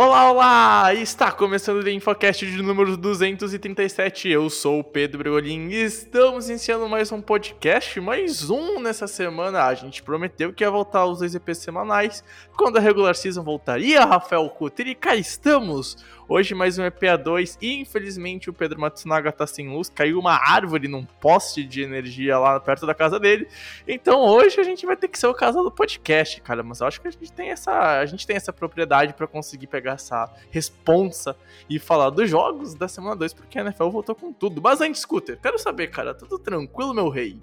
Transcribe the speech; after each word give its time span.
Olá, 0.00 0.30
olá! 0.30 0.94
Está 0.94 1.32
começando 1.32 1.82
o 1.82 1.90
Infocast 1.90 2.46
de 2.46 2.62
número 2.62 2.96
237. 2.96 4.28
Eu 4.28 4.48
sou 4.48 4.78
o 4.78 4.84
Pedro 4.84 5.18
Bregolin 5.18 5.70
e 5.70 5.82
estamos 5.82 6.48
iniciando 6.48 6.88
mais 6.88 7.10
um 7.10 7.20
podcast, 7.20 8.00
mais 8.00 8.48
um 8.48 8.78
nessa 8.78 9.08
semana. 9.08 9.64
A 9.64 9.74
gente 9.74 10.00
prometeu 10.04 10.52
que 10.52 10.62
ia 10.62 10.70
voltar 10.70 11.04
os 11.04 11.18
dois 11.18 11.34
EPs 11.34 11.58
semanais 11.58 12.22
quando 12.56 12.76
a 12.76 12.80
regular 12.80 13.16
season 13.16 13.42
voltaria, 13.42 14.04
Rafael 14.04 14.48
Cutter, 14.50 14.86
e 14.86 14.94
cá 14.94 15.16
estamos! 15.16 15.96
Hoje 16.30 16.54
mais 16.54 16.78
um 16.78 16.82
EPA2 16.82 17.56
e 17.58 17.80
infelizmente 17.80 18.50
o 18.50 18.52
Pedro 18.52 18.78
Matsunaga 18.78 19.32
tá 19.32 19.46
sem 19.46 19.66
luz, 19.66 19.88
caiu 19.88 20.18
uma 20.18 20.34
árvore 20.34 20.86
num 20.86 21.02
poste 21.02 21.64
de 21.64 21.80
energia 21.80 22.38
lá 22.38 22.60
perto 22.60 22.84
da 22.84 22.94
casa 22.94 23.18
dele. 23.18 23.48
Então 23.86 24.20
hoje 24.20 24.60
a 24.60 24.62
gente 24.62 24.84
vai 24.84 24.94
ter 24.94 25.08
que 25.08 25.18
ser 25.18 25.26
o 25.26 25.32
casal 25.32 25.64
do 25.64 25.70
podcast, 25.70 26.38
cara, 26.42 26.62
mas 26.62 26.80
eu 26.80 26.86
acho 26.86 27.00
que 27.00 27.08
a 27.08 27.10
gente 27.10 27.32
tem 27.32 27.48
essa, 27.48 27.98
a 27.98 28.04
gente 28.04 28.26
tem 28.26 28.36
essa 28.36 28.52
propriedade 28.52 29.14
para 29.14 29.26
conseguir 29.26 29.68
pegar 29.68 29.92
essa 29.92 30.30
responsa 30.50 31.34
e 31.66 31.78
falar 31.78 32.10
dos 32.10 32.28
jogos 32.28 32.74
da 32.74 32.88
semana 32.88 33.16
2, 33.16 33.32
porque 33.32 33.58
a 33.58 33.62
NFL 33.62 33.88
voltou 33.88 34.14
com 34.14 34.30
tudo. 34.30 34.60
Mas 34.60 34.82
antes, 34.82 35.00
Scooter, 35.00 35.38
quero 35.40 35.58
saber, 35.58 35.86
cara, 35.86 36.12
tudo 36.12 36.38
tranquilo, 36.38 36.92
meu 36.92 37.08
rei? 37.08 37.40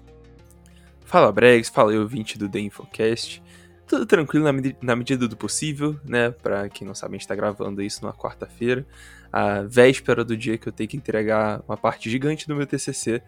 Fala 1.04 1.32
Bregs, 1.32 1.70
fala 1.70 1.92
eu, 1.92 2.06
20 2.06 2.38
do 2.38 2.48
The 2.48 2.60
Infocast. 2.60 3.42
Tudo 3.86 4.04
tranquilo 4.04 4.44
na, 4.44 4.52
medi- 4.52 4.76
na 4.82 4.96
medida 4.96 5.28
do 5.28 5.36
possível, 5.36 5.96
né? 6.04 6.30
Pra 6.30 6.68
quem 6.68 6.86
não 6.86 6.94
sabe, 6.94 7.14
a 7.14 7.18
gente 7.18 7.28
tá 7.28 7.34
gravando 7.36 7.80
isso 7.82 8.02
numa 8.02 8.12
quarta-feira, 8.12 8.84
a 9.32 9.62
véspera 9.62 10.24
do 10.24 10.36
dia 10.36 10.58
que 10.58 10.66
eu 10.68 10.72
tenho 10.72 10.88
que 10.88 10.96
entregar 10.96 11.62
uma 11.68 11.76
parte 11.76 12.10
gigante 12.10 12.48
do 12.48 12.56
meu 12.56 12.66
TCC. 12.66 13.22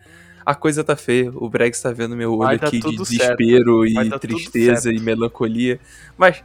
A 0.44 0.54
coisa 0.54 0.82
tá 0.82 0.96
feia, 0.96 1.30
o 1.34 1.48
Bregs 1.48 1.80
tá 1.80 1.92
vendo 1.92 2.16
meu 2.16 2.32
olho 2.34 2.58
aqui 2.66 2.80
de 2.80 2.96
desespero 3.18 3.82
certo. 3.84 3.86
E 3.86 3.94
tudo 4.10 4.18
tristeza 4.20 4.92
e 4.92 4.98
melancolia. 4.98 5.78
Mas, 6.16 6.42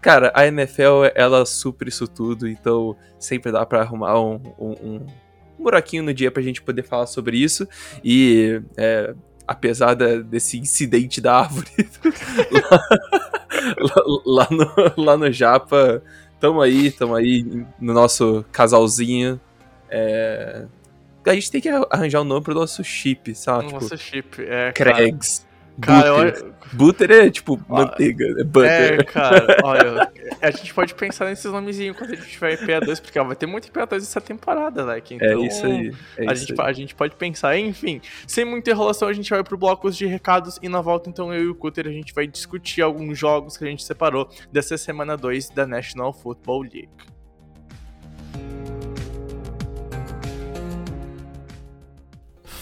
cara, 0.00 0.30
a 0.34 0.46
NFL, 0.46 1.10
ela 1.14 1.44
supre 1.44 1.88
isso 1.88 2.06
tudo, 2.08 2.48
então 2.48 2.96
sempre 3.18 3.50
dá 3.52 3.66
pra 3.66 3.80
arrumar 3.82 4.20
um, 4.20 4.40
um, 4.58 4.70
um 4.82 5.06
buraquinho 5.58 6.02
no 6.04 6.14
dia 6.14 6.30
pra 6.30 6.42
gente 6.42 6.62
poder 6.62 6.82
falar 6.84 7.06
sobre 7.06 7.36
isso. 7.38 7.66
E, 8.04 8.62
é, 8.76 9.14
apesar 9.48 9.94
da- 9.94 10.16
desse 10.20 10.56
incidente 10.56 11.20
da 11.20 11.40
árvore 11.40 11.66
lá, 12.70 13.39
lá 14.24 14.48
no, 14.50 15.04
lá 15.04 15.16
no 15.16 15.30
Japa, 15.32 16.02
tamo 16.38 16.60
aí, 16.60 16.90
tamo 16.90 17.14
aí 17.14 17.64
no 17.80 17.92
nosso 17.92 18.44
casalzinho. 18.52 19.40
É, 19.88 20.66
A 21.26 21.34
gente 21.34 21.50
tem 21.50 21.60
que 21.60 21.68
arranjar 21.68 22.20
um 22.20 22.24
nome 22.24 22.42
pro 22.42 22.54
nosso 22.54 22.82
chip, 22.84 23.34
sabe? 23.34 23.72
Nossa, 23.72 23.96
tipo, 23.96 24.36
chip, 24.36 24.42
é. 24.42 24.72
Craigs. 24.72 25.46
Cara, 25.80 26.10
Butter. 26.12 26.44
olha- 26.44 26.60
Butter 26.72 27.10
é 27.10 27.30
tipo 27.30 27.60
Ah, 27.68 27.72
manteiga, 27.74 28.24
é 28.24 28.40
É, 28.40 28.44
butter. 28.44 29.06
cara, 29.12 29.56
olha, 29.64 30.12
a 30.40 30.50
gente 30.52 30.72
pode 30.72 30.94
pensar 30.94 31.24
nesses 31.24 31.50
nomezinhos 31.50 31.96
quando 31.96 32.12
a 32.12 32.14
gente 32.14 32.28
tiver 32.28 32.56
IPA2, 32.58 33.00
porque 33.00 33.18
ó, 33.18 33.24
vai 33.24 33.34
ter 33.34 33.46
muito 33.46 33.68
IPA2 33.68 33.96
essa 33.96 34.20
temporada, 34.20 34.84
like, 34.84 35.14
É 35.14 35.16
então... 35.16 35.44
isso 35.44 35.66
aí. 35.66 35.92
É 36.16 36.28
a, 36.28 36.32
isso 36.32 36.46
gente, 36.46 36.60
aí. 36.60 36.66
a 36.68 36.72
gente 36.72 36.94
pode 36.94 37.16
pensar, 37.16 37.58
enfim. 37.58 38.00
Sem 38.26 38.44
muita 38.44 38.70
enrolação, 38.70 39.08
a 39.08 39.12
gente 39.12 39.28
vai 39.30 39.42
pro 39.42 39.58
blocos 39.58 39.96
de 39.96 40.06
recados 40.06 40.58
e 40.62 40.68
na 40.68 40.80
volta, 40.80 41.10
então, 41.10 41.34
eu 41.34 41.42
e 41.42 41.48
o 41.48 41.54
Cutter, 41.56 41.88
a 41.88 41.92
gente 41.92 42.14
vai 42.14 42.26
discutir 42.28 42.82
alguns 42.82 43.18
jogos 43.18 43.56
que 43.56 43.64
a 43.64 43.68
gente 43.68 43.82
separou 43.82 44.28
dessa 44.52 44.78
semana 44.78 45.16
2 45.16 45.50
da 45.50 45.66
National 45.66 46.12
Football 46.12 46.62
League. 46.62 46.88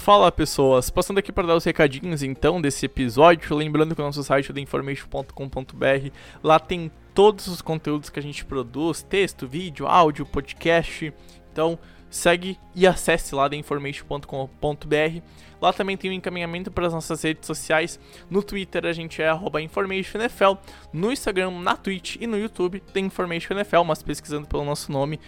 Fala 0.08 0.32
pessoas, 0.32 0.88
passando 0.88 1.19
aqui 1.19 1.30
para 1.30 1.48
dar 1.48 1.54
os 1.54 1.64
recadinhos 1.64 2.22
então 2.22 2.62
desse 2.62 2.86
episódio, 2.86 3.54
lembrando 3.54 3.94
que 3.94 4.00
o 4.00 4.04
nosso 4.04 4.24
site 4.24 4.50
é 4.50 4.54
theinformation.com.br, 4.54 6.10
lá 6.42 6.58
tem 6.58 6.91
todos 7.12 7.46
os 7.46 7.60
conteúdos 7.60 8.08
que 8.08 8.18
a 8.18 8.22
gente 8.22 8.42
produz, 8.42 9.02
texto, 9.02 9.47
vídeo, 9.47 9.86
áudio, 9.86 10.24
podcast, 10.24 11.12
então 11.52 11.78
segue 12.08 12.58
e 12.74 12.86
acesse 12.86 13.34
lá 13.34 13.50
theinformation.com.br. 13.50 15.22
Lá 15.60 15.72
também 15.72 15.96
tem 15.96 16.10
o 16.10 16.14
encaminhamento 16.14 16.70
para 16.70 16.86
as 16.86 16.92
nossas 16.92 17.22
redes 17.22 17.46
sociais. 17.46 17.98
No 18.30 18.42
Twitter 18.42 18.86
a 18.86 18.92
gente 18.92 19.22
é 19.22 19.30
InformationNFL. 19.62 20.56
No 20.92 21.12
Instagram, 21.12 21.50
na 21.50 21.76
Twitch 21.76 22.16
e 22.20 22.26
no 22.26 22.38
YouTube 22.38 22.80
tem 22.92 23.06
InformationNFL, 23.06 23.82
mas 23.84 24.02
pesquisando 24.02 24.47
pelo 24.47 24.64
nosso 24.64 24.91
nome, 24.92 25.20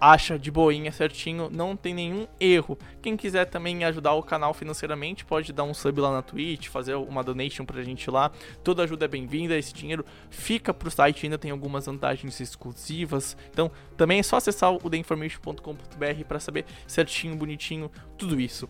acha 0.00 0.38
de 0.38 0.50
boinha 0.50 0.92
certinho, 0.92 1.48
não 1.50 1.76
tem 1.76 1.94
nenhum 1.94 2.26
erro. 2.38 2.78
Quem 3.00 3.16
quiser 3.16 3.46
também 3.46 3.84
ajudar 3.84 4.12
o 4.14 4.22
canal 4.22 4.54
financeiramente, 4.54 5.24
pode 5.24 5.52
dar 5.52 5.64
um 5.64 5.74
sub 5.74 6.00
lá 6.00 6.12
na 6.12 6.22
Twitch, 6.22 6.68
fazer 6.68 6.94
uma 6.94 7.22
donation 7.22 7.64
pra 7.64 7.82
gente 7.82 8.10
lá. 8.10 8.30
Toda 8.62 8.82
ajuda 8.84 9.06
é 9.06 9.08
bem-vinda, 9.08 9.56
esse 9.56 9.72
dinheiro 9.72 10.04
fica 10.30 10.72
pro 10.72 10.90
site, 10.90 11.26
ainda 11.26 11.38
tem 11.38 11.50
algumas 11.50 11.86
vantagens 11.86 12.38
exclusivas. 12.40 13.36
Então, 13.50 13.70
também 13.96 14.20
é 14.20 14.22
só 14.22 14.36
acessar 14.36 14.72
o 14.72 14.90
theinformation.com.br 14.90 16.24
para 16.28 16.40
saber 16.40 16.64
certinho, 16.86 17.36
bonitinho, 17.36 17.90
tudo 18.16 18.40
isso. 18.40 18.68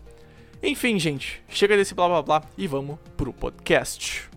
Enfim, 0.65 0.97
gente, 0.97 1.43
chega 1.49 1.75
desse 1.75 1.93
blá 1.93 2.07
blá 2.07 2.21
blá 2.21 2.43
e 2.57 2.67
vamos 2.67 2.97
pro 3.17 3.33
podcast. 3.33 4.32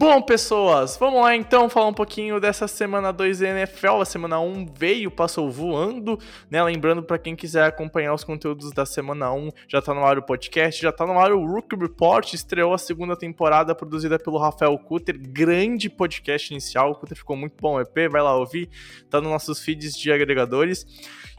Bom, 0.00 0.22
pessoas, 0.22 0.96
vamos 0.96 1.20
lá 1.20 1.34
então 1.34 1.68
falar 1.68 1.88
um 1.88 1.92
pouquinho 1.92 2.38
dessa 2.38 2.68
semana 2.68 3.12
2 3.12 3.40
da 3.40 3.48
NFL. 3.48 4.00
A 4.00 4.04
semana 4.04 4.38
1 4.38 4.66
veio, 4.72 5.10
passou 5.10 5.50
voando, 5.50 6.16
né? 6.48 6.62
Lembrando 6.62 7.02
para 7.02 7.18
quem 7.18 7.34
quiser 7.34 7.64
acompanhar 7.64 8.14
os 8.14 8.22
conteúdos 8.22 8.70
da 8.70 8.86
semana 8.86 9.32
1, 9.32 9.50
já 9.66 9.82
tá 9.82 9.92
no 9.92 10.04
ar 10.04 10.16
o 10.16 10.22
podcast, 10.22 10.80
já 10.80 10.92
tá 10.92 11.04
no 11.04 11.18
ar 11.18 11.32
o 11.32 11.44
Rookie 11.44 11.76
Report, 11.76 12.32
estreou 12.32 12.72
a 12.72 12.78
segunda 12.78 13.16
temporada 13.16 13.74
produzida 13.74 14.20
pelo 14.20 14.38
Rafael 14.38 14.78
Cutter, 14.78 15.18
grande 15.18 15.90
podcast 15.90 16.54
inicial. 16.54 16.92
O 16.92 16.94
Cutter 16.94 17.18
ficou 17.18 17.34
muito 17.34 17.56
bom, 17.60 17.80
EP, 17.80 18.08
vai 18.08 18.22
lá 18.22 18.36
ouvir, 18.36 18.70
tá 19.10 19.20
nos 19.20 19.32
nossos 19.32 19.60
feeds 19.64 19.98
de 19.98 20.12
agregadores. 20.12 20.86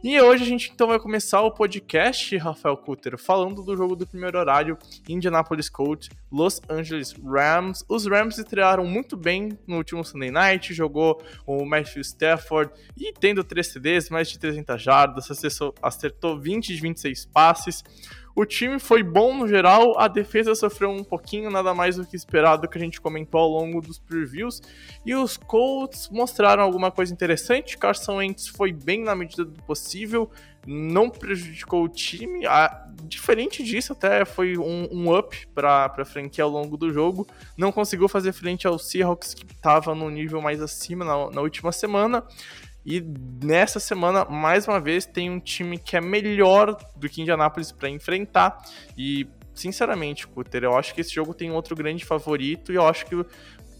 E 0.01 0.19
hoje 0.21 0.43
a 0.43 0.47
gente 0.47 0.71
então 0.73 0.87
vai 0.87 0.97
começar 0.97 1.41
o 1.41 1.51
podcast, 1.51 2.35
Rafael 2.37 2.77
Cutter, 2.77 3.17
falando 3.17 3.61
do 3.61 3.75
jogo 3.75 3.97
do 3.97 4.07
primeiro 4.07 4.39
horário, 4.39 4.77
Indianapolis 5.09 5.67
Colts, 5.69 6.09
Los 6.31 6.61
Angeles 6.69 7.13
Rams. 7.21 7.83
Os 7.89 8.05
Rams 8.05 8.39
estrearam 8.49 8.83
muito 8.83 9.15
bem 9.15 9.57
no 9.67 9.77
último 9.77 10.03
Sunday 10.03 10.31
Night, 10.31 10.73
jogou 10.73 11.21
o 11.45 11.63
Matthew 11.63 12.01
Stafford 12.01 12.71
e 12.97 13.13
tendo 13.13 13.43
3 13.43 13.67
CDs, 13.67 14.09
mais 14.09 14.27
de 14.27 14.39
300 14.39 14.81
jardas, 14.81 15.29
acertou, 15.29 15.75
acertou 15.79 16.39
20 16.39 16.73
de 16.73 16.81
26 16.81 17.25
passes. 17.27 17.83
O 18.35 18.45
time 18.45 18.79
foi 18.79 19.03
bom 19.03 19.35
no 19.35 19.47
geral, 19.47 19.99
a 19.99 20.07
defesa 20.07 20.55
sofreu 20.55 20.89
um 20.89 21.03
pouquinho, 21.03 21.51
nada 21.51 21.73
mais 21.73 21.97
do 21.97 22.05
que 22.05 22.15
esperado 22.15 22.67
que 22.67 22.77
a 22.77 22.81
gente 22.81 23.01
comentou 23.01 23.41
ao 23.41 23.49
longo 23.49 23.81
dos 23.81 23.99
previews. 23.99 24.61
E 25.05 25.13
os 25.13 25.35
Colts 25.35 26.09
mostraram 26.09 26.63
alguma 26.63 26.89
coisa 26.89 27.13
interessante. 27.13 27.77
Carson 27.77 28.15
Wentz 28.15 28.47
foi 28.47 28.71
bem 28.71 29.03
na 29.03 29.13
medida 29.13 29.43
do 29.43 29.61
possível, 29.63 30.31
não 30.71 31.09
prejudicou 31.09 31.83
o 31.83 31.89
time. 31.89 32.45
Ah, 32.45 32.87
diferente 33.05 33.63
disso, 33.63 33.93
até 33.93 34.23
foi 34.23 34.55
um, 34.55 34.87
um 34.91 35.17
up 35.17 35.47
para 35.47 35.91
a 35.97 36.05
franquia 36.05 36.43
ao 36.43 36.49
longo 36.49 36.77
do 36.77 36.93
jogo. 36.93 37.27
Não 37.57 37.71
conseguiu 37.71 38.07
fazer 38.07 38.33
frente 38.33 38.67
ao 38.67 38.77
Seahawks, 38.77 39.33
que 39.33 39.51
estava 39.51 39.95
no 39.95 40.07
nível 40.11 40.39
mais 40.39 40.61
acima 40.61 41.03
na, 41.03 41.31
na 41.31 41.41
última 41.41 41.71
semana. 41.71 42.23
E 42.85 43.03
nessa 43.43 43.79
semana, 43.79 44.25
mais 44.25 44.67
uma 44.67 44.79
vez, 44.79 45.07
tem 45.07 45.27
um 45.31 45.39
time 45.39 45.75
que 45.79 45.97
é 45.97 46.01
melhor 46.01 46.77
do 46.95 47.09
que 47.09 47.23
Indianapolis 47.23 47.71
para 47.71 47.89
enfrentar. 47.89 48.55
E, 48.95 49.27
sinceramente, 49.55 50.27
Cutter, 50.27 50.65
eu 50.65 50.77
acho 50.77 50.93
que 50.93 51.01
esse 51.01 51.13
jogo 51.13 51.33
tem 51.33 51.49
outro 51.49 51.75
grande 51.75 52.05
favorito. 52.05 52.71
E 52.71 52.75
eu 52.75 52.85
acho 52.85 53.07
que, 53.07 53.25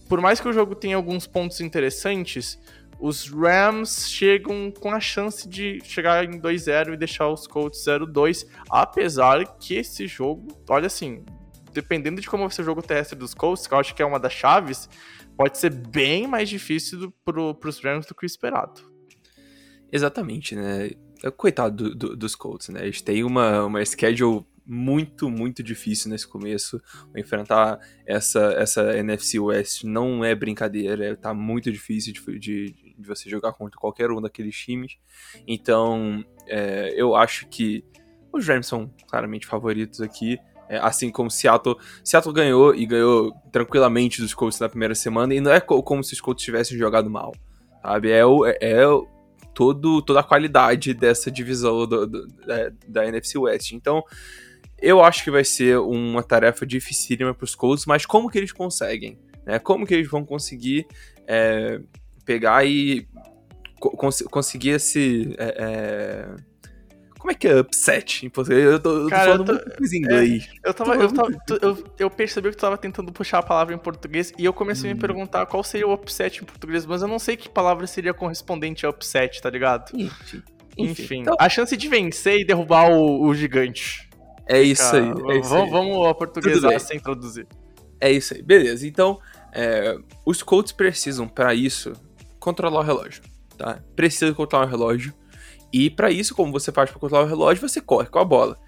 por 0.08 0.20
mais 0.20 0.40
que 0.40 0.48
o 0.48 0.52
jogo 0.52 0.74
tenha 0.74 0.96
alguns 0.96 1.24
pontos 1.24 1.60
interessantes, 1.60 2.58
os 3.00 3.28
Rams 3.28 4.08
chegam 4.08 4.70
com 4.70 4.90
a 4.90 5.00
chance 5.00 5.48
de 5.48 5.80
chegar 5.82 6.24
em 6.24 6.38
2-0 6.38 6.92
e 6.92 6.96
deixar 6.96 7.28
os 7.28 7.46
Colts 7.46 7.84
0-2, 7.84 8.46
apesar 8.70 9.44
que 9.58 9.74
esse 9.74 10.06
jogo, 10.06 10.48
olha 10.68 10.86
assim, 10.86 11.24
dependendo 11.72 12.20
de 12.20 12.28
como 12.28 12.44
vai 12.44 12.52
ser 12.52 12.62
o 12.62 12.64
jogo 12.64 12.82
terrestre 12.82 13.18
dos 13.18 13.32
Colts, 13.32 13.66
que 13.66 13.74
eu 13.74 13.78
acho 13.78 13.94
que 13.94 14.02
é 14.02 14.06
uma 14.06 14.20
das 14.20 14.32
chaves, 14.32 14.88
pode 15.36 15.56
ser 15.58 15.70
bem 15.70 16.26
mais 16.26 16.48
difícil 16.48 17.12
pro, 17.24 17.54
pros 17.54 17.80
Rams 17.80 18.06
do 18.06 18.14
que 18.14 18.24
o 18.24 18.26
esperado. 18.26 18.82
Exatamente, 19.90 20.54
né? 20.54 20.90
Coitado 21.36 21.90
do, 21.90 21.94
do, 21.94 22.16
dos 22.16 22.34
Colts, 22.34 22.68
né? 22.68 22.82
Eles 22.82 23.00
têm 23.00 23.24
uma, 23.24 23.64
uma 23.64 23.84
schedule 23.84 24.44
muito, 24.66 25.28
muito 25.28 25.62
difícil 25.62 26.10
nesse 26.10 26.28
começo. 26.28 26.80
Enfrentar 27.16 27.80
essa, 28.06 28.52
essa 28.52 28.96
NFC 28.96 29.38
West 29.38 29.82
não 29.82 30.24
é 30.24 30.34
brincadeira, 30.34 31.16
tá 31.16 31.34
muito 31.34 31.72
difícil 31.72 32.12
de, 32.12 32.38
de, 32.38 32.89
de 33.00 33.08
você 33.08 33.28
jogar 33.28 33.52
contra 33.52 33.78
qualquer 33.78 34.10
um 34.10 34.20
daqueles 34.20 34.56
times. 34.56 34.96
Então, 35.46 36.24
é, 36.46 36.92
eu 36.96 37.14
acho 37.14 37.48
que 37.48 37.84
os 38.32 38.46
Rams 38.46 38.66
são 38.66 38.90
claramente 39.08 39.46
favoritos 39.46 40.00
aqui. 40.00 40.38
É, 40.68 40.78
assim 40.78 41.10
como 41.10 41.28
Seattle. 41.30 41.76
Seattle 42.04 42.32
ganhou 42.32 42.72
e 42.72 42.86
ganhou 42.86 43.32
tranquilamente 43.50 44.20
dos 44.20 44.32
Colts 44.32 44.60
na 44.60 44.68
primeira 44.68 44.94
semana, 44.94 45.34
e 45.34 45.40
não 45.40 45.50
é 45.50 45.60
como 45.60 46.04
se 46.04 46.12
os 46.12 46.20
Colts 46.20 46.44
tivessem 46.44 46.78
jogado 46.78 47.10
mal. 47.10 47.34
Sabe? 47.82 48.12
É, 48.12 48.24
o, 48.24 48.46
é, 48.46 48.56
é 48.60 48.84
todo, 49.52 50.00
toda 50.00 50.20
a 50.20 50.22
qualidade 50.22 50.94
dessa 50.94 51.30
divisão 51.30 51.86
do, 51.86 52.06
do, 52.06 52.26
da, 52.28 52.70
da 52.86 53.06
NFC 53.06 53.36
West. 53.36 53.72
Então, 53.72 54.04
eu 54.80 55.02
acho 55.02 55.24
que 55.24 55.30
vai 55.30 55.44
ser 55.44 55.78
uma 55.78 56.22
tarefa 56.22 56.64
dificílima 56.64 57.34
para 57.34 57.44
os 57.44 57.54
Colts, 57.54 57.84
mas 57.84 58.06
como 58.06 58.30
que 58.30 58.38
eles 58.38 58.52
conseguem? 58.52 59.18
Né? 59.44 59.58
Como 59.58 59.86
que 59.86 59.94
eles 59.94 60.08
vão 60.08 60.24
conseguir 60.24 60.86
é, 61.26 61.80
pegar 62.30 62.64
e 62.64 63.08
cons 63.80 64.22
conseguir 64.30 64.70
esse. 64.70 65.34
É, 65.36 65.56
é 65.58 66.50
como 67.18 67.32
é 67.32 67.34
que 67.34 67.46
é 67.46 67.60
upset 67.60 68.24
em 68.24 68.30
português? 68.30 68.64
Eu 68.64 68.80
tô, 68.80 68.90
eu 68.96 69.08
tô 69.08 69.10
falando 69.10 69.44
tô, 69.44 69.52
muito 69.52 69.94
em 69.94 69.98
inglês. 69.98 70.48
É, 70.64 70.68
eu, 70.68 70.72
tava, 70.72 70.94
eu, 70.94 71.12
tava, 71.12 71.28
eu, 71.60 71.84
eu, 71.98 72.10
percebi 72.10 72.48
que 72.48 72.56
tu 72.56 72.60
tava 72.60 72.78
tentando 72.78 73.12
puxar 73.12 73.40
a 73.40 73.42
palavra 73.42 73.74
em 73.74 73.78
português 73.78 74.32
e 74.38 74.44
eu 74.44 74.54
comecei 74.54 74.88
hum. 74.88 74.92
a 74.92 74.94
me 74.94 74.98
hum. 74.98 75.00
perguntar 75.02 75.44
qual 75.44 75.62
seria 75.62 75.86
o 75.86 75.92
upset 75.92 76.42
em 76.42 76.46
português, 76.46 76.86
mas 76.86 77.02
eu 77.02 77.08
não 77.08 77.18
sei 77.18 77.36
que 77.36 77.46
palavra 77.46 77.86
seria 77.86 78.14
correspondente 78.14 78.86
a 78.86 78.90
upset, 78.90 79.42
tá 79.42 79.50
ligado? 79.50 79.90
Enfim. 79.94 80.42
Enfim. 80.78 81.20
Então... 81.20 81.36
A 81.38 81.48
chance 81.48 81.76
de 81.76 81.88
vencer 81.88 82.40
e 82.40 82.44
derrubar 82.44 82.90
o, 82.90 83.22
o 83.26 83.34
gigante. 83.34 84.08
É 84.48 84.62
isso 84.62 84.96
aí. 84.96 85.02
É 85.02 85.38
isso 85.40 85.50
vamos, 85.50 85.64
aí. 85.64 85.70
vamos 85.70 86.06
a 86.06 86.14
portuguesar 86.14 86.80
sem 86.80 86.98
traduzir. 86.98 87.46
É 88.00 88.10
isso 88.10 88.32
aí. 88.32 88.40
Beleza. 88.40 88.86
Então, 88.86 89.20
é, 89.52 89.94
os 90.24 90.42
Colts 90.42 90.72
precisam, 90.72 91.28
para 91.28 91.54
isso, 91.54 91.92
controlar 92.40 92.80
o 92.80 92.82
relógio. 92.82 93.22
Tá? 93.56 93.78
Precisa 93.94 94.34
controlar 94.34 94.66
o 94.66 94.68
relógio. 94.68 95.14
E 95.72 95.88
para 95.88 96.10
isso, 96.10 96.34
como 96.34 96.50
você 96.50 96.72
faz 96.72 96.90
para 96.90 96.98
controlar 96.98 97.24
o 97.24 97.28
relógio, 97.28 97.68
você 97.68 97.80
corre 97.80 98.08
com 98.08 98.18
a 98.18 98.24
bola. 98.24 98.58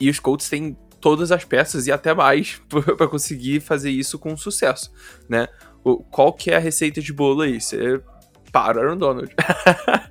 E 0.00 0.08
os 0.08 0.18
Colts 0.18 0.48
têm 0.48 0.76
todas 1.00 1.30
as 1.30 1.44
peças 1.44 1.86
e 1.86 1.92
até 1.92 2.14
mais 2.14 2.62
para 2.96 3.08
conseguir 3.08 3.60
fazer 3.60 3.90
isso 3.90 4.18
com 4.18 4.36
sucesso, 4.36 4.90
né? 5.28 5.48
Qual 6.10 6.32
que 6.32 6.50
é 6.50 6.56
a 6.56 6.60
receita 6.60 7.00
de 7.02 7.12
bolo 7.12 7.42
aí? 7.42 7.60
Você 7.60 8.00
para 8.52 8.82
Aaron 8.82 8.98
Donald. 8.98 9.34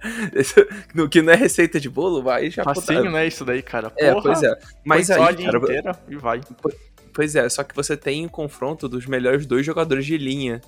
no 0.95 1.07
que 1.07 1.21
não 1.21 1.31
é 1.31 1.35
receita 1.35 1.79
de 1.79 1.89
bolo, 1.89 2.23
vai 2.23 2.49
já 2.49 2.63
Facinho, 2.63 3.11
né, 3.11 3.27
isso 3.27 3.45
daí, 3.45 3.61
cara. 3.61 3.91
Porra, 3.91 4.07
é, 4.07 4.21
pois 4.21 4.43
é. 4.43 4.57
Mas 4.83 5.11
aí, 5.11 5.17
cara, 5.17 5.57
inteira 5.57 5.99
e 6.09 6.15
vai. 6.15 6.41
Pois 7.13 7.35
é, 7.35 7.47
só 7.47 7.63
que 7.63 7.75
você 7.75 7.95
tem 7.95 8.25
o 8.25 8.29
confronto 8.29 8.89
dos 8.89 9.05
melhores 9.05 9.45
dois 9.45 9.65
jogadores 9.65 10.05
de 10.05 10.17
linha 10.17 10.59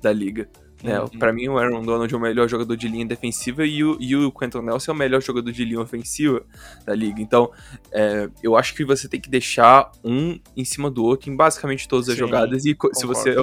da 0.00 0.12
liga. 0.12 0.48
Né? 0.82 1.00
Uhum. 1.00 1.08
Pra 1.08 1.32
mim, 1.32 1.48
o 1.48 1.58
Aaron 1.58 1.82
Donald 1.82 2.12
é 2.12 2.16
o 2.16 2.20
melhor 2.20 2.48
jogador 2.48 2.76
de 2.76 2.86
linha 2.86 3.04
defensiva 3.04 3.66
e 3.66 3.82
o, 3.82 3.96
e 3.98 4.14
o 4.14 4.30
Quentin 4.30 4.58
Nelson 4.58 4.92
é 4.92 4.94
o 4.94 4.96
melhor 4.96 5.20
jogador 5.20 5.50
de 5.50 5.64
linha 5.64 5.80
ofensiva 5.80 6.42
da 6.86 6.94
liga. 6.94 7.20
Então, 7.20 7.50
é, 7.90 8.28
eu 8.42 8.56
acho 8.56 8.74
que 8.74 8.84
você 8.84 9.08
tem 9.08 9.20
que 9.20 9.28
deixar 9.28 9.90
um 10.04 10.38
em 10.56 10.64
cima 10.64 10.90
do 10.90 11.04
outro 11.04 11.30
em 11.30 11.36
basicamente 11.36 11.88
todas 11.88 12.08
as 12.08 12.14
Sim, 12.14 12.20
jogadas. 12.20 12.64
E 12.64 12.76
se 12.92 13.06
você, 13.06 13.30
é 13.30 13.34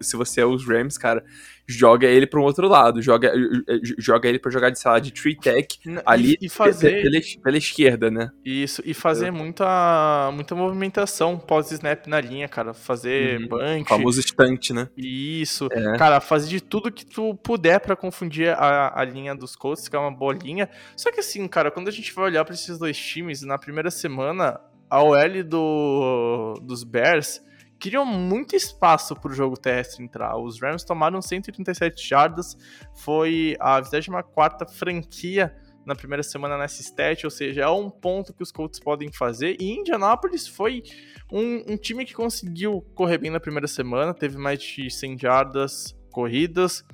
se 0.00 0.16
você 0.16 0.40
é 0.40 0.46
os 0.46 0.66
Rams, 0.66 0.98
cara, 0.98 1.24
joga 1.66 2.06
ele 2.06 2.26
para 2.26 2.40
um 2.40 2.42
outro 2.42 2.68
lado, 2.68 3.00
joga, 3.00 3.28
eh, 3.28 3.74
eh, 3.74 3.80
joga 3.98 4.28
ele 4.28 4.38
para 4.38 4.50
jogar 4.50 4.70
de 4.70 4.78
sala 4.78 5.00
de 5.00 5.12
tree 5.12 5.36
tech 5.36 5.78
ali 6.04 6.36
e 6.40 6.48
fazer 6.48 7.02
pela, 7.02 7.20
pela, 7.42 7.56
esquerda, 7.56 8.10
né? 8.10 8.30
Isso, 8.44 8.82
e 8.84 8.92
fazer 8.92 9.30
muita 9.30 10.30
muita 10.32 10.54
movimentação 10.54 11.38
pós-snap 11.38 12.06
na 12.06 12.20
linha, 12.20 12.48
cara, 12.48 12.74
fazer 12.74 13.40
uhum. 13.40 13.48
bunch. 13.48 13.88
Famoso 13.88 14.20
estante, 14.20 14.72
né? 14.72 14.88
Isso. 14.96 15.68
É. 15.70 15.96
Cara, 15.96 16.20
fazer 16.20 16.48
de 16.48 16.60
tudo 16.60 16.90
que 16.90 17.06
tu 17.06 17.34
puder 17.36 17.80
para 17.80 17.96
confundir 17.96 18.50
a, 18.50 19.00
a 19.00 19.04
linha 19.04 19.34
dos 19.34 19.56
Colts, 19.56 19.88
que 19.88 19.96
é 19.96 19.98
uma 19.98 20.10
boa 20.10 20.34
linha. 20.34 20.68
Só 20.96 21.10
que 21.10 21.20
assim, 21.20 21.46
cara, 21.48 21.70
quando 21.70 21.88
a 21.88 21.92
gente 21.92 22.12
vai 22.12 22.26
olhar 22.26 22.44
para 22.44 22.54
esses 22.54 22.78
dois 22.78 22.96
times, 22.98 23.42
na 23.42 23.56
primeira 23.56 23.90
semana, 23.90 24.60
a 24.90 25.02
OL 25.02 25.42
do, 25.44 26.54
dos 26.62 26.84
Bears 26.84 27.40
criam 27.82 28.06
muito 28.06 28.54
espaço 28.54 29.16
para 29.16 29.32
o 29.32 29.34
jogo 29.34 29.56
terrestre 29.56 30.04
entrar. 30.04 30.36
Os 30.36 30.60
Rams 30.60 30.84
tomaram 30.84 31.20
137 31.20 32.08
jardas, 32.08 32.56
foi 32.94 33.56
a 33.58 33.80
24 33.80 34.68
franquia 34.68 35.52
na 35.84 35.96
primeira 35.96 36.22
semana 36.22 36.56
nessa 36.56 36.80
stat, 36.80 37.26
ou 37.26 37.30
seja, 37.30 37.62
é 37.62 37.68
um 37.68 37.90
ponto 37.90 38.32
que 38.32 38.40
os 38.40 38.52
Colts 38.52 38.78
podem 38.78 39.10
fazer. 39.10 39.56
E 39.60 39.72
Indianapolis 39.72 40.46
foi 40.46 40.84
um, 41.32 41.72
um 41.72 41.76
time 41.76 42.04
que 42.04 42.14
conseguiu 42.14 42.82
correr 42.94 43.18
bem 43.18 43.32
na 43.32 43.40
primeira 43.40 43.66
semana, 43.66 44.14
teve 44.14 44.38
mais 44.38 44.62
de 44.62 44.88
100 44.88 45.18
jardas 45.18 45.92
corridas. 46.12 46.84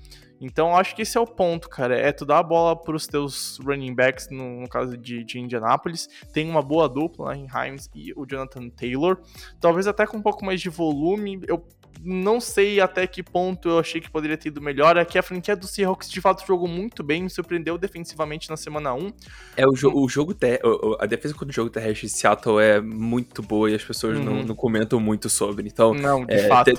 Então, 0.41 0.77
acho 0.77 0.95
que 0.95 1.03
esse 1.03 1.17
é 1.19 1.21
o 1.21 1.27
ponto, 1.27 1.69
cara. 1.69 1.97
É 1.97 2.13
tu 2.13 2.25
dar 2.25 2.39
a 2.39 2.43
bola 2.43 2.77
para 2.77 2.95
os 2.95 3.07
teus 3.07 3.59
running 3.65 3.95
backs, 3.95 4.29
no, 4.31 4.61
no 4.61 4.69
caso 4.69 4.97
de, 4.97 5.25
de, 5.25 5.39
Indianapolis. 5.39 6.09
Tem 6.33 6.49
uma 6.49 6.63
boa 6.63 6.89
dupla, 6.89 7.35
né, 7.35 7.39
em 7.39 7.69
Himes 7.69 7.91
e 7.95 8.13
o 8.15 8.25
Jonathan 8.25 8.69
Taylor. 8.71 9.21
Talvez 9.61 9.87
até 9.87 10.07
com 10.07 10.19
um 10.19 10.23
pouco 10.23 10.45
mais 10.45 10.61
de 10.61 10.69
volume. 10.69 11.41
Eu 11.47 11.67
não 12.03 12.41
sei 12.41 12.81
até 12.81 13.07
que 13.07 13.23
ponto 13.23 13.69
eu 13.69 13.79
achei 13.79 14.01
que 14.01 14.11
poderia 14.11 14.37
ter 14.37 14.49
ido 14.49 14.61
melhor. 14.61 14.97
É 14.97 15.05
que 15.05 15.19
a 15.19 15.23
franquia 15.23 15.57
do 15.57 15.67
Seahawks 15.67 16.09
de 16.09 16.21
fato 16.21 16.47
jogou 16.47 16.69
muito 16.69 17.03
bem, 17.03 17.23
me 17.23 17.31
surpreendeu 17.31 17.77
defensivamente 17.77 18.49
na 18.49 18.57
semana 18.57 18.95
1. 18.95 19.13
É, 19.57 19.67
o, 19.67 19.75
jo 19.75 19.93
o 19.95 20.09
jogo 20.09 20.35
ter 20.35 20.61
a 20.99 21.07
defesa 21.07 21.35
contra 21.35 21.51
o 21.51 21.53
jogo 21.53 21.71
terrestre 21.71 22.07
de 22.07 22.13
Seattle 22.13 22.61
é 22.61 22.81
muito 22.81 23.43
boa 23.43 23.71
e 23.71 23.75
as 23.75 23.85
pessoas 23.85 24.19
uhum. 24.19 24.25
não, 24.25 24.43
não, 24.43 24.55
comentam 24.55 25.01
muito 25.01 25.29
sobre. 25.29 25.67
Então, 25.67 25.95
não, 25.95 26.25
de 26.25 26.35
é, 26.35 26.49
fato. 26.49 26.71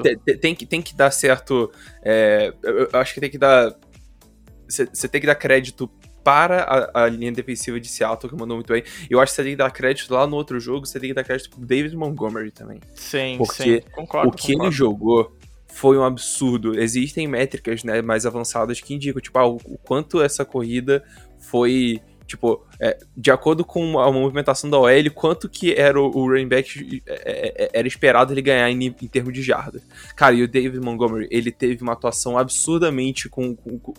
Tem, 0.41 0.55
que, 0.55 0.65
tem 0.65 0.81
que 0.81 0.95
dar 0.95 1.11
certo. 1.11 1.71
É, 2.03 2.53
eu 2.63 2.99
acho 2.99 3.13
que 3.13 3.19
tem 3.19 3.29
que 3.29 3.37
dar. 3.37 3.75
Você 4.67 5.07
tem 5.07 5.19
que 5.19 5.27
dar 5.27 5.35
crédito 5.35 5.89
para 6.29 6.61
a, 6.61 7.05
a, 7.05 7.09
linha 7.09 7.31
defensiva 7.31 7.79
de 7.79 7.87
Seattle, 7.87 8.31
que 8.31 8.39
mandou 8.39 8.55
muito 8.55 8.71
bem. 8.71 8.83
Eu 9.09 9.19
acho 9.19 9.31
que 9.31 9.37
você 9.37 9.41
tem 9.41 9.53
que 9.53 9.57
dar 9.57 9.71
crédito 9.71 10.13
lá 10.13 10.27
no 10.27 10.35
outro 10.35 10.59
jogo, 10.59 10.85
você 10.85 10.99
tem 10.99 11.09
que 11.09 11.15
dar 11.15 11.23
crédito 11.23 11.49
pro 11.49 11.65
David 11.65 11.95
Montgomery 11.95 12.51
também. 12.51 12.79
Sim, 12.93 13.35
porque 13.39 13.81
sim. 13.81 13.91
Concordo, 13.91 14.27
o 14.27 14.31
que 14.31 14.53
concordo. 14.53 14.65
ele 14.67 14.71
jogou 14.71 15.35
foi 15.67 15.97
um 15.97 16.03
absurdo. 16.03 16.79
Existem 16.79 17.27
métricas 17.27 17.83
né, 17.83 18.03
mais 18.03 18.27
avançadas 18.27 18.79
que 18.79 18.93
indicam, 18.93 19.19
tipo, 19.19 19.39
ah, 19.39 19.47
o, 19.47 19.55
o 19.65 19.79
quanto 19.79 20.21
essa 20.21 20.45
corrida 20.45 21.03
foi 21.39 21.99
Tipo, 22.29 22.63
é, 22.79 22.95
de 23.17 23.31
acordo 23.31 23.65
com 23.65 23.99
a 23.99 24.11
movimentação 24.11 24.69
da 24.69 24.77
OL, 24.77 25.11
quanto 25.15 25.49
que 25.49 25.73
era 25.73 25.99
o, 25.99 26.15
o 26.15 26.29
running 26.29 26.47
back 26.47 27.01
é, 27.07 27.13
é, 27.15 27.65
é, 27.65 27.69
era 27.73 27.87
esperado 27.87 28.31
ele 28.31 28.41
ganhar 28.43 28.69
em, 28.69 28.85
em 28.85 29.07
termos 29.07 29.33
de 29.33 29.41
jardas. 29.41 29.81
Cara, 30.15 30.35
e 30.35 30.43
o 30.43 30.47
David 30.47 30.79
Montgomery, 30.79 31.27
ele 31.31 31.51
teve 31.51 31.81
uma 31.81 31.93
atuação 31.93 32.37
absurdamente 32.37 33.27
com, 33.27 33.55
com, 33.55 33.79
com 33.79 33.93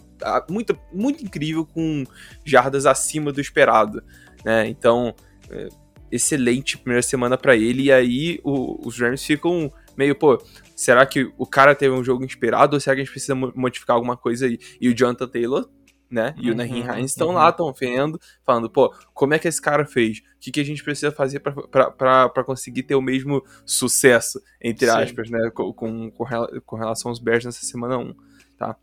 muito, 0.49 0.79
muito 0.93 1.25
incrível 1.25 1.67
com 1.67 2.05
jardas 2.45 2.87
acima 2.87 3.33
do 3.33 3.41
esperado, 3.41 4.01
né? 4.45 4.69
Então, 4.69 5.13
é, 5.51 5.69
excelente 6.09 6.79
primeira 6.79 7.03
semana 7.03 7.37
para 7.37 7.57
ele 7.57 7.85
e 7.85 7.93
aí 7.93 8.41
o, 8.45 8.87
os 8.87 8.97
Rams 9.01 9.25
ficam 9.25 9.73
meio, 9.97 10.15
pô, 10.15 10.41
será 10.77 11.05
que 11.05 11.33
o 11.37 11.47
cara 11.47 11.75
teve 11.75 11.93
um 11.93 12.05
jogo 12.05 12.25
inspirado 12.25 12.77
ou 12.77 12.81
será 12.81 12.95
que 12.95 13.03
a 13.03 13.05
gente 13.05 13.13
precisa 13.13 13.35
modificar 13.35 13.97
alguma 13.97 14.17
coisa 14.17 14.47
aí? 14.47 14.57
E 14.81 14.89
o 14.89 14.95
Jonathan 14.95 15.27
Taylor 15.27 15.69
né? 16.11 16.35
E 16.37 16.49
uhum, 16.49 16.55
o 16.55 16.57
Nahin 16.57 16.81
Hines 16.81 17.13
estão 17.13 17.29
uhum. 17.29 17.35
lá, 17.35 17.51
estão 17.51 17.73
vendo, 17.73 18.21
falando, 18.45 18.69
pô, 18.69 18.93
como 19.15 19.35
é 19.35 19.39
que 19.39 19.47
esse 19.47 19.63
cara 19.63 19.87
fez? 19.87 20.19
O 20.19 20.23
que, 20.41 20.51
que 20.51 20.61
a 20.61 20.65
gente 20.65 20.83
precisa 20.83 21.13
fazer 21.13 21.41
para 21.41 22.45
conseguir 22.45 22.83
ter 22.83 22.95
o 22.95 23.03
mesmo 23.03 23.45
sucesso, 23.65 24.43
entre 24.61 24.87
Sim. 24.87 24.93
aspas, 24.93 25.31
né? 25.31 25.51
Com, 25.55 25.73
com, 25.73 26.11
com 26.11 26.77
relação 26.77 27.11
aos 27.11 27.19
Bears 27.19 27.45
nessa 27.45 27.65
semana 27.65 27.99
1, 27.99 28.15
tá? 28.59 28.77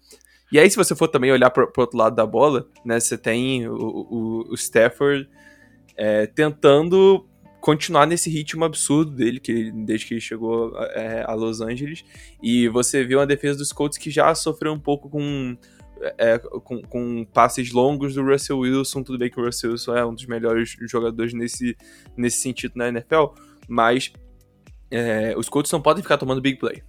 E 0.52 0.58
aí, 0.58 0.70
se 0.70 0.78
você 0.78 0.96
for 0.96 1.10
também 1.10 1.32
olhar 1.32 1.50
pro, 1.50 1.70
pro 1.70 1.82
outro 1.82 1.98
lado 1.98 2.16
da 2.16 2.26
bola, 2.26 2.70
né? 2.86 3.00
Você 3.00 3.18
tem 3.18 3.68
o, 3.68 3.76
o, 3.76 4.52
o 4.52 4.56
Stafford 4.56 5.30
é, 5.98 6.26
tentando 6.28 7.28
continuar 7.60 8.06
nesse 8.06 8.30
ritmo 8.30 8.64
absurdo 8.64 9.12
dele, 9.12 9.42
que 9.42 9.72
desde 9.72 10.06
que 10.06 10.14
ele 10.14 10.22
chegou 10.22 10.74
é, 10.92 11.26
a 11.28 11.34
Los 11.34 11.60
Angeles. 11.60 12.06
E 12.42 12.70
você 12.70 13.04
viu 13.04 13.20
uma 13.20 13.28
defesa 13.28 13.58
dos 13.58 13.74
Colts 13.74 13.98
que 13.98 14.10
já 14.10 14.34
sofreu 14.36 14.72
um 14.72 14.80
pouco 14.80 15.10
com 15.10 15.58
é, 16.18 16.38
com, 16.40 16.82
com, 16.82 17.26
passes 17.26 17.72
longos 17.72 18.14
do 18.14 18.24
Russell 18.24 18.60
Wilson. 18.60 19.04
Tudo 19.04 19.18
bem 19.18 19.30
que 19.30 19.40
o 19.40 19.46
Russell 19.46 19.72
Wilson 19.72 19.96
é 19.96 20.06
um 20.06 20.14
dos 20.14 20.26
melhores 20.26 20.76
jogadores 20.82 21.34
nesse, 21.34 21.78
nesse 22.16 22.42
sentido 22.42 22.74
na 22.76 22.88
NFL, 22.88 23.26
mas 23.68 24.12
é, 24.90 25.34
os 25.38 25.50
Colts 25.50 25.72
não 25.72 25.82
podem 25.82 26.04
ficar 26.04 26.18
tomando 26.18 26.42
big 26.42 26.58
play. 26.58 26.84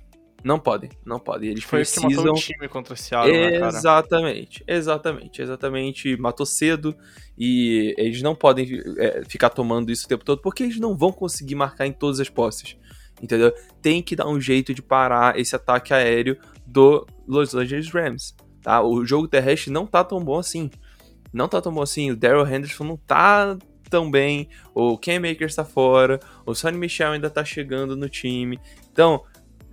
Não 0.45 0.59
podem, 0.59 0.91
não 1.05 1.19
podem. 1.19 1.51
Eles 1.51 1.65
Foi 1.65 1.81
precisam... 1.81 2.09
que 2.09 2.17
matou 2.17 2.33
o 2.33 2.39
time 2.39 2.69
contra 2.69 2.95
esse 2.95 3.13
né, 3.13 3.59
cara? 3.59 3.69
Exatamente, 3.69 4.65
exatamente, 4.67 5.43
exatamente. 5.43 6.17
Matou 6.17 6.47
cedo 6.47 6.95
e 7.37 7.95
eles 7.99 8.23
não 8.23 8.37
podem 8.37 8.81
é, 8.99 9.23
ficar 9.29 9.51
tomando 9.51 9.91
isso 9.91 10.07
o 10.07 10.09
tempo 10.09 10.25
todo 10.25 10.41
porque 10.41 10.63
eles 10.63 10.79
não 10.79 10.97
vão 10.97 11.11
conseguir 11.11 11.57
marcar 11.57 11.87
em 11.87 11.93
todas 11.93 12.21
as 12.21 12.29
posses. 12.29 12.77
Entendeu? 13.21 13.53
Tem 13.83 14.01
que 14.01 14.15
dar 14.15 14.29
um 14.29 14.41
jeito 14.41 14.73
de 14.73 14.81
parar 14.81 15.37
esse 15.39 15.57
ataque 15.57 15.93
aéreo 15.93 16.39
do 16.65 17.05
Los 17.27 17.55
Angeles 17.55 17.91
Rams. 17.91 18.35
Tá? 18.69 18.83
O 18.83 19.03
jogo 19.03 19.27
terrestre 19.27 19.73
não 19.73 19.87
tá 19.87 20.05
tão 20.05 20.23
bom 20.23 20.39
assim. 20.39 20.71
Não 21.33 21.49
tá 21.49 21.59
tão 21.59 21.73
bom 21.73 21.81
assim. 21.81 22.11
O 22.11 22.17
Daryl 22.17 22.47
Henderson 22.47 22.85
não 22.85 22.99
tá 22.99 23.57
tão 23.89 24.11
bem. 24.11 24.51
O 24.75 24.99
Ken 24.99 25.19
Makers 25.19 25.55
tá 25.55 25.65
fora. 25.65 26.21
O 26.45 26.55
Sonny 26.55 26.77
Michel 26.77 27.13
ainda 27.13 27.31
tá 27.31 27.43
chegando 27.43 27.97
no 27.97 28.11
time. 28.11 28.61
Então, 28.93 29.25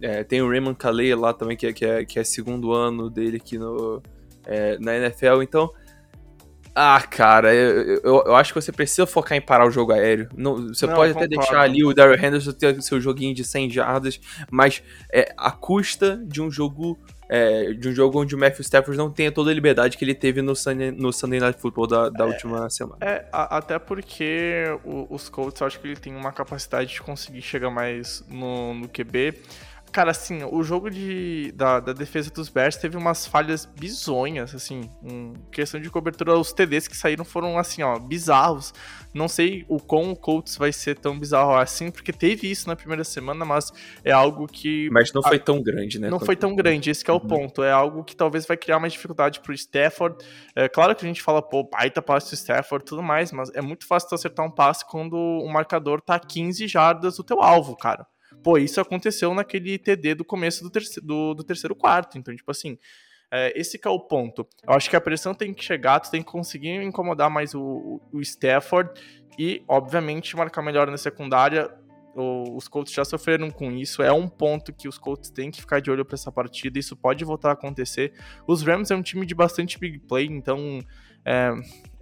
é, 0.02 0.24
tem 0.24 0.42
o 0.42 0.50
Raymond 0.50 0.78
Calais 0.78 1.14
lá 1.14 1.34
também, 1.34 1.58
que 1.58 1.68
é, 1.68 1.74
que 1.74 1.84
é, 1.84 2.06
que 2.06 2.18
é 2.18 2.24
segundo 2.24 2.72
ano 2.72 3.10
dele 3.10 3.36
aqui 3.36 3.58
no, 3.58 4.02
é, 4.46 4.80
na 4.80 4.96
NFL. 4.96 5.42
Então, 5.42 5.70
ah, 6.74 7.02
cara, 7.02 7.54
eu, 7.54 8.00
eu, 8.02 8.24
eu, 8.28 8.36
acho 8.36 8.54
que 8.54 8.62
você 8.62 8.72
precisa 8.72 9.06
focar 9.06 9.38
em 9.38 9.42
parar 9.42 9.68
o 9.68 9.72
jogo 9.72 9.92
aéreo. 9.92 10.30
Não, 10.38 10.70
você 10.70 10.88
Não, 10.88 10.94
pode 10.94 11.12
até 11.12 11.28
deixar 11.28 11.60
ali 11.60 11.84
o 11.84 11.94
Daryl 11.94 12.16
Henderson 12.16 12.54
ter 12.54 12.82
seu 12.82 13.02
joguinho 13.02 13.36
de 13.36 13.44
100 13.44 13.70
jardas, 13.72 14.22
mas 14.50 14.82
é 15.12 15.34
a 15.38 15.52
custa 15.52 16.22
de 16.25 16.42
um 16.42 16.50
jogo 16.50 16.98
é, 17.27 17.74
de 17.74 17.89
um 17.89 17.94
jogo 17.94 18.22
onde 18.22 18.36
o 18.36 18.38
Matthew 18.38 18.62
Stafford 18.62 18.98
não 18.98 19.12
tenha 19.12 19.32
toda 19.32 19.51
a 19.51 19.53
liberdade 19.53 19.98
que 19.98 20.05
ele 20.05 20.13
teve 20.13 20.41
no 20.41 20.55
Sunday, 20.55 20.91
no 20.91 21.12
Sunday 21.12 21.39
Night 21.39 21.60
Football 21.60 21.88
da, 21.88 22.10
da 22.10 22.25
é, 22.25 22.27
última 22.27 22.70
semana. 22.70 22.98
É, 23.01 23.25
a, 23.32 23.58
até 23.58 23.79
porque 23.79 24.63
o, 24.84 25.08
os 25.10 25.29
Colts, 25.29 25.60
eu 25.62 25.67
acho 25.67 25.79
que 25.79 25.88
ele 25.88 25.96
tem 25.96 26.15
uma 26.15 26.32
capacidade 26.32 26.94
de 26.94 27.01
conseguir 27.01 27.41
chegar 27.41 27.70
mais 27.70 28.24
no, 28.29 28.74
no 28.74 28.88
QB. 28.88 29.34
Cara, 29.96 30.12
assim, 30.12 30.44
o 30.44 30.62
jogo 30.62 30.90
de, 30.90 31.54
da, 31.54 31.80
da 31.80 31.94
defesa 31.94 32.30
dos 32.30 32.50
Bears 32.50 32.75
teve 32.75 32.98
umas 32.98 33.25
falhas 33.25 33.64
bizonhas, 33.66 34.54
assim, 34.54 34.90
em 35.02 35.32
questão 35.50 35.80
de 35.80 35.90
cobertura. 35.90 36.38
Os 36.38 36.52
TDs 36.52 36.86
que 36.86 36.98
saíram 36.98 37.24
foram, 37.24 37.58
assim, 37.58 37.82
ó, 37.82 37.98
bizarros. 37.98 38.74
Não 39.14 39.30
sei 39.30 39.64
o 39.70 39.80
com 39.80 40.12
o 40.12 40.14
Colts 40.18 40.58
vai 40.58 40.74
ser 40.74 41.00
tão 41.00 41.18
bizarro 41.18 41.56
assim, 41.56 41.90
porque 41.90 42.12
teve 42.12 42.52
isso 42.52 42.68
na 42.68 42.75
primeira 42.75 43.06
semana, 43.06 43.46
mas 43.46 43.72
é 44.04 44.12
algo 44.12 44.48
que. 44.48 44.90
Mas 44.92 45.14
não 45.14 45.24
foi 45.24 45.40
tão 45.40 45.64
grande, 45.64 45.98
né? 45.98 46.10
Não 46.10 46.20
foi 46.20 46.36
tão 46.36 46.54
grande, 46.54 46.90
esse 46.90 47.10
é 47.10 47.14
o 47.14 47.16
uhum. 47.16 47.22
ponto. 47.22 47.64
É 47.64 47.72
algo 47.72 48.04
que 48.04 48.18
talvez 48.18 48.46
vai 48.46 48.58
criar 48.58 48.78
mais 48.82 48.92
dificuldade 48.92 49.40
pro 49.40 49.54
Stafford. 49.54 50.18
É 50.54 50.68
claro 50.68 50.94
que 50.94 51.06
a 51.06 51.08
gente 51.08 51.22
fala, 51.22 51.42
pô, 51.42 51.64
baita 51.64 52.02
passe 52.02 52.32
do 52.32 52.34
Stafford 52.34 52.84
e 52.84 52.86
tudo 52.86 53.02
mais, 53.02 53.32
mas 53.32 53.50
é 53.56 53.62
muito 53.62 53.88
fácil 53.88 54.10
tu 54.10 54.16
acertar 54.16 54.46
um 54.46 54.52
passe 54.52 54.86
quando 54.86 55.16
o 55.16 55.48
marcador 55.48 56.02
tá 56.02 56.20
15 56.20 56.68
jardas 56.68 57.16
do 57.16 57.24
teu 57.24 57.42
alvo, 57.42 57.78
cara. 57.78 58.06
Pô, 58.46 58.60
isso 58.60 58.80
aconteceu 58.80 59.34
naquele 59.34 59.75
TD 59.80 60.14
do 60.14 60.24
começo 60.24 60.64
do, 60.64 60.70
terceiro, 60.70 61.08
do, 61.08 61.34
do 61.34 61.44
terceiro 61.44 61.74
quarto. 61.74 62.16
Então, 62.16 62.36
tipo 62.36 62.52
assim, 62.52 62.78
é, 63.32 63.60
esse 63.60 63.82
é 63.84 63.90
o 63.90 64.00
ponto. 64.00 64.48
Eu 64.64 64.75
acho 64.75 64.88
que 64.88 64.96
a 64.96 65.02
pressão 65.02 65.34
tem 65.34 65.52
que 65.52 65.64
chegar, 65.64 66.00
tu 66.00 66.12
tem 66.12 66.22
que 66.22 66.32
conseguir 66.32 66.80
incomodar 66.84 67.28
mais 67.28 67.56
o, 67.56 68.00
o 68.14 68.22
Stafford 68.22 68.92
e, 69.36 69.64
obviamente, 69.68 70.36
marcar 70.36 70.62
melhor 70.62 70.92
na 70.92 70.98
secundária. 70.98 71.74
O, 72.14 72.56
os 72.56 72.68
Colts 72.68 72.94
já 72.94 73.04
sofreram 73.04 73.50
com 73.50 73.72
isso. 73.72 74.04
É 74.04 74.12
um 74.12 74.28
ponto 74.28 74.72
que 74.72 74.88
os 74.88 75.00
Colts 75.00 75.32
têm 75.32 75.50
que 75.50 75.60
ficar 75.60 75.80
de 75.82 75.90
olho 75.90 76.06
para 76.06 76.14
essa 76.14 76.32
partida. 76.32 76.78
Isso 76.78 76.96
pode 76.96 77.25
voltar 77.25 77.50
a 77.50 77.54
acontecer. 77.54 78.14
Os 78.46 78.62
Rams 78.62 78.92
é 78.92 78.96
um 78.96 79.02
time 79.02 79.25
de 79.25 79.34
bastante 79.34 79.80
big 79.80 79.98
play, 80.02 80.28
então 80.28 80.78
é, 81.25 81.52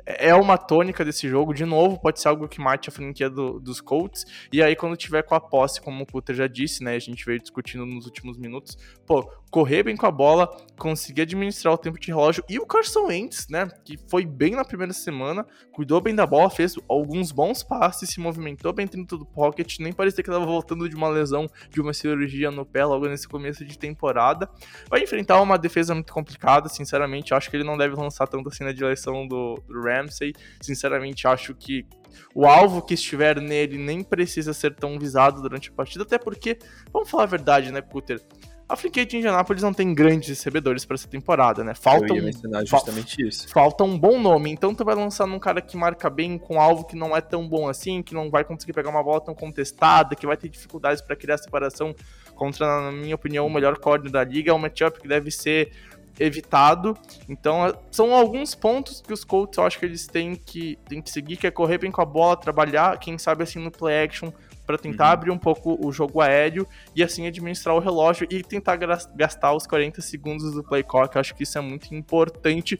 é 0.05 0.33
uma 0.36 0.57
tônica 0.57 1.03
desse 1.03 1.27
jogo. 1.27 1.53
De 1.53 1.65
novo, 1.65 2.00
pode 2.00 2.19
ser 2.19 2.27
algo 2.27 2.48
que 2.48 2.60
mate 2.60 2.89
a 2.89 2.91
franquia 2.91 3.29
do, 3.29 3.60
dos 3.60 3.79
Colts. 3.81 4.25
E 4.51 4.62
aí, 4.62 4.75
quando 4.75 4.95
tiver 4.98 5.24
com 5.24 5.36
a 5.36 5.39
posse, 5.39 5.81
como 5.81 6.03
o 6.03 6.05
Cutter 6.05 6.36
já 6.36 6.48
disse, 6.48 6.83
né? 6.83 6.95
A 6.95 7.00
gente 7.00 7.25
veio 7.25 7.39
discutindo 7.39 7.86
nos 7.86 8.05
últimos 8.05 8.38
minutos. 8.38 8.77
Pô, 9.05 9.29
correr 9.53 9.83
bem 9.83 9.95
com 9.95 10.07
a 10.07 10.12
bola, 10.12 10.50
conseguir 10.79 11.22
administrar 11.22 11.72
o 11.72 11.77
tempo 11.77 12.00
de 12.00 12.07
relógio. 12.07 12.43
E 12.50 12.57
o 12.57 12.65
Carson 12.65 13.05
Wentz, 13.05 13.48
né, 13.48 13.67
que 13.86 14.00
foi 14.10 14.25
bem 14.25 14.55
na 14.55 14.65
primeira 14.65 14.91
semana, 14.93 15.45
cuidou 15.72 16.01
bem 16.01 16.15
da 16.15 16.25
bola, 16.25 16.50
fez 16.50 16.74
alguns 16.89 17.31
bons 17.31 17.62
passes, 17.62 18.10
se 18.10 18.19
movimentou 18.19 18.74
bem 18.74 18.88
dentro 18.88 19.15
do 19.15 19.27
pocket, 19.27 19.77
nem 19.77 19.93
parecia 19.93 20.24
que 20.24 20.29
estava 20.31 20.43
voltando 20.43 20.89
de 20.89 20.95
uma 20.95 21.07
lesão, 21.07 21.48
de 21.69 21.79
uma 21.79 21.93
cirurgia 21.93 22.50
no 22.50 22.65
pé 22.65 22.83
logo 22.83 23.07
nesse 23.07 23.27
começo 23.27 23.63
de 23.63 23.77
temporada. 23.77 24.50
Vai 24.89 25.03
enfrentar 25.03 25.39
uma 25.39 25.55
defesa 25.55 25.93
muito 25.93 26.12
complicada, 26.12 26.67
sinceramente, 26.67 27.31
acho 27.31 27.51
que 27.51 27.55
ele 27.55 27.63
não 27.63 27.77
deve 27.77 27.95
lançar 27.95 28.27
tanto 28.27 28.50
assim 28.50 28.63
na 28.63 28.72
direção 28.72 29.27
do, 29.27 29.62
do 29.67 29.83
Ramsey. 29.83 30.33
Sinceramente, 30.62 31.27
acho 31.27 31.53
que 31.53 31.86
o 32.33 32.48
alvo 32.48 32.81
que 32.81 32.95
estiver 32.95 33.39
nele 33.39 33.77
nem 33.77 34.01
precisa 34.03 34.51
ser 34.51 34.74
tão 34.74 34.98
visado 34.98 35.43
durante 35.43 35.69
a 35.69 35.74
partida, 35.74 36.03
até 36.03 36.17
porque, 36.17 36.57
vamos 36.91 37.07
falar 37.07 37.24
a 37.24 37.27
verdade, 37.27 37.72
né, 37.72 37.83
Cutter? 37.83 38.19
A 38.67 38.75
de 38.75 39.17
Indianapolis 39.17 39.62
não 39.62 39.74
tem 39.74 39.93
grandes 39.93 40.29
recebedores 40.29 40.86
para 40.86 40.96
essa 40.96 41.08
temporada, 41.08 41.63
né? 41.63 41.74
Falta 41.74 42.13
mencionar 42.13 42.65
justamente 42.65 43.27
isso. 43.27 43.48
Falta 43.50 43.84
um 43.84 43.98
bom 43.98 44.20
nome. 44.20 44.51
Então 44.51 44.74
tu 44.74 44.84
vai 44.84 44.96
lançar 44.96 45.27
num 45.27 45.39
cara 45.39 45.62
que 45.62 45.77
marca 45.77 46.10
bem 46.10 46.38
com 46.38 46.60
alvo 46.60 46.86
que 46.86 46.96
não 46.96 47.15
é 47.15 47.22
tão 47.22 47.48
bom 47.48 47.67
assim, 47.67 48.01
que 48.01 48.13
não 48.13 48.29
vai 48.29 48.43
conseguir 48.43 48.74
pegar 48.74 48.89
uma 48.89 49.03
bola 49.03 49.22
tão 49.22 49.36
contestada, 49.36 50.15
que 50.15 50.25
vai 50.25 50.38
ter 50.38 50.50
dificuldades 50.50 51.01
para 51.01 51.15
criar 51.15 51.38
separação 51.38 51.93
contra, 52.36 52.65
na 52.65 52.91
minha 52.91 53.15
opinião, 53.15 53.46
o 53.46 53.50
melhor 53.50 53.77
corner 53.77 54.12
da 54.12 54.24
liga. 54.24 54.51
É 54.51 54.53
um 54.53 54.60
matchup 54.60 55.00
que 55.00 55.08
deve 55.08 55.29
ser 55.29 55.72
evitado. 56.20 56.98
Então, 57.27 57.67
é, 57.67 57.74
são 57.91 58.13
alguns 58.13 58.55
pontos 58.55 59.01
que 59.01 59.13
os 59.13 59.24
Colts 59.24 59.58
eu 59.58 59.65
acho 59.65 59.79
que 59.79 59.86
eles 59.86 60.08
têm 60.08 60.36
que, 60.36 60.77
têm 60.88 61.01
que 61.01 61.10
seguir, 61.10 61.38
que 61.38 61.48
é 61.48 61.51
correr 61.51 61.77
bem 61.77 61.91
com 61.91 62.01
a 62.01 62.05
bola, 62.05 62.38
trabalhar, 62.38 62.98
quem 63.00 63.17
sabe 63.17 63.43
assim 63.43 63.60
no 63.60 63.72
play 63.72 64.03
action, 64.03 64.32
para 64.65 64.77
tentar 64.77 65.05
uhum. 65.05 65.12
abrir 65.12 65.32
um 65.32 65.38
pouco 65.38 65.77
o 65.86 65.91
jogo 65.91 66.22
aéreo 66.22 66.67
e 66.96 67.03
assim 67.03 67.27
administrar 67.27 67.75
o 67.75 67.79
relógio 67.79 68.27
e 68.29 68.43
tentar 68.43 68.75
gastar 68.75 69.53
os 69.53 69.67
40 69.67 70.01
segundos 70.01 70.53
do 70.53 70.63
play 70.63 70.84
clock. 70.84 71.15
Eu 71.15 71.22
acho 71.22 71.36
que 71.36 71.43
isso 71.43 71.58
é 71.58 71.62
muito 71.62 71.93
importante. 71.93 72.79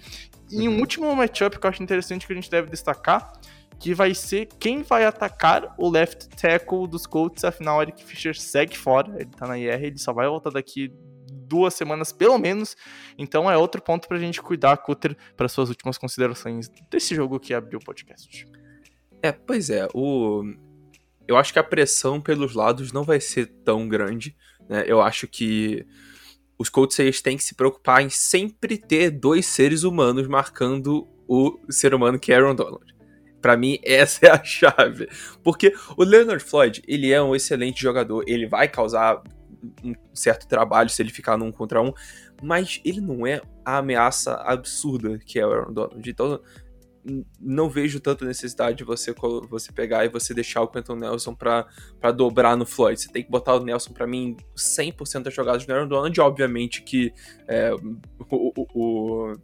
E 0.52 0.68
um 0.68 0.74
uhum. 0.74 0.80
último 0.80 1.16
matchup 1.16 1.60
que 1.60 1.66
eu 1.66 1.70
acho 1.70 1.84
interessante 1.84 2.26
que 2.26 2.34
a 2.34 2.36
gente 2.36 2.50
deve 2.50 2.70
destacar, 2.70 3.34
que 3.80 3.94
vai 3.94 4.14
ser 4.14 4.48
quem 4.60 4.82
vai 4.82 5.06
atacar 5.06 5.74
o 5.78 5.90
left 5.90 6.30
tackle 6.30 6.88
dos 6.88 7.06
Colts, 7.06 7.44
afinal 7.44 7.82
Eric 7.82 8.04
Fischer 8.04 8.36
segue 8.36 8.78
fora, 8.78 9.14
ele 9.16 9.30
tá 9.32 9.48
na 9.48 9.58
IR, 9.58 9.84
ele 9.84 9.98
só 9.98 10.14
vai 10.14 10.28
voltar 10.28 10.52
daqui 10.52 10.92
duas 11.54 11.74
semanas 11.74 12.12
pelo 12.12 12.38
menos. 12.38 12.76
Então 13.18 13.50
é 13.50 13.58
outro 13.58 13.82
ponto 13.82 14.08
pra 14.08 14.18
gente 14.18 14.42
cuidar, 14.42 14.78
Cutter, 14.78 15.16
para 15.36 15.48
suas 15.48 15.70
últimas 15.70 15.98
considerações 15.98 16.70
desse 16.90 17.14
jogo 17.14 17.40
que 17.40 17.54
abriu 17.54 17.80
o 17.80 17.84
podcast. 17.84 18.46
É, 19.22 19.32
pois 19.32 19.70
é, 19.70 19.88
o 19.94 20.44
eu 21.28 21.38
acho 21.38 21.54
que 21.54 21.60
a 21.60 21.64
pressão 21.64 22.20
pelos 22.20 22.54
lados 22.54 22.92
não 22.92 23.04
vai 23.04 23.20
ser 23.20 23.48
tão 23.64 23.88
grande. 23.88 24.36
Né? 24.70 24.84
Eu 24.88 25.02
acho 25.02 25.28
que 25.28 25.86
os 26.58 26.70
Colts 26.70 27.22
têm 27.22 27.38
que 27.38 27.44
se 27.44 27.56
preocupar 27.56 28.02
em 28.02 28.10
sempre 28.10 28.78
ter 28.78 29.10
dois 29.10 29.46
seres 29.46 29.84
humanos 29.84 30.28
marcando 30.28 31.08
o 31.28 31.60
ser 31.70 31.94
humano 31.94 32.20
que 32.20 32.32
é 32.32 32.36
Aaron 32.36 32.56
Donald. 32.56 32.94
Para 33.42 33.58
mim, 33.58 33.80
essa 33.84 34.26
é 34.26 34.30
a 34.30 34.44
chave. 34.44 35.10
Porque 35.44 35.74
o 35.98 36.04
Leonard 36.04 36.44
Floyd, 36.44 36.82
ele 36.88 37.12
é 37.12 37.22
um 37.22 37.36
excelente 37.36 37.82
jogador, 37.82 38.24
ele 38.28 38.48
vai 38.48 38.68
causar 38.68 39.22
um 39.84 39.94
certo 40.14 40.48
trabalho 40.48 40.90
se 40.90 41.02
ele 41.02 41.10
ficar 41.10 41.38
num 41.38 41.52
contra 41.52 41.82
um, 41.82 41.94
mas 42.42 42.82
ele 42.84 43.00
não 43.00 43.26
é 43.26 43.42
a 43.64 43.78
ameaça 43.78 44.36
absurda 44.36 45.18
que 45.20 45.40
é 45.40 45.48
o 45.48 45.52
Aaron 45.52 45.74
Donald. 45.74 46.10
Então, 46.10 46.42
não 47.40 47.70
vejo 47.70 48.00
tanta 48.00 48.26
necessidade 48.26 48.78
de 48.78 48.84
você, 48.84 49.14
você 49.50 49.72
pegar 49.72 50.06
e 50.06 50.10
você 50.10 50.34
deixar 50.34 50.62
o 50.62 50.68
Quentin 50.68 50.94
Nelson 50.94 51.36
para 51.36 52.12
dobrar 52.16 52.56
no 52.56 52.66
Floyd. 52.66 53.00
Você 53.00 53.12
tem 53.12 53.24
que 53.24 53.30
botar 53.30 53.56
o 53.56 53.64
Nelson 53.64 53.92
para 53.92 54.08
mim 54.08 54.38
100% 54.56 55.24
das 55.24 55.34
jogadas 55.34 55.66
do 55.66 55.74
Aaron 55.74 55.88
Donald. 55.88 56.22
Obviamente 56.22 56.82
que 56.82 57.14
é, 57.48 57.74
o, 57.74 58.54
o, 58.56 58.68
o 58.74 59.36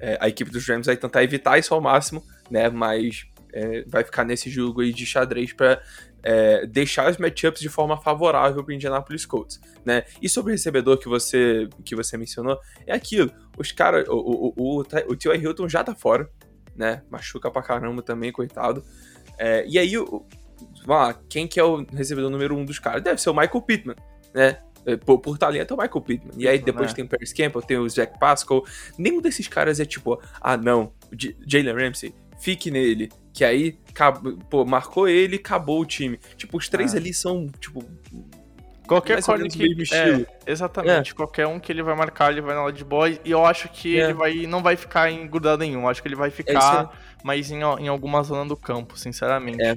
é, 0.00 0.16
a 0.20 0.28
equipe 0.28 0.50
dos 0.50 0.66
Rams 0.66 0.86
vai 0.86 0.96
tentar 0.96 1.22
evitar 1.22 1.58
isso 1.58 1.74
ao 1.74 1.80
máximo, 1.80 2.22
né? 2.50 2.70
Mas 2.70 3.26
é, 3.52 3.84
vai 3.86 4.04
ficar 4.04 4.24
nesse 4.24 4.48
jogo 4.48 4.80
aí 4.80 4.92
de 4.92 5.04
xadrez 5.04 5.52
para 5.52 5.82
é, 6.22 6.66
deixar 6.66 7.10
os 7.10 7.16
matchups 7.16 7.60
de 7.60 7.68
forma 7.68 7.96
favorável 8.00 8.62
para 8.64 8.74
Indianapolis 8.74 9.24
Colts, 9.26 9.60
né? 9.84 10.04
E 10.20 10.28
sobre 10.28 10.52
o 10.52 10.54
recebedor 10.54 10.98
que 10.98 11.08
você 11.08 11.68
que 11.84 11.94
você 11.94 12.16
mencionou, 12.16 12.58
é 12.86 12.94
aquilo. 12.94 13.30
Os 13.56 13.72
caras, 13.72 14.08
o, 14.08 14.14
o, 14.14 14.54
o, 14.56 14.80
o 14.80 15.16
T.Y. 15.16 15.42
Hilton 15.42 15.68
já 15.68 15.82
tá 15.82 15.94
fora, 15.94 16.30
né? 16.78 17.02
Machuca 17.10 17.50
pra 17.50 17.60
caramba 17.60 18.00
também, 18.00 18.30
coitado. 18.30 18.84
É, 19.36 19.66
e 19.66 19.78
aí, 19.78 19.98
o, 19.98 20.24
lá, 20.86 21.12
quem 21.28 21.46
que 21.46 21.58
é 21.58 21.64
o 21.64 21.84
recebedor 21.84 22.30
número 22.30 22.56
um 22.56 22.64
dos 22.64 22.78
caras? 22.78 23.02
Deve 23.02 23.20
ser 23.20 23.30
o 23.30 23.34
Michael 23.34 23.62
Pittman, 23.62 23.96
né? 24.32 24.60
É, 24.86 24.96
por, 24.96 25.18
por 25.18 25.36
talento 25.36 25.72
é 25.72 25.76
o 25.76 25.80
Michael 25.80 26.00
Pittman. 26.00 26.34
E 26.36 26.48
aí 26.48 26.58
depois 26.58 26.92
é. 26.92 26.94
tem 26.94 27.04
o 27.04 27.08
Paris 27.08 27.32
Campbell, 27.32 27.62
tem 27.62 27.76
o 27.76 27.88
Jack 27.88 28.18
Pascal. 28.18 28.64
Nenhum 28.96 29.20
desses 29.20 29.48
caras 29.48 29.80
é 29.80 29.84
tipo, 29.84 30.20
ah 30.40 30.56
não, 30.56 30.92
Jalen 31.46 31.74
Ramsey, 31.74 32.14
fique 32.40 32.70
nele. 32.70 33.10
Que 33.32 33.44
aí, 33.44 33.78
pô, 34.48 34.64
marcou 34.64 35.06
ele 35.08 35.36
e 35.36 35.38
acabou 35.38 35.80
o 35.80 35.86
time. 35.86 36.18
Tipo, 36.36 36.56
os 36.56 36.68
três 36.68 36.94
é. 36.94 36.96
ali 36.96 37.12
são, 37.12 37.46
tipo, 37.60 37.84
Qualquer 38.88 39.22
corner 39.22 39.50
que. 39.50 39.94
É, 39.94 40.26
exatamente. 40.50 41.12
É. 41.12 41.14
Qualquer 41.14 41.46
um 41.46 41.60
que 41.60 41.70
ele 41.70 41.82
vai 41.82 41.94
marcar, 41.94 42.32
ele 42.32 42.40
vai 42.40 42.54
na 42.54 42.62
hora 42.62 42.72
de 42.72 42.84
boy. 42.84 43.20
E 43.24 43.30
eu 43.30 43.44
acho 43.44 43.68
que 43.68 44.00
é. 44.00 44.04
ele 44.04 44.14
vai, 44.14 44.46
não 44.46 44.62
vai 44.62 44.76
ficar 44.76 45.10
em 45.10 45.26
grudado 45.28 45.60
nenhum. 45.60 45.82
Eu 45.82 45.88
acho 45.88 46.00
que 46.00 46.08
ele 46.08 46.16
vai 46.16 46.30
ficar 46.30 46.90
é 46.90 47.26
mais 47.26 47.50
em, 47.50 47.58
em 47.58 47.88
alguma 47.88 48.22
zona 48.22 48.48
do 48.48 48.56
campo, 48.56 48.98
sinceramente. 48.98 49.62
É. 49.62 49.76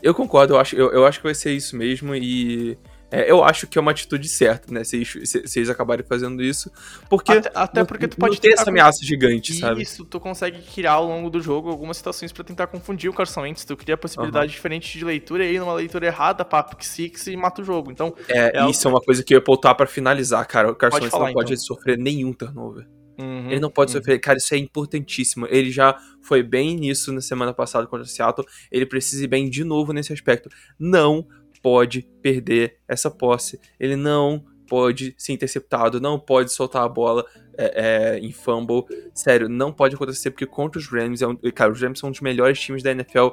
Eu 0.00 0.14
concordo, 0.14 0.54
eu 0.54 0.60
acho, 0.60 0.76
eu, 0.76 0.92
eu 0.92 1.06
acho 1.06 1.18
que 1.18 1.24
vai 1.24 1.34
ser 1.34 1.52
isso 1.52 1.76
mesmo. 1.76 2.14
E 2.14 2.78
É, 3.14 3.30
eu 3.30 3.44
acho 3.44 3.66
que 3.66 3.78
é 3.78 3.80
uma 3.80 3.90
atitude 3.90 4.28
certa, 4.28 4.72
né? 4.72 4.82
Se, 4.84 4.96
eles- 4.96 5.54
eles 5.56 5.68
acabarem 5.68 6.04
fazendo 6.06 6.42
isso. 6.42 6.70
Porque. 7.08 7.32
Até, 7.32 7.50
até 7.54 7.84
porque 7.84 8.08
tu 8.08 8.16
pode 8.16 8.40
tentar 8.40 8.62
essa 8.62 8.70
ameaça 8.70 9.04
gigante, 9.04 9.52
Isso, 9.52 9.60
sabe? 9.60 9.84
tu 10.10 10.18
consegue 10.20 10.60
criar 10.62 10.92
ao 10.92 11.06
longo 11.06 11.30
do 11.30 11.40
jogo 11.40 11.68
algumas 11.70 11.96
situações 11.96 12.32
pra 12.32 12.42
tentar 12.44 12.66
confundir 12.66 13.08
o 13.10 13.12
Carson 13.14 13.42
Wentz. 13.42 13.64
Tu 13.64 13.76
cria 13.76 13.96
possibilidade 13.96 14.50
diferente 14.52 14.98
de 14.98 15.04
leitura 15.04 15.44
e 15.44 15.48
aí 15.50 15.58
numa 15.58 15.74
leitura 15.74 16.06
errada, 16.06 16.44
pá, 16.44 16.62
pick 16.62 16.82
six 16.82 17.26
e 17.26 17.36
mata 17.36 17.62
o 17.62 17.64
jogo. 17.64 17.90
Então, 17.90 18.14
É, 18.28 18.58
É 18.60 18.70
isso 18.70 18.86
é 18.86 18.90
uma 18.90 19.00
coisa 19.00 19.22
que 19.22 19.34
eu 19.34 19.38
ia 19.38 19.44
pontuar 19.44 19.74
pra 19.76 19.86
finalizar, 19.86 20.46
cara. 20.46 20.70
O 20.70 20.74
Carson 20.74 20.96
Pode 20.96 21.04
Wentz 21.04 21.12
falar, 21.12 21.26
não 21.26 21.34
pode 21.34 21.52
então. 21.52 21.64
sofrer 21.64 21.98
nenhum 21.98 22.32
turnover. 22.32 22.86
uhum, 23.18 23.50
Ele 23.50 23.60
não 23.60 23.70
pode 23.70 23.92
uhum. 23.92 23.98
sofrer. 24.00 24.18
Cara, 24.18 24.38
isso 24.38 24.54
é 24.54 24.58
importantíssimo. 24.58 25.46
Ele 25.50 25.70
já 25.70 25.96
foi 26.20 26.42
bem 26.42 26.74
nisso 26.76 27.12
na 27.12 27.20
semana 27.20 27.52
passada 27.54 27.86
contra 27.86 28.04
o 28.04 28.08
Seattle. 28.08 28.46
Ele 28.72 28.86
precisa 28.86 29.22
ir 29.24 29.28
bem 29.28 29.48
de 29.48 29.62
novo 29.64 29.92
nesse 29.92 30.12
aspecto. 30.12 30.48
Não 30.78 31.26
pode 31.64 32.02
perder 32.20 32.76
essa 32.86 33.10
posse. 33.10 33.58
Ele 33.80 33.96
não 33.96 34.44
pode 34.68 35.14
ser 35.16 35.32
interceptado, 35.32 35.98
não 35.98 36.18
pode 36.20 36.52
soltar 36.52 36.82
a 36.82 36.88
bola 36.88 37.24
é, 37.56 38.16
é, 38.16 38.18
em 38.18 38.30
fumble. 38.32 38.84
Sério, 39.14 39.48
não 39.48 39.72
pode 39.72 39.94
acontecer, 39.94 40.30
porque 40.30 40.44
contra 40.44 40.78
os 40.78 40.86
Rams, 40.86 41.22
é 41.22 41.26
um, 41.26 41.34
cara, 41.54 41.72
os 41.72 41.80
Rams 41.80 41.98
são 41.98 42.10
um 42.10 42.12
dos 42.12 42.20
melhores 42.20 42.60
times 42.60 42.82
da 42.82 42.90
NFL 42.90 43.28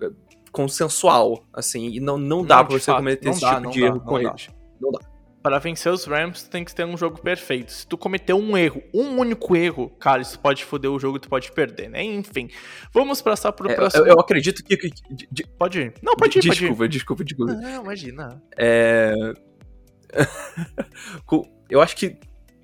é, 0.00 0.10
consensual, 0.52 1.44
assim, 1.52 1.88
e 1.88 1.98
não, 1.98 2.16
não 2.16 2.44
dá 2.44 2.58
Não, 2.58 2.66
pra 2.66 2.78
você 2.78 2.84
fato, 2.86 2.98
cometer 2.98 3.24
não 3.24 3.32
esse 3.32 3.40
dá, 3.40 3.48
tipo 3.50 3.62
não 3.64 3.70
de 3.72 3.80
dá, 3.80 3.86
erro 3.86 3.96
não 3.96 4.04
com 4.04 4.22
dá. 4.22 4.28
eles. 4.30 4.48
Para 5.42 5.58
vencer 5.58 5.90
os 5.92 6.04
Rams, 6.04 6.44
tu 6.44 6.50
tem 6.50 6.64
que 6.64 6.72
ter 6.74 6.84
um 6.84 6.96
jogo 6.96 7.20
perfeito. 7.20 7.72
Se 7.72 7.84
tu 7.86 7.98
cometer 7.98 8.32
um 8.32 8.56
erro, 8.56 8.80
um 8.94 9.18
único 9.18 9.56
erro, 9.56 9.90
cara, 9.98 10.22
isso 10.22 10.38
pode 10.38 10.64
foder 10.64 10.90
o 10.90 10.98
jogo 11.00 11.16
e 11.16 11.20
tu 11.20 11.28
pode 11.28 11.50
perder, 11.50 11.90
né? 11.90 12.02
Enfim, 12.04 12.48
vamos 12.94 13.20
passar 13.20 13.50
pro 13.52 13.68
É, 13.68 13.74
próximo. 13.74 14.04
eu, 14.04 14.12
eu 14.14 14.20
acredito 14.20 14.62
que. 14.62 14.76
que- 14.76 14.90
de- 15.10 15.28
de- 15.30 15.46
Pode 15.58 15.80
ir. 15.80 15.94
Não, 16.00 16.14
pode 16.14 16.38
ir, 16.38 16.42
pode 16.42 16.48
ir. 16.48 16.60
desculpa, 16.60 16.88
desculpa, 16.88 17.24
desculpa. 17.24 17.52
Não, 17.54 17.82
imagina. 17.82 18.40
É... 18.56 19.14
Eu 21.70 21.80
acho 21.80 21.96
que 21.96 22.16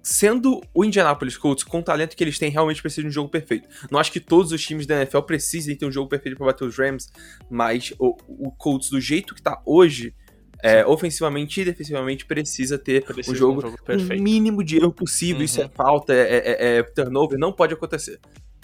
sendo 0.02 0.60
o 0.74 0.84
Indianapolis 0.84 1.36
Colts 1.36 1.64
com 1.64 1.80
o 1.80 1.82
talento 1.82 2.16
que 2.16 2.22
eles 2.24 2.38
têm, 2.38 2.50
realmente 2.50 2.80
precisa 2.80 3.02
de 3.02 3.08
um 3.08 3.10
jogo 3.10 3.28
perfeito. 3.30 3.68
Não 3.90 3.98
acho 3.98 4.12
que 4.12 4.20
todos 4.20 4.52
os 4.52 4.64
times 4.64 4.86
da 4.86 4.96
NFL 4.96 5.20
precisem 5.20 5.74
ter 5.76 5.84
um 5.86 5.90
jogo 5.92 6.08
perfeito 6.08 6.36
para 6.36 6.46
bater 6.46 6.64
os 6.64 6.76
Rams, 6.78 7.10
mas 7.50 7.92
o, 7.98 8.16
o 8.28 8.50
Colts 8.52 8.88
do 8.90 9.00
jeito 9.00 9.34
que 9.34 9.42
tá 9.42 9.60
hoje, 9.66 10.14
é, 10.62 10.84
ofensivamente 10.86 11.60
e 11.60 11.64
defensivamente 11.64 12.24
precisa 12.26 12.78
ter 12.78 13.04
Precisa 13.04 13.32
um 13.32 13.38
jogo 13.38 13.58
um 13.58 13.62
jogo 13.62 13.76
o 13.80 13.84
perfeito. 13.84 14.22
mínimo 14.22 14.62
de 14.64 14.76
erro 14.76 14.92
possível. 14.92 15.42
Isso 15.42 15.60
é 15.60 15.64
Uhum. 15.64 15.70
falta, 15.74 16.12
é, 16.12 16.18
é- 16.36 16.76
é 16.78 16.82
turnover, 16.82 17.38
não 17.38 17.52
pode 17.52 17.74
acontecer. 17.74 18.18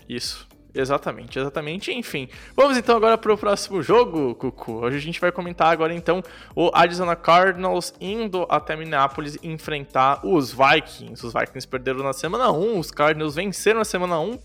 Isso. 0.08 0.46
Exatamente, 0.76 1.38
exatamente. 1.38 1.92
Enfim, 1.92 2.28
vamos 2.56 2.76
então 2.76 2.96
agora 2.96 3.16
pro 3.16 3.38
próximo 3.38 3.80
jogo, 3.80 4.34
Cucu. 4.34 4.72
Hoje 4.84 4.96
a 4.96 5.00
gente 5.00 5.20
vai 5.20 5.30
comentar 5.30 5.68
agora 5.72 5.94
então 5.94 6.20
o 6.56 6.68
Arizona 6.74 7.14
Cardinals 7.14 7.94
indo 8.00 8.44
até 8.50 8.74
Minneapolis 8.74 9.38
enfrentar 9.40 10.26
os 10.26 10.50
Vikings. 10.52 11.24
Os 11.24 11.32
Vikings 11.32 11.68
perderam 11.68 12.00
na 12.02 12.12
semana 12.12 12.50
1, 12.50 12.76
os 12.76 12.90
Cardinals 12.90 13.36
venceram 13.36 13.78
na 13.78 13.84
semana 13.84 14.18
1. 14.18 14.36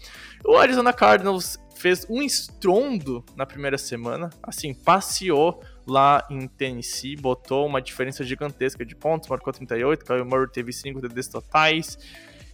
O 0.46 0.56
Arizona 0.56 0.94
Cardinals 0.94 1.58
fez 1.76 2.06
um 2.08 2.22
estrondo 2.22 3.24
na 3.36 3.46
primeira 3.48 3.78
semana, 3.80 4.30
assim, 4.44 4.72
passeou 4.74 5.64
lá 5.90 6.26
em 6.30 6.48
Tennessee, 6.48 7.18
botou 7.18 7.66
uma 7.66 7.82
diferença 7.82 8.24
gigantesca 8.24 8.86
de 8.86 8.96
pontos, 8.96 9.28
marcou 9.28 9.52
38, 9.52 10.06
Kyle 10.06 10.24
Murray 10.24 10.50
teve 10.50 10.72
5 10.72 11.02
TDs 11.02 11.28
totais. 11.28 11.98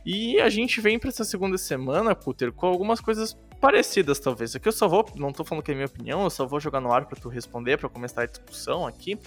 E 0.06 0.40
a 0.40 0.50
gente 0.50 0.80
vem 0.82 1.00
pra 1.00 1.10
essa 1.10 1.24
segunda 1.24 1.58
semana, 1.58 2.14
Cutter, 2.14 2.52
com 2.52 2.68
algumas 2.68 3.02
coisas 3.02 3.36
parecidas, 3.60 4.20
talvez. 4.20 4.56
Aqui 4.56 4.68
eu 4.68 4.72
só 4.72 4.88
vou, 4.88 5.04
não 5.16 5.32
tô 5.32 5.44
falando 5.44 5.64
que 5.64 5.72
é 5.72 5.74
minha 5.74 5.88
opinião, 5.88 6.24
eu 6.24 6.30
só 6.30 6.46
vou 6.46 6.60
jogar 6.60 6.80
no 6.80 6.94
ar 6.94 7.06
pra 7.06 7.20
tu 7.20 7.28
responder, 7.28 7.78
pra 7.78 7.90
começar 7.90 8.22
a 8.22 8.26
discussão 8.28 8.86
aqui. 8.86 9.18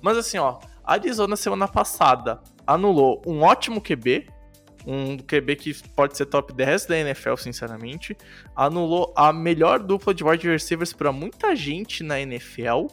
Mas 0.00 0.16
assim, 0.16 0.38
ó, 0.38 0.60
Arizona 0.84 1.34
semana 1.34 1.66
passada 1.66 2.40
anulou 2.64 3.20
um 3.26 3.42
ótimo 3.42 3.80
QB, 3.80 4.28
um 4.86 5.16
QB 5.18 5.56
que 5.56 5.88
pode 5.90 6.16
ser 6.16 6.26
top 6.26 6.52
10 6.52 6.86
da 6.86 6.96
NFL, 6.96 7.34
sinceramente. 7.36 8.16
Anulou 8.54 9.12
a 9.16 9.32
melhor 9.32 9.80
dupla 9.80 10.14
de 10.14 10.22
wide 10.24 10.48
receivers 10.48 10.92
pra 10.92 11.10
muita 11.10 11.56
gente 11.56 12.04
na 12.04 12.20
NFL. 12.20 12.86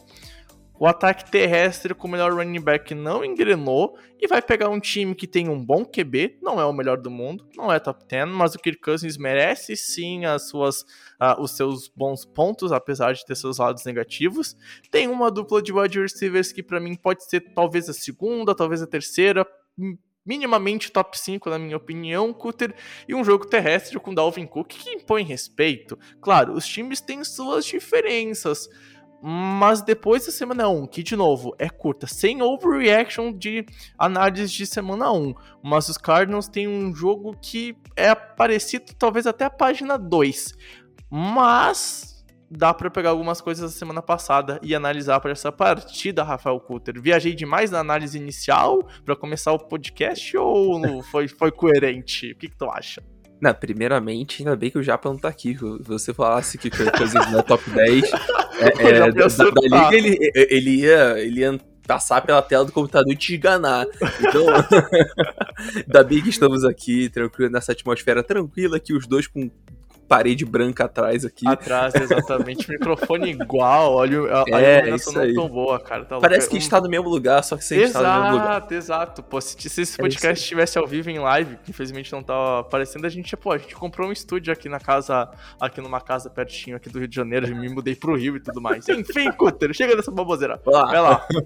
O 0.78 0.86
ataque 0.86 1.30
terrestre 1.30 1.94
com 1.94 2.06
o 2.06 2.10
melhor 2.10 2.34
running 2.34 2.60
back 2.60 2.94
não 2.94 3.24
engrenou 3.24 3.98
e 4.20 4.26
vai 4.26 4.42
pegar 4.42 4.68
um 4.68 4.78
time 4.78 5.14
que 5.14 5.26
tem 5.26 5.48
um 5.48 5.64
bom 5.64 5.84
QB, 5.84 6.38
não 6.42 6.60
é 6.60 6.66
o 6.66 6.72
melhor 6.72 6.98
do 6.98 7.10
mundo, 7.10 7.48
não 7.56 7.72
é 7.72 7.78
top 7.78 8.04
10, 8.06 8.28
mas 8.28 8.54
o 8.54 8.58
Kirk 8.58 8.80
Cousins 8.80 9.16
merece 9.16 9.74
sim 9.74 10.26
as 10.26 10.50
suas, 10.50 10.84
ah, 11.18 11.40
os 11.40 11.56
seus 11.56 11.88
bons 11.88 12.26
pontos, 12.26 12.72
apesar 12.72 13.14
de 13.14 13.24
ter 13.24 13.34
seus 13.34 13.56
lados 13.56 13.84
negativos. 13.84 14.54
Tem 14.90 15.08
uma 15.08 15.30
dupla 15.30 15.62
de 15.62 15.72
wide 15.72 15.98
receivers 15.98 16.52
que 16.52 16.62
pra 16.62 16.78
mim 16.78 16.94
pode 16.94 17.24
ser 17.24 17.40
talvez 17.54 17.88
a 17.88 17.94
segunda, 17.94 18.54
talvez 18.54 18.82
a 18.82 18.86
terceira, 18.86 19.46
minimamente 20.26 20.90
top 20.90 21.16
5 21.16 21.48
na 21.48 21.58
minha 21.58 21.76
opinião, 21.76 22.32
Cutter, 22.32 22.74
e 23.08 23.14
um 23.14 23.24
jogo 23.24 23.46
terrestre 23.46 23.98
com 24.00 24.12
Dalvin 24.12 24.46
Cook 24.46 24.68
que 24.68 24.90
impõe 24.90 25.22
respeito. 25.22 25.96
Claro, 26.20 26.52
os 26.52 26.66
times 26.66 27.00
têm 27.00 27.22
suas 27.22 27.64
diferenças, 27.64 28.68
mas 29.28 29.82
depois 29.82 30.24
da 30.24 30.30
semana 30.30 30.68
1, 30.68 30.86
que 30.86 31.02
de 31.02 31.16
novo 31.16 31.52
é 31.58 31.68
curta, 31.68 32.06
sem 32.06 32.42
overreaction 32.42 33.32
de 33.32 33.66
análise 33.98 34.52
de 34.52 34.64
semana 34.64 35.10
1, 35.10 35.34
mas 35.64 35.88
os 35.88 35.98
Cardinals 35.98 36.46
têm 36.46 36.68
um 36.68 36.94
jogo 36.94 37.36
que 37.42 37.76
é 37.96 38.14
parecido 38.14 38.84
talvez 38.96 39.26
até 39.26 39.44
a 39.44 39.50
página 39.50 39.98
2, 39.98 40.54
mas 41.10 42.24
dá 42.48 42.72
pra 42.72 42.88
pegar 42.88 43.10
algumas 43.10 43.40
coisas 43.40 43.72
da 43.72 43.76
semana 43.76 44.00
passada 44.00 44.60
e 44.62 44.76
analisar 44.76 45.18
para 45.18 45.32
essa 45.32 45.50
partida, 45.50 46.22
Rafael 46.22 46.60
Coulter. 46.60 47.02
Viajei 47.02 47.34
demais 47.34 47.72
na 47.72 47.80
análise 47.80 48.16
inicial 48.16 48.86
pra 49.04 49.16
começar 49.16 49.50
o 49.50 49.58
podcast 49.58 50.36
ou 50.36 51.02
foi, 51.10 51.26
foi 51.26 51.50
coerente? 51.50 52.30
O 52.30 52.36
que, 52.36 52.48
que 52.48 52.56
tu 52.56 52.70
acha? 52.70 53.02
Não, 53.42 53.52
primeiramente, 53.52 54.42
ainda 54.42 54.54
bem 54.54 54.70
que 54.70 54.78
o 54.78 54.82
Japa 54.84 55.08
não 55.08 55.18
tá 55.18 55.28
aqui. 55.28 55.58
Se 55.58 55.82
você 55.82 56.14
falasse 56.14 56.56
que 56.56 56.70
não 57.32 57.40
é 57.40 57.42
top 57.42 57.68
10 57.70 58.04
é, 58.60 58.82
é, 58.88 59.12
da, 59.12 59.26
da 59.26 59.60
liga, 59.62 59.94
ele, 59.94 60.32
ele, 60.34 60.70
ia, 60.82 61.18
ele 61.18 61.40
ia 61.40 61.60
passar 61.86 62.20
pela 62.20 62.42
tela 62.42 62.64
do 62.64 62.72
computador 62.72 63.12
e 63.12 63.16
te 63.16 63.34
enganar. 63.34 63.86
Então, 64.20 64.46
ainda 65.86 66.04
bem 66.04 66.22
que 66.22 66.30
estamos 66.30 66.64
aqui, 66.64 67.08
tranquilo, 67.08 67.50
nessa 67.50 67.72
atmosfera 67.72 68.22
tranquila, 68.22 68.76
aqui 68.76 68.92
os 68.92 69.06
dois 69.06 69.26
com 69.26 69.50
parede 70.08 70.44
branca 70.44 70.84
atrás 70.84 71.24
aqui. 71.24 71.46
Atrás, 71.48 71.94
exatamente. 71.94 72.66
Microfone 72.70 73.30
igual, 73.30 73.94
olha, 73.94 74.20
a, 74.32 74.44
a 74.56 74.60
É, 74.62 74.76
iluminação 74.78 75.12
não 75.12 75.20
aí. 75.22 75.34
tão 75.34 75.48
boa, 75.48 75.80
cara. 75.80 76.04
Tá 76.04 76.18
Parece 76.18 76.48
que 76.48 76.54
Um- 76.54 76.58
está 76.58 76.80
no 76.80 76.88
mesmo 76.88 77.08
lugar, 77.08 77.42
só 77.42 77.56
que 77.56 77.64
sem 77.64 77.82
estar 77.82 78.00
no 78.02 78.22
mesmo 78.22 78.32
lugar. 78.38 78.50
Exato, 78.56 78.74
exato. 78.74 79.22
Pô, 79.22 79.40
se, 79.40 79.56
se 79.68 79.80
esse 79.82 79.94
É 80.00 80.02
podcast 80.02 80.42
estivesse 80.42 80.78
ao 80.78 80.86
vivo 80.86 81.10
em 81.10 81.18
live, 81.18 81.56
que 81.64 81.70
infelizmente 81.70 82.12
não 82.12 82.22
tá 82.22 82.60
aparecendo, 82.60 83.04
a 83.04 83.08
gente, 83.08 83.36
pô, 83.36 83.52
a 83.52 83.58
gente 83.58 83.74
comprou 83.74 84.08
um 84.08 84.12
estúdio 84.12 84.52
aqui 84.52 84.68
na 84.68 84.78
casa, 84.80 85.28
aqui 85.60 85.80
numa 85.80 86.00
casa 86.00 86.30
pertinho 86.30 86.76
aqui 86.76 86.88
do 86.88 86.98
Rio 86.98 87.08
de 87.08 87.16
Janeiro, 87.16 87.46
me 87.56 87.68
mudei 87.68 87.94
pro 87.94 88.16
Rio 88.16 88.36
e 88.36 88.40
tudo 88.40 88.60
mais. 88.60 88.88
Enfim, 88.88 89.30
Cutter, 89.32 89.74
chega 89.74 89.96
dessa 89.96 90.10
baboseira. 90.10 90.60
Olá. 90.64 90.86
Vai 90.86 91.00
lá. 91.00 91.26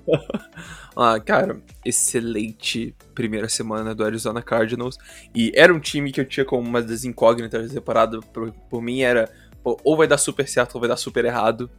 Ah, 0.96 1.18
cara, 1.20 1.60
excelente 1.84 2.94
primeira 3.20 3.50
semana 3.50 3.94
do 3.94 4.02
Arizona 4.02 4.40
Cardinals. 4.40 4.96
E 5.34 5.52
era 5.54 5.74
um 5.74 5.78
time 5.78 6.10
que 6.10 6.20
eu 6.20 6.24
tinha 6.24 6.44
como 6.44 6.66
uma 6.66 6.80
das 6.80 7.04
incógnitas 7.04 7.70
temporada. 7.70 8.18
Por, 8.20 8.50
por 8.70 8.80
mim 8.80 9.02
era, 9.02 9.30
pô, 9.62 9.78
ou 9.84 9.94
vai 9.94 10.06
dar 10.06 10.16
super 10.16 10.48
certo 10.48 10.74
ou 10.76 10.80
vai 10.80 10.88
dar 10.88 10.96
super 10.96 11.24
errado. 11.24 11.70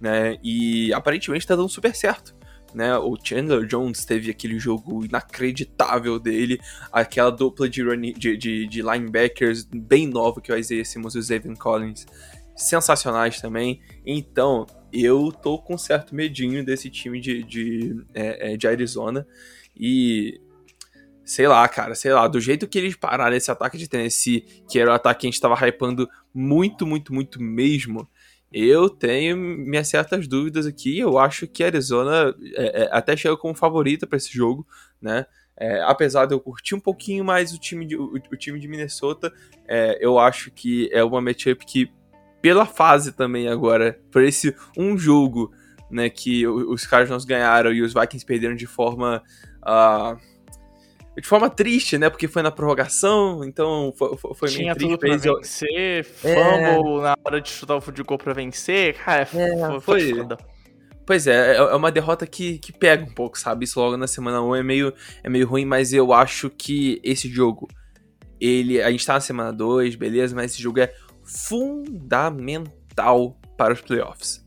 Né? 0.00 0.38
E 0.42 0.92
aparentemente 0.94 1.46
tá 1.46 1.54
dando 1.54 1.68
super 1.68 1.94
certo. 1.94 2.34
Né? 2.74 2.96
O 2.96 3.16
Chandler 3.22 3.66
Jones 3.66 4.04
teve 4.06 4.30
aquele 4.30 4.58
jogo 4.58 5.04
inacreditável 5.04 6.18
dele, 6.18 6.58
aquela 6.90 7.30
dupla 7.30 7.68
de, 7.68 7.82
running, 7.82 8.14
de, 8.14 8.36
de, 8.36 8.66
de 8.66 8.82
linebackers 8.82 9.64
bem 9.64 10.06
nova 10.06 10.40
que 10.40 10.50
o 10.50 10.56
Isaiah 10.56 10.84
Simmons 10.84 11.14
e 11.14 11.18
o 11.18 11.22
Zayvon 11.22 11.54
Collins, 11.54 12.06
sensacionais 12.56 13.40
também. 13.40 13.80
Então, 14.06 14.66
eu 14.92 15.30
tô 15.30 15.58
com 15.58 15.76
certo 15.76 16.14
medinho 16.14 16.64
desse 16.64 16.88
time 16.88 17.20
de, 17.20 17.42
de, 17.42 18.04
é, 18.14 18.52
é, 18.52 18.56
de 18.56 18.66
Arizona. 18.66 19.26
E 19.78 20.40
sei 21.28 21.46
lá, 21.46 21.68
cara, 21.68 21.94
sei 21.94 22.10
lá, 22.10 22.26
do 22.26 22.40
jeito 22.40 22.66
que 22.66 22.78
eles 22.78 22.96
pararam 22.96 23.36
esse 23.36 23.50
ataque 23.50 23.76
de 23.76 23.86
Tennessee, 23.86 24.46
que 24.66 24.78
era 24.78 24.90
o 24.90 24.94
ataque 24.94 25.20
que 25.20 25.26
a 25.26 25.30
gente 25.30 25.40
tava 25.40 25.68
hypando 25.68 26.08
muito, 26.32 26.86
muito, 26.86 27.12
muito 27.12 27.40
mesmo, 27.42 28.08
eu 28.50 28.88
tenho 28.88 29.36
minhas 29.36 29.88
certas 29.88 30.26
dúvidas 30.26 30.64
aqui. 30.64 30.98
Eu 30.98 31.18
acho 31.18 31.46
que 31.46 31.62
Arizona 31.62 32.34
é, 32.54 32.84
é, 32.84 32.88
até 32.90 33.14
chega 33.14 33.36
como 33.36 33.54
favorita 33.54 34.06
para 34.06 34.16
esse 34.16 34.32
jogo, 34.32 34.66
né? 35.02 35.26
É, 35.54 35.82
apesar 35.82 36.24
de 36.24 36.32
eu 36.32 36.40
curtir 36.40 36.74
um 36.74 36.80
pouquinho 36.80 37.22
mais 37.22 37.52
o 37.52 37.58
time 37.58 37.84
de, 37.84 37.94
o, 37.94 38.14
o 38.14 38.36
time 38.36 38.58
de 38.58 38.66
Minnesota, 38.66 39.30
é, 39.66 39.98
eu 40.00 40.18
acho 40.18 40.50
que 40.50 40.88
é 40.94 41.04
uma 41.04 41.20
matchup 41.20 41.66
que, 41.66 41.92
pela 42.40 42.64
fase 42.64 43.12
também 43.12 43.48
agora, 43.48 44.00
por 44.10 44.22
esse 44.22 44.56
um 44.78 44.96
jogo 44.96 45.52
né, 45.90 46.08
que 46.08 46.46
os 46.46 46.86
Cardinals 46.86 47.26
ganharam 47.26 47.70
e 47.70 47.82
os 47.82 47.92
Vikings 47.92 48.24
perderam 48.24 48.54
de 48.54 48.66
forma. 48.66 49.22
ah, 49.60 50.16
de 51.20 51.26
forma 51.28 51.48
triste, 51.50 51.96
né? 51.98 52.08
Porque 52.10 52.26
foi 52.28 52.42
na 52.42 52.50
prorrogação, 52.50 53.42
então 53.44 53.92
foi, 53.96 54.16
foi- 54.16 54.34
foi 54.34 54.48
meio 54.50 54.60
Tinha 54.60 54.74
triste 54.74 54.90
tudo 54.90 54.98
pra 55.00 55.16
vencer, 55.16 56.04
fumble 56.04 57.02
na 57.02 57.16
hora 57.24 57.40
de 57.40 57.48
chutar 57.48 57.76
o 57.76 57.80
goal 58.04 58.18
pra 58.18 58.32
vencer, 58.32 58.94
cara, 58.94 59.22
É, 59.22 59.26
foi, 59.26 59.58
foi 59.58 59.80
foi- 59.80 60.14
foda. 60.14 60.38
Pois 61.06 61.26
é, 61.26 61.52
é, 61.54 61.56
é 61.56 61.74
uma 61.74 61.90
derrota 61.90 62.26
que, 62.26 62.58
que 62.58 62.70
pega 62.70 63.02
um 63.02 63.10
pouco, 63.14 63.38
sabe? 63.38 63.64
Isso 63.64 63.80
logo 63.80 63.96
na 63.96 64.06
semana 64.06 64.42
1 64.42 64.56
é 64.56 64.62
meio, 64.62 64.92
é 65.24 65.30
meio 65.30 65.48
ruim, 65.48 65.64
mas 65.64 65.94
eu 65.94 66.12
acho 66.12 66.50
que 66.50 67.00
esse 67.02 67.30
jogo, 67.30 67.66
ele. 68.38 68.82
A 68.82 68.90
gente 68.90 69.06
tá 69.06 69.14
na 69.14 69.20
semana 69.20 69.50
2, 69.50 69.94
beleza, 69.96 70.34
mas 70.36 70.52
esse 70.52 70.62
jogo 70.62 70.80
é 70.80 70.92
fundamental 71.24 73.38
para 73.56 73.72
os 73.72 73.80
playoffs. 73.80 74.44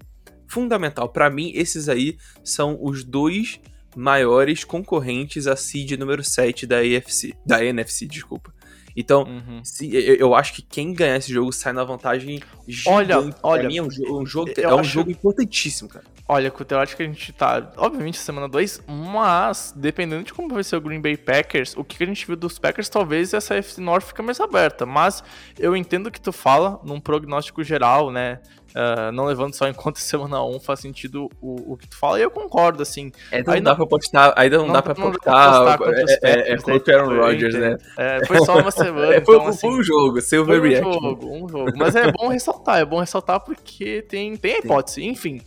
Fundamental. 0.48 1.10
Para 1.10 1.30
mim, 1.30 1.52
esses 1.56 1.90
aí 1.90 2.18
são 2.44 2.78
os 2.82 3.04
dois 3.04 3.60
maiores 3.96 4.64
concorrentes 4.64 5.48
a 5.48 5.56
seed 5.56 5.92
número 5.92 6.24
7 6.24 6.66
da 6.66 6.78
AFC, 6.80 7.34
da 7.46 7.64
NFC, 7.64 8.06
desculpa. 8.06 8.54
Então, 8.96 9.24
uhum. 9.24 9.64
se, 9.64 9.94
eu, 9.96 10.16
eu, 10.16 10.36
acho 10.36 10.54
que 10.54 10.62
quem 10.62 10.94
ganhar 10.94 11.18
esse 11.18 11.32
jogo 11.32 11.52
sai 11.52 11.72
na 11.72 11.84
vantagem 11.84 12.42
gigante. 12.68 12.90
Olha, 12.90 13.36
olha, 13.42 13.62
pra 13.62 13.70
mim 13.70 13.78
é 13.78 13.82
um, 13.82 13.88
um 14.20 14.26
jogo, 14.26 14.52
é 14.58 14.68
um 14.68 14.80
acho... 14.80 14.90
jogo 14.90 15.12
importantíssimo, 15.12 15.90
cara. 15.90 16.04
Olha, 16.28 16.54
eu 16.70 16.80
acho 16.80 16.96
que 16.96 17.04
a 17.04 17.06
gente 17.06 17.34
tá, 17.34 17.74
obviamente, 17.76 18.18
semana 18.18 18.48
2, 18.48 18.84
mas 18.88 19.74
dependendo 19.76 20.24
de 20.24 20.34
como 20.34 20.54
vai 20.54 20.64
ser 20.64 20.78
o 20.78 20.82
Green 20.82 21.02
Bay 21.02 21.18
Packers, 21.18 21.76
o 21.76 21.84
que 21.84 22.02
a 22.02 22.08
gente 22.08 22.26
viu 22.26 22.38
dos 22.38 22.58
Packers, 22.58 22.88
talvez 22.88 23.34
essa 23.34 23.56
FC 23.56 23.82
North 23.82 24.06
fica 24.06 24.24
mais 24.24 24.40
aberta. 24.40 24.86
Mas 24.86 25.22
eu 25.60 25.76
entendo 25.76 26.08
o 26.08 26.12
que 26.12 26.22
tu 26.22 26.32
fala 26.32 26.80
num 26.86 27.02
prognóstico 27.02 27.62
geral, 27.66 28.12
né? 28.12 28.40
Uh, 28.72 29.12
não 29.12 29.26
levando 29.26 29.54
só 29.54 29.68
em 29.68 29.74
conta 29.74 30.00
semana 30.02 30.44
1, 30.44 30.60
faz 30.60 30.80
sentido 30.80 31.30
o, 31.42 31.74
o 31.74 31.78
que 31.78 31.88
tu 31.88 31.98
fala, 31.98 32.20
e 32.20 32.24
eu 32.24 32.32
concordo, 32.32 32.82
assim. 32.82 33.12
Ainda 33.32 33.56
não 33.56 33.62
dá 33.62 33.76
pra 33.76 33.86
postar, 33.86 34.34
ainda 34.36 34.58
não, 34.58 34.68
não 34.68 34.74
dá 34.74 34.82
pra 34.82 34.94
não 34.94 35.12
postar. 35.12 35.78
É, 36.24 36.54
é, 36.54 36.58
foi 36.58 36.78
o 36.78 36.84
Aaron 36.88 37.18
Rodgers, 37.18 37.56
né? 37.56 37.78
É, 37.98 38.24
foi 38.28 38.40
só 38.46 38.58
uma 38.58 38.72
semana. 38.72 39.14
É, 39.14 39.22
foi, 39.22 39.36
então, 39.36 39.48
assim, 39.48 39.68
um 39.68 39.84
jogo, 39.84 40.22
Silver 40.22 40.60
um 40.60 40.64
Reaction. 40.64 40.94
jogo, 40.94 41.30
um 41.30 41.50
jogo. 41.50 41.72
Mas 41.76 41.96
é 41.96 42.12
bom 42.12 42.30
ressaltar, 42.30 42.80
é 42.80 42.86
bom 42.86 43.00
ressaltar 43.00 43.40
porque 43.42 44.02
tem, 44.04 44.36
tem 44.38 44.56
a 44.56 44.58
hipótese. 44.60 45.04
Enfim. 45.04 45.42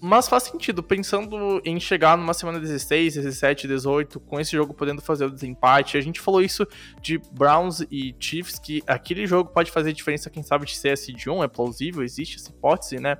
Mas 0.00 0.28
faz 0.28 0.44
sentido, 0.44 0.82
pensando 0.82 1.60
em 1.64 1.80
chegar 1.80 2.16
numa 2.16 2.34
semana 2.34 2.60
16, 2.60 3.14
17, 3.14 3.66
18, 3.66 4.20
com 4.20 4.38
esse 4.38 4.52
jogo 4.52 4.74
podendo 4.74 5.00
fazer 5.00 5.24
o 5.24 5.30
desempate. 5.30 5.96
A 5.96 6.00
gente 6.00 6.20
falou 6.20 6.42
isso 6.42 6.66
de 7.00 7.18
Browns 7.32 7.80
e 7.90 8.14
Chiefs, 8.20 8.58
que 8.58 8.82
aquele 8.86 9.26
jogo 9.26 9.50
pode 9.50 9.70
fazer 9.70 9.92
diferença, 9.92 10.28
quem 10.28 10.42
sabe, 10.42 10.66
de 10.66 10.76
CS 10.76 11.06
de 11.06 11.30
1, 11.30 11.44
é 11.44 11.48
plausível, 11.48 12.02
existe 12.02 12.36
essa 12.36 12.50
hipótese, 12.50 13.00
né? 13.00 13.16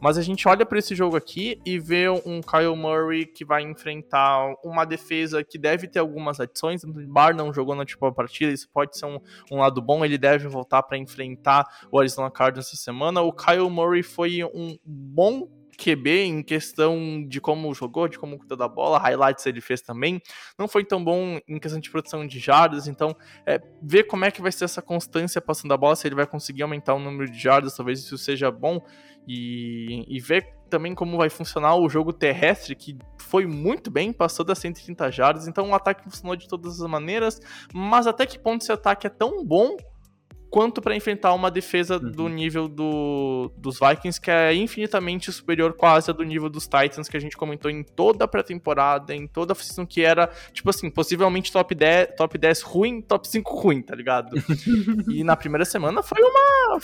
Mas 0.00 0.18
a 0.18 0.22
gente 0.22 0.46
olha 0.46 0.66
para 0.66 0.78
esse 0.78 0.94
jogo 0.94 1.16
aqui 1.16 1.60
e 1.64 1.78
vê 1.78 2.08
um 2.08 2.40
Kyle 2.42 2.76
Murray 2.76 3.24
que 3.24 3.44
vai 3.44 3.62
enfrentar 3.62 4.54
uma 4.62 4.84
defesa 4.84 5.42
que 5.42 5.58
deve 5.58 5.88
ter 5.88 5.98
algumas 5.98 6.40
adições. 6.40 6.84
O 6.84 6.92
Bar 6.92 7.34
não 7.34 7.52
jogou 7.52 7.74
na 7.74 7.84
tipo 7.84 8.10
partida, 8.12 8.52
isso 8.52 8.68
pode 8.72 8.98
ser 8.98 9.06
um, 9.06 9.18
um 9.50 9.58
lado 9.58 9.80
bom, 9.80 10.04
ele 10.04 10.18
deve 10.18 10.46
voltar 10.48 10.82
para 10.82 10.98
enfrentar 10.98 11.66
o 11.90 11.98
Arizona 11.98 12.30
Cardinals 12.30 12.66
essa 12.66 12.76
semana. 12.76 13.22
O 13.22 13.32
Kyle 13.32 13.70
Murray 13.70 14.02
foi 14.02 14.44
um 14.44 14.78
bom 14.84 15.57
QB 15.78 16.24
em 16.24 16.42
questão 16.42 17.24
de 17.26 17.40
como 17.40 17.72
jogou, 17.72 18.08
de 18.08 18.18
como 18.18 18.36
cuidou 18.36 18.58
da 18.58 18.66
bola, 18.66 18.98
highlights 18.98 19.46
ele 19.46 19.60
fez 19.60 19.80
também. 19.80 20.20
Não 20.58 20.66
foi 20.66 20.84
tão 20.84 21.02
bom 21.02 21.38
em 21.46 21.58
questão 21.58 21.80
de 21.80 21.88
produção 21.88 22.26
de 22.26 22.40
jardas, 22.40 22.88
então 22.88 23.16
é, 23.46 23.60
ver 23.80 24.04
como 24.04 24.24
é 24.24 24.30
que 24.30 24.42
vai 24.42 24.50
ser 24.50 24.64
essa 24.64 24.82
constância 24.82 25.40
passando 25.40 25.72
a 25.72 25.76
bola, 25.76 25.94
se 25.94 26.08
ele 26.08 26.16
vai 26.16 26.26
conseguir 26.26 26.62
aumentar 26.62 26.94
o 26.94 26.98
número 26.98 27.30
de 27.30 27.38
jardas, 27.38 27.76
talvez 27.76 28.00
isso 28.00 28.18
seja 28.18 28.50
bom, 28.50 28.84
e, 29.26 30.04
e 30.08 30.18
ver 30.18 30.58
também 30.68 30.94
como 30.94 31.16
vai 31.16 31.30
funcionar 31.30 31.76
o 31.76 31.88
jogo 31.88 32.12
terrestre, 32.12 32.74
que 32.74 32.98
foi 33.18 33.46
muito 33.46 33.90
bem, 33.90 34.12
passou 34.12 34.44
das 34.44 34.58
130 34.58 35.10
jardas, 35.10 35.46
então 35.46 35.70
o 35.70 35.74
ataque 35.74 36.04
funcionou 36.04 36.34
de 36.34 36.48
todas 36.48 36.80
as 36.80 36.90
maneiras, 36.90 37.40
mas 37.72 38.06
até 38.06 38.26
que 38.26 38.38
ponto 38.38 38.62
esse 38.62 38.72
ataque 38.72 39.06
é 39.06 39.10
tão 39.10 39.44
bom 39.44 39.76
quanto 40.50 40.80
para 40.80 40.96
enfrentar 40.96 41.34
uma 41.34 41.50
defesa 41.50 41.96
uhum. 41.96 42.10
do 42.10 42.28
nível 42.28 42.68
do, 42.68 43.52
dos 43.56 43.78
Vikings, 43.78 44.20
que 44.20 44.30
é 44.30 44.54
infinitamente 44.54 45.30
superior 45.30 45.74
quase 45.74 46.10
a 46.10 46.14
do 46.14 46.22
nível 46.22 46.48
dos 46.48 46.64
Titans, 46.64 47.08
que 47.08 47.16
a 47.16 47.20
gente 47.20 47.36
comentou 47.36 47.70
em 47.70 47.82
toda 47.82 48.24
a 48.24 48.28
pré-temporada, 48.28 49.14
em 49.14 49.26
toda 49.26 49.52
a 49.52 49.56
season, 49.56 49.86
que 49.86 50.02
era, 50.02 50.28
tipo 50.52 50.70
assim, 50.70 50.90
possivelmente 50.90 51.52
top 51.52 51.74
10, 51.74 52.14
top 52.16 52.38
10 52.38 52.62
ruim, 52.62 53.00
top 53.00 53.28
5 53.28 53.56
ruim, 53.56 53.82
tá 53.82 53.94
ligado? 53.94 54.36
e 55.08 55.22
na 55.22 55.36
primeira 55.36 55.64
semana 55.64 56.02
foi 56.02 56.22
uma. 56.22 56.80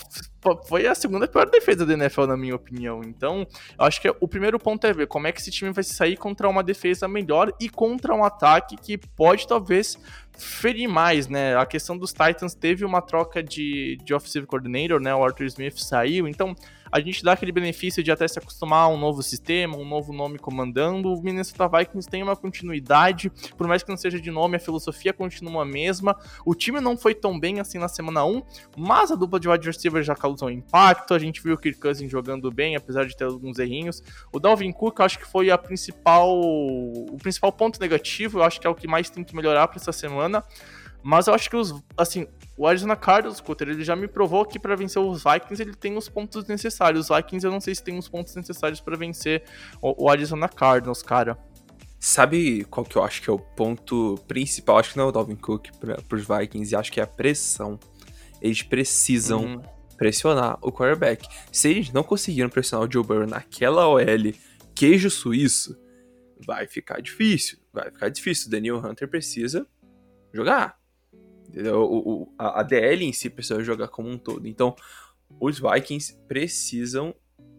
Foi 0.66 0.87
a 0.87 0.94
segunda 0.94 1.27
pior 1.27 1.48
defesa 1.48 1.87
da 1.87 1.94
NFL, 1.94 2.27
na 2.27 2.37
minha 2.37 2.55
opinião. 2.55 3.00
Então, 3.03 3.46
eu 3.79 3.85
acho 3.85 4.00
que 4.00 4.14
o 4.20 4.29
primeiro 4.29 4.59
ponto 4.59 4.87
é 4.87 4.92
ver 4.92 5.07
como 5.07 5.27
é 5.27 5.33
que 5.33 5.40
esse 5.40 5.50
time 5.50 5.72
vai 5.72 5.83
sair 5.85 6.16
contra 6.16 6.48
uma 6.48 6.62
defesa 6.62 7.09
melhor 7.09 7.53
e 7.59 7.70
contra 7.70 8.14
um 8.14 8.24
ataque 8.24 8.77
que 8.77 8.98
pode 8.98 9.48
talvez 9.48 9.98
ferir 10.36 10.88
mais, 10.88 11.28
né? 11.28 11.56
A 11.56 11.66
questão 11.66 11.96
dos 11.96 12.12
Titans 12.12 12.54
teve 12.54 12.84
uma 12.84 13.00
troca 13.00 13.42
de, 13.42 13.98
de 14.04 14.14
offensive 14.14 14.46
coordinator, 14.46 15.00
né? 15.00 15.14
O 15.14 15.24
Arthur 15.24 15.46
Smith 15.46 15.78
saiu, 15.78 16.26
então 16.26 16.54
a 16.94 17.00
gente 17.00 17.24
dá 17.24 17.33
aquele 17.33 17.50
benefício 17.50 18.04
de 18.04 18.12
até 18.12 18.28
se 18.28 18.38
acostumar 18.38 18.85
a 18.85 18.88
um 18.88 18.96
novo 18.96 19.20
sistema, 19.20 19.76
um 19.76 19.85
novo 19.85 20.12
nome 20.12 20.38
comandando. 20.38 21.12
O 21.12 21.20
Minnesota 21.20 21.66
Vikings 21.66 22.09
tem 22.09 22.22
uma 22.22 22.37
continuidade, 22.37 23.33
por 23.59 23.66
mais 23.66 23.83
que 23.83 23.90
não 23.90 23.96
seja 23.96 24.20
de 24.20 24.30
nome, 24.30 24.54
a 24.54 24.61
filosofia 24.61 25.12
continua 25.12 25.62
a 25.62 25.64
mesma. 25.64 26.16
O 26.46 26.54
time 26.54 26.80
não 26.80 26.96
foi 26.96 27.12
tão 27.12 27.37
bem 27.37 27.59
assim 27.59 27.78
na 27.78 27.88
semana 27.88 28.24
1, 28.24 28.42
mas 28.78 29.11
a 29.11 29.16
dupla 29.16 29.40
de 29.40 29.48
wide 29.48 29.66
receiver 29.66 30.04
já 30.04 30.14
causou 30.14 30.48
impacto. 30.48 31.14
A 31.14 31.18
gente 31.18 31.42
viu 31.42 31.54
o 31.54 31.59
Kirk 31.59 31.80
Cousins 31.80 32.09
jogando 32.09 32.48
bem, 32.48 32.76
apesar 32.76 33.07
de 33.07 33.16
ter 33.16 33.24
alguns 33.24 33.59
errinhos. 33.59 34.00
O 34.33 34.38
Dalvin 34.38 34.70
Cook, 34.70 35.00
acho 35.00 35.18
que 35.18 35.26
foi 35.26 35.50
a 35.50 35.59
principal, 35.59 36.30
o 36.40 37.16
principal 37.20 37.50
ponto 37.50 37.80
negativo, 37.80 38.38
eu 38.38 38.44
acho 38.44 38.61
que 38.61 38.68
é 38.68 38.70
o 38.70 38.74
que 38.74 38.87
mais 38.87 39.11
tem 39.11 39.24
que 39.24 39.35
melhorar 39.35 39.66
para 39.66 39.80
essa 39.80 39.90
semana. 39.90 40.44
Mas 41.04 41.26
eu 41.26 41.34
acho 41.34 41.50
que 41.50 41.56
os, 41.56 41.74
assim, 41.98 42.26
o 42.56 42.66
Arizona 42.66 42.96
Cardinals, 42.96 43.38
Cutter, 43.38 43.68
ele 43.68 43.84
já 43.84 43.94
me 43.94 44.08
provou 44.08 44.42
que 44.46 44.58
para 44.58 44.74
vencer 44.74 45.02
os 45.02 45.22
Vikings 45.22 45.60
ele 45.60 45.74
tem 45.74 45.98
os 45.98 46.08
pontos 46.08 46.46
necessários. 46.46 47.10
Os 47.10 47.14
Vikings 47.14 47.44
eu 47.44 47.52
não 47.52 47.60
sei 47.60 47.74
se 47.74 47.84
tem 47.84 47.98
os 47.98 48.08
pontos 48.08 48.34
necessários 48.34 48.80
para 48.80 48.96
vencer 48.96 49.42
o, 49.82 50.06
o, 50.06 50.10
Arizona 50.10 50.48
Cardinals, 50.48 51.02
cara. 51.02 51.36
Sabe 52.00 52.64
qual 52.64 52.86
que 52.86 52.96
eu 52.96 53.04
acho 53.04 53.20
que 53.20 53.28
é 53.28 53.32
o 53.32 53.38
ponto 53.38 54.18
principal? 54.26 54.78
Acho 54.78 54.92
que 54.92 54.96
não 54.96 55.04
é 55.04 55.08
o 55.08 55.12
Dalvin 55.12 55.36
Cook 55.36 55.68
para 55.78 56.16
os 56.16 56.26
Vikings, 56.26 56.72
e 56.72 56.76
acho 56.76 56.90
que 56.90 57.00
é 57.00 57.02
a 57.02 57.06
pressão. 57.06 57.78
Eles 58.40 58.62
precisam 58.62 59.44
uhum. 59.44 59.62
pressionar 59.98 60.58
o 60.62 60.72
quarterback. 60.72 61.28
Se 61.52 61.68
eles 61.68 61.92
não 61.92 62.02
conseguiram 62.02 62.48
pressionar 62.48 62.88
o 62.88 62.90
Joe 62.90 63.04
Burrow 63.04 63.26
naquela 63.26 63.86
OL 63.88 64.02
queijo 64.74 65.10
suíço, 65.10 65.78
vai 66.46 66.66
ficar 66.66 67.02
difícil. 67.02 67.58
Vai 67.72 67.90
ficar 67.90 68.08
difícil. 68.08 68.48
O 68.48 68.50
Daniel 68.50 68.78
Hunter 68.78 69.06
precisa 69.08 69.66
jogar. 70.32 70.83
O, 71.74 72.12
o, 72.12 72.34
a, 72.38 72.62
DL 72.62 73.04
em 73.04 73.12
si 73.12 73.30
precisa 73.30 73.62
jogar 73.62 73.88
como 73.88 74.08
um 74.08 74.18
todo. 74.18 74.46
Então, 74.46 74.74
os 75.40 75.58
Vikings 75.58 76.16
precisam 76.26 77.14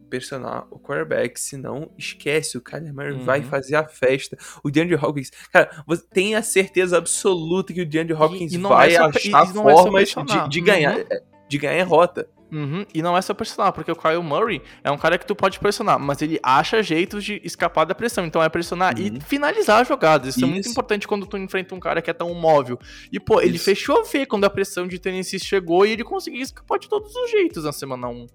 pressionar 0.10 0.67
o 0.69 0.79
quarterback, 0.79 1.39
senão 1.39 1.91
esquece, 1.97 2.58
o 2.58 2.62
Kyler 2.62 2.93
Murray 2.93 3.13
uhum. 3.13 3.25
vai 3.25 3.41
fazer 3.41 3.75
a 3.75 3.86
festa. 3.86 4.38
O 4.63 4.69
DeAndre 4.69 4.95
Hopkins, 4.95 5.31
cara, 5.51 5.84
você 5.86 6.03
tem 6.13 6.36
a 6.36 6.41
certeza 6.41 6.97
absoluta 6.97 7.73
que 7.73 7.81
o 7.81 7.86
DeAndre 7.86 8.13
Hopkins 8.13 8.53
e, 8.53 8.55
e 8.55 8.60
vai 8.60 8.93
é 8.93 8.97
achar 8.97 9.47
formas 9.47 10.10
de, 10.10 10.49
de, 10.49 10.62
ganhar, 10.62 10.97
uhum. 10.97 11.05
de 11.47 11.58
ganhar 11.58 11.84
rota. 11.86 12.29
Uhum, 12.56 12.86
e 12.94 13.02
não 13.02 13.18
é 13.18 13.22
só 13.22 13.34
pressionar, 13.34 13.74
porque 13.74 13.91
o 13.91 13.96
Kyle 13.98 14.24
Murray 14.24 14.62
é 14.82 14.89
um 14.89 14.98
cara 14.98 15.18
que 15.18 15.26
tu 15.26 15.36
pode 15.36 15.60
pressionar, 15.60 16.00
mas 16.00 16.22
ele 16.22 16.39
acha 16.41 16.82
jeitos 16.82 17.22
de 17.22 17.41
escapar 17.44 17.84
da 17.84 17.94
pressão. 17.94 18.26
Então 18.26 18.41
é 18.41 18.48
pressionar 18.48 18.98
uhum. 18.98 19.18
e 19.18 19.20
finalizar 19.20 19.82
as 19.82 19.88
jogadas. 19.89 20.30
Isso, 20.30 20.39
Isso, 20.39 20.46
é 20.46 20.50
muito 20.50 20.70
importante 20.70 21.06
quando 21.06 21.26
tu 21.26 21.38
enfrenta 21.38 21.76
um 21.76 21.82
cara 21.82 22.02
que 22.02 22.10
é 22.10 22.13
tão 22.13 22.34
móvel. 22.34 22.80
E, 23.12 23.20
pô, 23.20 23.41
ele 23.41 23.58
Isso. 23.58 23.65
fechou 23.65 24.00
a 24.00 24.04
ver 24.04 24.26
quando 24.26 24.46
a 24.46 24.50
pressão 24.50 24.88
de 24.88 24.98
Tennessee 24.98 25.38
chegou 25.38 25.86
e 25.86 25.91
ele 25.91 26.06
conseguiu 26.06 26.41
escapar 26.41 26.80
de 26.80 26.88
todos 26.88 27.13
os 27.13 27.30
jeitos 27.30 27.65
na 27.65 27.74
semana 27.74 28.08
1. 28.08 28.26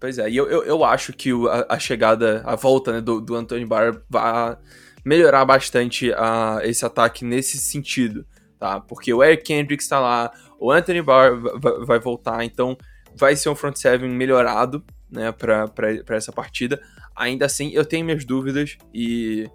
Pois 0.00 0.16
é, 0.16 0.30
e 0.30 0.36
eu, 0.38 0.48
eu, 0.48 0.62
eu 0.64 0.82
acho 0.82 1.12
que 1.12 1.30
a, 1.30 1.74
a, 1.74 1.78
chegada, 1.78 2.42
a 2.46 2.56
volta 2.56 2.92
né, 2.92 3.00
do, 3.02 3.20
do 3.20 3.34
Anthony 3.34 3.66
Barr 3.66 4.00
vai 4.08 4.56
melhorar 5.04 5.44
bastante 5.44 6.10
a, 6.14 6.60
esse 6.62 6.84
ataque 6.84 7.26
nesse 7.26 7.58
sentido, 7.58 8.24
tá? 8.58 8.80
Porque 8.80 9.12
o 9.12 9.22
Eric 9.22 9.44
Kendricks 9.44 9.86
tá 9.86 10.00
lá, 10.00 10.32
o 10.58 10.72
Anthony 10.72 11.02
Barr 11.02 11.38
vai, 11.60 11.84
vai 11.84 11.98
voltar, 11.98 12.42
então 12.42 12.76
vai 13.16 13.34
ser 13.36 13.48
um 13.48 13.54
front 13.54 13.76
seven 13.76 14.10
melhorado, 14.10 14.84
né, 15.10 15.32
para 15.32 16.16
essa 16.16 16.32
partida. 16.32 16.80
Ainda 17.14 17.46
assim, 17.46 17.70
eu 17.72 17.84
tenho 17.84 18.04
minhas 18.04 18.24
dúvidas 18.24 18.76
e 18.92 19.48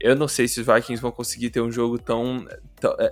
eu 0.00 0.14
não 0.14 0.28
sei 0.28 0.46
se 0.46 0.60
os 0.60 0.66
Vikings 0.66 1.00
vão 1.00 1.10
conseguir 1.10 1.50
ter 1.50 1.60
um 1.60 1.70
jogo 1.70 1.98
tão, 1.98 2.46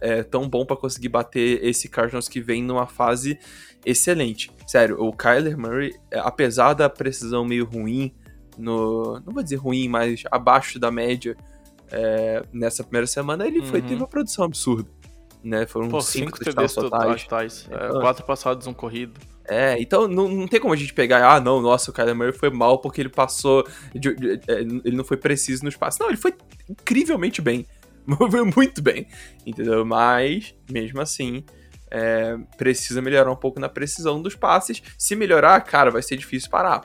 é, 0.01 0.19
é 0.19 0.23
tão 0.23 0.49
bom 0.49 0.65
para 0.67 0.77
conseguir 0.77 1.09
bater 1.09 1.65
esse 1.65 1.89
Cardinals 1.89 2.29
que 2.29 2.41
vem 2.41 2.63
numa 2.63 2.87
fase 2.87 3.39
excelente. 3.85 4.51
Sério, 4.67 5.01
o 5.01 5.13
Kyler 5.13 5.59
Murray, 5.59 5.95
é, 6.11 6.19
apesar 6.19 6.75
da 6.75 6.89
precisão 6.89 7.45
meio 7.45 7.65
ruim, 7.65 8.15
no, 8.59 9.21
não 9.21 9.33
vou 9.33 9.43
dizer 9.43 9.57
ruim, 9.57 9.89
mas 9.89 10.23
abaixo 10.31 10.79
da 10.79 10.91
média 10.91 11.37
é, 11.91 12.43
nessa 12.53 12.83
primeira 12.83 13.07
semana, 13.07 13.47
ele 13.47 13.61
uhum. 13.61 13.67
foi 13.67 13.83
teve 13.83 13.97
uma 13.97 14.09
produção 14.09 14.45
absurda. 14.45 14.89
Né? 15.45 15.67
Foram 15.67 15.91
Pô, 15.91 16.01
cinco, 16.01 16.39
cinco 16.39 16.57
TDs 16.57 16.73
totais. 16.73 17.23
totais. 17.25 17.69
É, 17.71 17.89
quatro 18.01 18.25
passados, 18.25 18.67
um 18.67 18.73
corrido. 18.73 19.21
É, 19.47 19.77
então 19.79 20.09
não, 20.09 20.27
não 20.27 20.49
tem 20.49 20.59
como 20.59 20.73
a 20.73 20.77
gente 20.77 20.95
pegar, 20.95 21.31
ah, 21.31 21.39
não, 21.39 21.61
nossa, 21.61 21.91
o 21.91 21.95
Kyler 21.95 22.15
Murray 22.15 22.33
foi 22.33 22.49
mal 22.49 22.79
porque 22.79 23.03
ele 23.03 23.11
passou, 23.11 23.63
de, 23.95 24.15
de, 24.15 24.39
de, 24.39 24.51
é, 24.51 24.61
ele 24.61 24.97
não 24.97 25.05
foi 25.05 25.19
preciso 25.19 25.63
no 25.63 25.69
espaço. 25.69 25.99
Não, 26.01 26.09
ele 26.09 26.17
foi 26.17 26.33
incrivelmente 26.69 27.43
bem, 27.43 27.67
foi 28.31 28.43
muito 28.43 28.81
bem, 28.81 29.07
entendeu? 29.45 29.85
Mas, 29.85 30.55
mesmo 30.71 30.99
assim, 31.03 31.45
é, 31.91 32.39
precisa 32.57 33.03
melhorar 33.03 33.31
um 33.31 33.37
pouco 33.37 33.61
na 33.61 33.69
precisão 33.69 34.21
dos 34.21 34.35
passes. 34.35 34.83
Se 34.97 35.15
melhorar, 35.15 35.61
cara, 35.61 35.91
vai 35.91 36.03
ser 36.03 36.17
difícil 36.17 36.49
parar. 36.51 36.83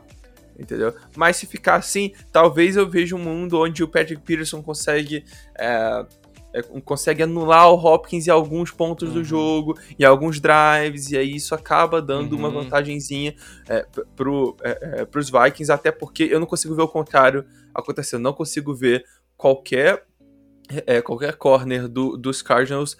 entendeu? 0.58 0.94
Mas 1.16 1.38
se 1.38 1.46
ficar 1.48 1.76
assim, 1.76 2.12
talvez 2.30 2.76
eu 2.76 2.90
veja 2.90 3.16
um 3.16 3.20
mundo 3.20 3.58
onde 3.62 3.82
o 3.84 3.88
Patrick 3.88 4.22
Peterson 4.22 4.62
consegue 4.62 5.24
é, 5.58 6.06
é, 6.54 6.62
consegue 6.84 7.24
anular 7.24 7.70
o 7.70 7.76
Hopkins 7.76 8.28
em 8.28 8.32
alguns 8.32 8.72
pontos 8.72 9.10
uhum. 9.10 9.16
do 9.16 9.24
jogo, 9.24 9.78
em 9.98 10.04
alguns 10.04 10.40
drives, 10.40 11.12
e 11.12 11.18
aí 11.18 11.36
isso 11.36 11.54
acaba 11.54 12.02
dando 12.02 12.34
uhum. 12.34 12.40
uma 12.40 12.50
vantagenzinha 12.50 13.36
é, 13.68 13.86
pro, 14.16 14.56
é, 14.64 15.02
é, 15.02 15.06
pros 15.06 15.30
Vikings, 15.30 15.72
até 15.72 15.92
porque 15.92 16.24
eu 16.24 16.40
não 16.40 16.48
consigo 16.48 16.76
ver 16.76 16.82
o 16.82 16.88
contrário 16.88 17.46
acontecendo, 17.74 18.22
não 18.22 18.34
consigo 18.34 18.74
ver 18.74 19.06
qualquer 19.38 20.06
é, 20.86 21.02
qualquer 21.02 21.36
corner 21.36 21.88
do, 21.88 22.16
dos 22.16 22.42
Cardinals 22.44 22.96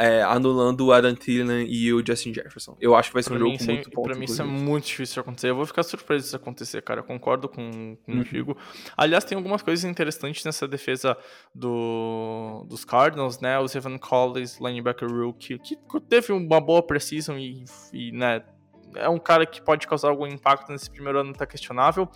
é, 0.00 0.22
anulando 0.22 0.86
o 0.86 0.92
Adam 0.92 1.14
Thielen 1.14 1.66
e 1.68 1.92
o 1.92 2.02
Justin 2.04 2.32
Jefferson. 2.32 2.74
Eu 2.80 2.94
acho 2.94 3.10
que 3.10 3.14
vai 3.14 3.22
ser 3.22 3.28
pra 3.28 3.36
um 3.36 3.40
jogo 3.40 3.52
mim, 3.52 3.72
muito 3.74 3.90
bom. 3.90 4.02
Pra 4.02 4.14
mim 4.14 4.24
isso 4.24 4.40
é 4.40 4.44
muito 4.46 4.86
difícil 4.86 5.14
de 5.14 5.20
acontecer. 5.20 5.50
Eu 5.50 5.56
vou 5.56 5.66
ficar 5.66 5.82
surpreso 5.82 6.22
se 6.22 6.28
isso 6.28 6.36
acontecer, 6.36 6.80
cara. 6.80 7.00
Eu 7.00 7.04
concordo 7.04 7.50
com, 7.50 7.98
contigo. 8.06 8.52
Uhum. 8.52 8.92
Aliás, 8.96 9.24
tem 9.24 9.36
algumas 9.36 9.62
coisas 9.62 9.84
interessantes 9.84 10.42
nessa 10.42 10.66
defesa 10.66 11.18
do, 11.54 12.64
dos 12.66 12.82
Cardinals, 12.82 13.40
né? 13.40 13.58
O 13.58 13.66
Evan 13.66 13.98
Collins, 13.98 14.58
linebacker 14.58 15.06
rookie, 15.06 15.58
que 15.58 15.76
teve 16.08 16.32
uma 16.32 16.62
boa 16.62 16.82
precisão 16.82 17.38
e, 17.38 17.62
e 17.92 18.10
né, 18.10 18.42
é 18.94 19.08
um 19.08 19.18
cara 19.18 19.46
que 19.46 19.60
pode 19.60 19.86
causar 19.86 20.08
algum 20.08 20.26
impacto 20.26 20.70
nesse 20.70 20.90
primeiro 20.90 21.20
ano, 21.20 21.32
tá 21.32 21.46
questionável. 21.46 22.08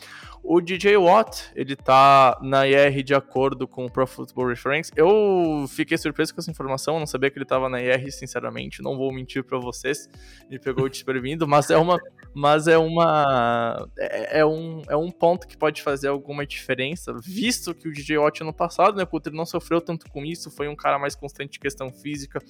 O 0.42 0.60
DJ 0.60 0.96
Watt, 0.96 1.50
ele 1.54 1.74
tá 1.74 2.38
na 2.42 2.66
IR 2.66 3.02
de 3.02 3.14
acordo 3.14 3.66
com 3.66 3.86
o 3.86 3.90
Pro 3.90 4.06
Football 4.06 4.48
Reference. 4.48 4.92
Eu 4.94 5.66
fiquei 5.68 5.96
surpreso 5.96 6.34
com 6.34 6.40
essa 6.40 6.50
informação, 6.50 6.98
não 6.98 7.06
sabia 7.06 7.30
que 7.30 7.38
ele 7.38 7.46
tava 7.46 7.68
na 7.68 7.80
IR, 7.80 8.12
sinceramente, 8.12 8.82
não 8.82 8.96
vou 8.96 9.12
mentir 9.12 9.42
para 9.42 9.58
vocês. 9.58 10.08
Me 10.50 10.58
pegou 10.58 10.88
desprevenido, 10.88 11.48
mas 11.48 11.70
é 11.70 11.78
uma 11.78 11.98
mas 12.34 12.66
é 12.66 12.76
uma 12.76 13.88
é, 13.96 14.40
é, 14.40 14.46
um, 14.46 14.82
é 14.88 14.96
um 14.96 15.10
ponto 15.10 15.46
que 15.46 15.56
pode 15.56 15.80
fazer 15.82 16.08
alguma 16.08 16.44
diferença, 16.44 17.14
visto 17.22 17.72
que 17.72 17.88
o 17.88 17.92
DJ 17.92 18.18
Watt 18.18 18.42
ano 18.42 18.52
passado, 18.52 18.96
né, 18.96 19.06
Coulter 19.06 19.32
não 19.32 19.46
sofreu 19.46 19.80
tanto 19.80 20.10
com 20.10 20.24
isso, 20.24 20.50
foi 20.50 20.66
um 20.66 20.74
cara 20.74 20.98
mais 20.98 21.14
constante 21.14 21.56
em 21.56 21.60
questão 21.60 21.92
física, 21.92 22.40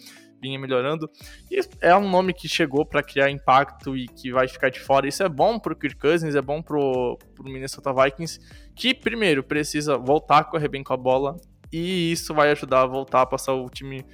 vinha 0.40 0.58
melhorando. 0.58 1.10
E 1.50 1.60
é 1.80 1.94
um 1.94 2.08
nome 2.08 2.32
que 2.32 2.48
chegou 2.48 2.84
para 2.84 3.02
criar 3.02 3.30
impacto 3.30 3.96
e 3.96 4.06
que 4.16 4.32
vai 4.32 4.48
ficar 4.48 4.70
de 4.70 4.80
fora. 4.80 5.08
Isso 5.08 5.22
é 5.22 5.28
bom 5.28 5.58
pro 5.58 5.76
Kirk 5.76 5.96
Cousins, 5.96 6.34
é 6.34 6.42
bom 6.42 6.62
pro, 6.62 7.18
pro 7.34 7.44
Minnesota 7.44 7.92
Vikings, 7.92 8.40
que 8.74 8.94
primeiro 8.94 9.42
precisa 9.42 9.96
voltar 9.96 10.38
a 10.38 10.44
correr 10.44 10.68
bem 10.68 10.82
com 10.82 10.92
a 10.92 10.96
bola, 10.96 11.36
e 11.72 12.12
isso 12.12 12.32
vai 12.32 12.50
ajudar 12.52 12.82
a 12.82 12.86
voltar 12.86 13.22
a 13.22 13.26
passar 13.26 13.52
o 13.52 13.68
time 13.68 14.04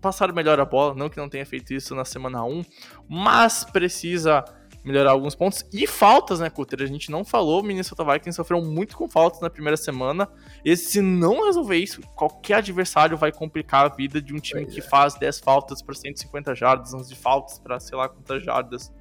passar 0.00 0.32
melhor 0.32 0.58
a 0.58 0.64
bola, 0.64 0.94
não 0.94 1.08
que 1.08 1.18
não 1.18 1.28
tenha 1.28 1.44
feito 1.44 1.72
isso 1.74 1.94
na 1.94 2.04
semana 2.04 2.42
1, 2.42 2.64
mas 3.08 3.64
precisa 3.64 4.44
melhorar 4.84 5.10
alguns 5.10 5.34
pontos. 5.34 5.64
E 5.72 5.86
faltas, 5.86 6.40
né, 6.40 6.48
Cutter? 6.48 6.82
A 6.82 6.86
gente 6.86 7.10
não 7.10 7.24
falou, 7.24 7.60
o 7.60 7.62
Minnesota 7.62 8.04
Vikings 8.04 8.34
sofreu 8.34 8.62
muito 8.62 8.96
com 8.96 9.08
faltas 9.08 9.40
na 9.40 9.50
primeira 9.50 9.76
semana. 9.76 10.28
E 10.64 10.76
se 10.76 11.00
não 11.00 11.44
resolver 11.44 11.76
isso, 11.76 12.00
qualquer 12.14 12.54
adversário 12.54 13.16
vai 13.16 13.30
complicar 13.30 13.86
a 13.86 13.94
vida 13.94 14.20
de 14.20 14.34
um 14.34 14.38
time 14.38 14.62
pois 14.62 14.74
que 14.74 14.80
é. 14.80 14.82
faz 14.82 15.14
10 15.14 15.40
faltas 15.40 15.82
para 15.82 15.94
150 15.94 16.54
jardas, 16.54 16.94
11 16.94 17.14
faltas 17.14 17.58
para 17.58 17.78
sei 17.78 17.96
lá 17.96 18.08
quantas 18.08 18.42
jardas. 18.42 18.92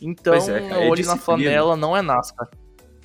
Então, 0.00 0.34
é, 0.34 0.68
cara, 0.68 0.84
é 0.84 0.88
olho 0.88 1.06
na 1.06 1.16
flanela 1.16 1.76
não 1.76 1.96
é 1.96 2.02
NASCAR. 2.02 2.48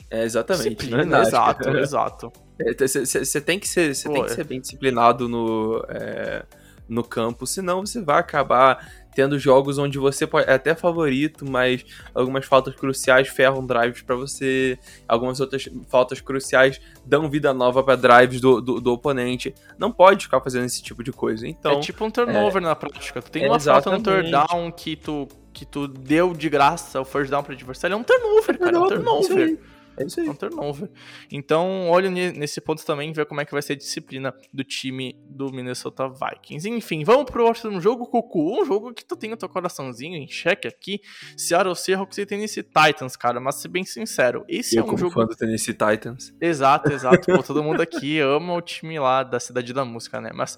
É, 0.09 0.23
exatamente. 0.23 0.75
Disciplina, 0.75 1.17
é 1.17 1.21
exato, 1.25 1.69
exato. 1.69 2.31
Você 2.77 3.37
é, 3.37 3.41
tem, 3.41 3.59
que 3.59 3.67
ser, 3.67 3.95
tem 3.95 4.23
que 4.23 4.31
ser 4.31 4.43
bem 4.43 4.61
disciplinado 4.61 5.27
no, 5.27 5.83
é, 5.89 6.45
no 6.87 7.03
campo, 7.03 7.47
senão 7.47 7.83
você 7.83 7.99
vai 8.01 8.19
acabar 8.19 8.87
tendo 9.15 9.37
jogos 9.37 9.77
onde 9.77 9.97
você 9.97 10.25
pode, 10.25 10.49
é 10.49 10.53
até 10.53 10.75
favorito, 10.75 11.49
mas 11.49 11.85
algumas 12.13 12.45
faltas 12.45 12.75
cruciais 12.75 13.27
ferram 13.27 13.65
drives 13.65 14.01
para 14.01 14.15
você, 14.15 14.77
algumas 15.07 15.39
outras 15.39 15.67
faltas 15.87 16.19
cruciais 16.19 16.81
dão 17.05 17.29
vida 17.29 17.53
nova 17.53 17.83
para 17.83 17.95
drives 17.95 18.41
do, 18.41 18.59
do, 18.61 18.81
do, 18.81 18.93
oponente. 18.93 19.53
Não 19.77 19.91
pode 19.91 20.25
ficar 20.25 20.41
fazendo 20.41 20.65
esse 20.65 20.81
tipo 20.81 21.03
de 21.03 21.11
coisa. 21.11 21.47
Então, 21.47 21.73
é 21.73 21.79
tipo 21.79 22.03
um 22.05 22.11
turnover 22.11 22.61
é, 22.61 22.65
na 22.65 22.75
prática. 22.75 23.21
Tu 23.21 23.31
tem 23.31 23.47
uma 23.47 23.59
falta 23.59 23.91
no 23.91 24.01
third 24.01 24.31
down 24.31 24.71
que 24.71 24.95
tu, 24.95 25.27
que 25.53 25.65
tu 25.65 25.87
deu 25.87 26.33
de 26.33 26.49
graça 26.49 26.99
o 26.99 27.05
first 27.05 27.29
down 27.29 27.43
para 27.43 27.53
adversário, 27.53 27.93
é 27.93 27.97
um 27.97 28.03
turnover, 28.03 28.57
cara, 28.57 28.75
é 28.75 28.79
um 28.79 28.87
turnover. 28.87 29.59
É 29.97 30.05
isso 30.05 30.19
aí. 30.19 30.27
É 30.27 30.31
um 30.31 30.35
turnover. 30.35 30.89
Então, 31.31 31.89
olha 31.89 32.09
nesse 32.09 32.59
ponto 32.59 32.85
também, 32.85 33.11
ver 33.11 33.25
como 33.25 33.41
é 33.41 33.45
que 33.45 33.51
vai 33.51 33.61
ser 33.61 33.73
a 33.73 33.75
disciplina 33.75 34.33
do 34.51 34.63
time 34.63 35.15
do 35.29 35.51
Minnesota 35.51 36.09
Vikings. 36.09 36.67
Enfim, 36.69 37.03
vamos 37.03 37.25
pro 37.25 37.43
próximo 37.43 37.79
jogo, 37.79 38.07
Cucu. 38.07 38.61
Um 38.61 38.65
jogo 38.65 38.93
que 38.93 39.05
tu 39.05 39.15
tem 39.15 39.31
o 39.33 39.37
teu 39.37 39.49
coraçãozinho 39.49 40.15
em 40.15 40.27
xeque 40.27 40.67
aqui. 40.67 41.01
Seattle 41.37 41.75
Seahawks 41.75 42.17
e 42.17 42.25
Tennessee 42.25 42.63
Titans, 42.63 43.15
cara. 43.15 43.39
Mas, 43.39 43.55
ser 43.55 43.67
bem 43.67 43.83
sincero, 43.83 44.43
esse 44.47 44.75
Eu 44.75 44.83
é 44.83 44.91
um 44.91 44.97
jogo... 44.97 45.13
fã 45.13 45.25
do 45.25 45.35
Tennessee 45.35 45.73
Titans. 45.73 46.33
Exato, 46.41 46.91
exato. 46.91 47.25
Pô, 47.25 47.43
todo 47.43 47.63
mundo 47.63 47.81
aqui 47.83 48.19
ama 48.19 48.53
o 48.53 48.61
time 48.61 48.99
lá 48.99 49.23
da 49.23 49.39
Cidade 49.39 49.73
da 49.73 49.85
Música, 49.85 50.19
né? 50.19 50.31
Mas, 50.33 50.57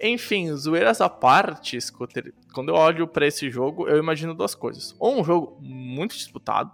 enfim, 0.00 0.54
zoeiras 0.54 1.00
à 1.00 1.08
parte, 1.08 1.80
Scooter, 1.80 2.34
quando 2.52 2.70
eu 2.70 2.74
olho 2.74 3.06
para 3.06 3.26
esse 3.26 3.50
jogo, 3.50 3.88
eu 3.88 3.98
imagino 3.98 4.34
duas 4.34 4.54
coisas. 4.54 4.94
Ou 4.98 5.20
um 5.20 5.24
jogo 5.24 5.58
muito 5.60 6.14
disputado, 6.14 6.72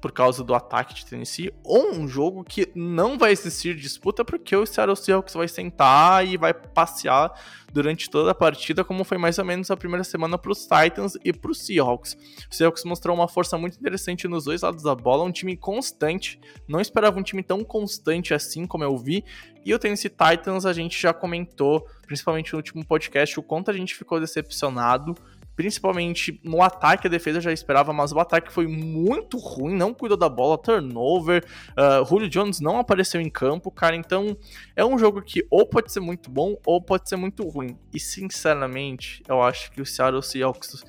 por 0.00 0.12
causa 0.12 0.42
do 0.42 0.54
ataque 0.54 0.94
de 0.94 1.06
Tennessee, 1.06 1.52
ou 1.62 1.92
um 1.92 2.08
jogo 2.08 2.42
que 2.42 2.70
não 2.74 3.18
vai 3.18 3.32
existir 3.32 3.76
disputa 3.76 4.24
porque 4.24 4.56
o 4.56 4.64
Seattle 4.64 4.96
Seahawks 4.96 5.34
vai 5.34 5.46
sentar 5.46 6.26
e 6.26 6.36
vai 6.36 6.54
passear 6.54 7.32
durante 7.72 8.10
toda 8.10 8.30
a 8.30 8.34
partida, 8.34 8.82
como 8.82 9.04
foi 9.04 9.18
mais 9.18 9.38
ou 9.38 9.44
menos 9.44 9.70
a 9.70 9.76
primeira 9.76 10.02
semana 10.02 10.36
para 10.36 10.50
os 10.50 10.66
Titans 10.66 11.16
e 11.24 11.32
para 11.32 11.50
os 11.50 11.58
Seahawks. 11.64 12.16
O 12.50 12.54
Seahawks 12.54 12.84
mostrou 12.84 13.14
uma 13.14 13.28
força 13.28 13.56
muito 13.56 13.78
interessante 13.78 14.26
nos 14.26 14.44
dois 14.44 14.62
lados 14.62 14.82
da 14.82 14.94
bola, 14.94 15.24
um 15.24 15.30
time 15.30 15.56
constante. 15.56 16.40
Não 16.66 16.80
esperava 16.80 17.18
um 17.18 17.22
time 17.22 17.42
tão 17.42 17.62
constante 17.62 18.34
assim 18.34 18.66
como 18.66 18.84
eu 18.84 18.96
vi. 18.96 19.24
E 19.64 19.74
o 19.74 19.78
Tennessee 19.78 20.10
Titans 20.10 20.64
a 20.64 20.72
gente 20.72 21.00
já 21.00 21.12
comentou, 21.12 21.86
principalmente 22.06 22.52
no 22.52 22.58
último 22.58 22.84
podcast, 22.84 23.38
o 23.38 23.42
quanto 23.42 23.70
a 23.70 23.74
gente 23.74 23.94
ficou 23.94 24.18
decepcionado 24.18 25.14
principalmente 25.60 26.40
no 26.42 26.62
ataque, 26.62 27.06
a 27.06 27.10
defesa 27.10 27.38
já 27.38 27.52
esperava, 27.52 27.92
mas 27.92 28.12
o 28.12 28.18
ataque 28.18 28.50
foi 28.50 28.66
muito 28.66 29.36
ruim, 29.36 29.76
não 29.76 29.92
cuidou 29.92 30.16
da 30.16 30.26
bola, 30.26 30.56
turnover, 30.56 31.44
uh, 31.72 32.02
Julio 32.06 32.30
Jones 32.30 32.60
não 32.60 32.78
apareceu 32.78 33.20
em 33.20 33.28
campo, 33.28 33.70
cara, 33.70 33.94
então 33.94 34.34
é 34.74 34.82
um 34.82 34.98
jogo 34.98 35.20
que 35.20 35.46
ou 35.50 35.66
pode 35.66 35.92
ser 35.92 36.00
muito 36.00 36.30
bom 36.30 36.56
ou 36.64 36.80
pode 36.80 37.06
ser 37.10 37.16
muito 37.16 37.46
ruim. 37.46 37.76
E 37.92 38.00
sinceramente, 38.00 39.22
eu 39.28 39.42
acho 39.42 39.70
que 39.70 39.82
o 39.82 39.84
Seattle 39.84 40.22
Seahawks, 40.22 40.82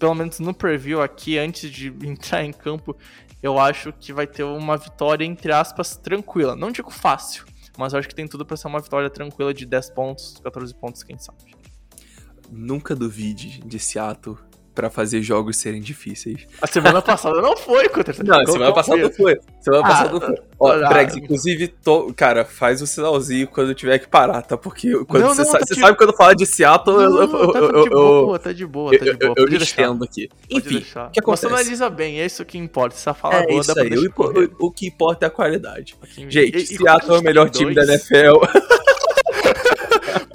pelo 0.00 0.16
menos 0.16 0.40
no 0.40 0.52
preview 0.52 1.00
aqui, 1.00 1.38
antes 1.38 1.70
de 1.70 1.86
entrar 2.04 2.42
em 2.42 2.52
campo, 2.52 2.96
eu 3.40 3.56
acho 3.56 3.92
que 3.92 4.12
vai 4.12 4.26
ter 4.26 4.42
uma 4.42 4.76
vitória, 4.76 5.24
entre 5.24 5.52
aspas, 5.52 5.96
tranquila. 5.96 6.56
Não 6.56 6.72
digo 6.72 6.90
fácil, 6.90 7.44
mas 7.78 7.92
eu 7.92 8.00
acho 8.00 8.08
que 8.08 8.16
tem 8.16 8.26
tudo 8.26 8.44
para 8.44 8.56
ser 8.56 8.66
uma 8.66 8.80
vitória 8.80 9.08
tranquila 9.08 9.54
de 9.54 9.64
10 9.64 9.90
pontos, 9.90 10.40
14 10.42 10.74
pontos, 10.74 11.04
quem 11.04 11.16
sabe 11.16 11.57
nunca 12.50 12.94
duvide 12.94 13.60
de 13.64 13.78
Seattle 13.78 14.36
para 14.78 14.88
fazer 14.88 15.20
jogos 15.22 15.56
serem 15.56 15.80
difíceis. 15.80 16.46
A 16.62 16.66
semana 16.68 17.02
passada 17.02 17.42
não 17.42 17.56
foi, 17.56 17.88
contra 17.88 18.14
Não, 18.22 18.46
semana 18.46 18.72
passada 18.72 19.10
foi. 19.10 19.36
Semana 19.60 19.82
ah, 19.84 19.88
passada 19.88 20.20
foi. 20.20 20.36
Ó, 20.56 20.70
ah, 20.70 21.02
inclusive, 21.16 21.66
tô, 21.66 22.12
cara, 22.14 22.44
faz 22.44 22.80
o 22.80 22.86
sinalzinho 22.86 23.48
quando 23.48 23.74
tiver 23.74 23.98
que 23.98 24.06
parar, 24.06 24.40
tá? 24.42 24.56
Porque 24.56 24.92
quando 25.06 25.24
não, 25.24 25.34
você, 25.34 25.42
não, 25.42 25.50
sabe, 25.50 25.66
tá 25.66 25.74
você 25.74 25.80
sabe 25.80 25.98
quando 25.98 26.16
fala 26.16 26.36
de 26.36 26.46
Seattle, 26.46 26.96
não, 26.96 27.02
eu, 27.02 27.22
eu, 27.22 27.52
tá, 27.52 27.58
eu, 27.58 27.82
de 27.82 27.90
boa, 27.90 28.38
tá 28.38 28.52
de 28.52 28.66
boa, 28.66 28.96
tá 28.96 29.04
de 29.04 29.12
boa. 29.14 29.34
Eu, 29.36 29.48
eu 29.48 29.56
estendo 29.56 30.04
aqui. 30.04 30.28
Enfim, 30.48 30.76
o 30.76 31.10
que 31.10 31.18
acontece? 31.18 31.46
analisa 31.46 31.90
bem, 31.90 32.20
é 32.20 32.26
isso 32.26 32.44
que 32.44 32.56
importa. 32.56 32.94
Essa 32.94 33.12
fala 33.12 33.34
é 33.34 33.46
boa, 33.48 33.60
isso 33.60 33.76
aí, 33.76 33.90
o, 33.98 34.66
o, 34.66 34.70
que 34.70 34.86
importa 34.86 35.26
é 35.26 35.28
a 35.28 35.30
qualidade. 35.30 35.96
Gente, 36.28 36.56
e, 36.56 36.66
Seattle 36.66 37.16
é 37.16 37.18
o 37.18 37.22
melhor 37.22 37.50
time 37.50 37.74
da 37.74 37.82
NFL. 37.82 38.44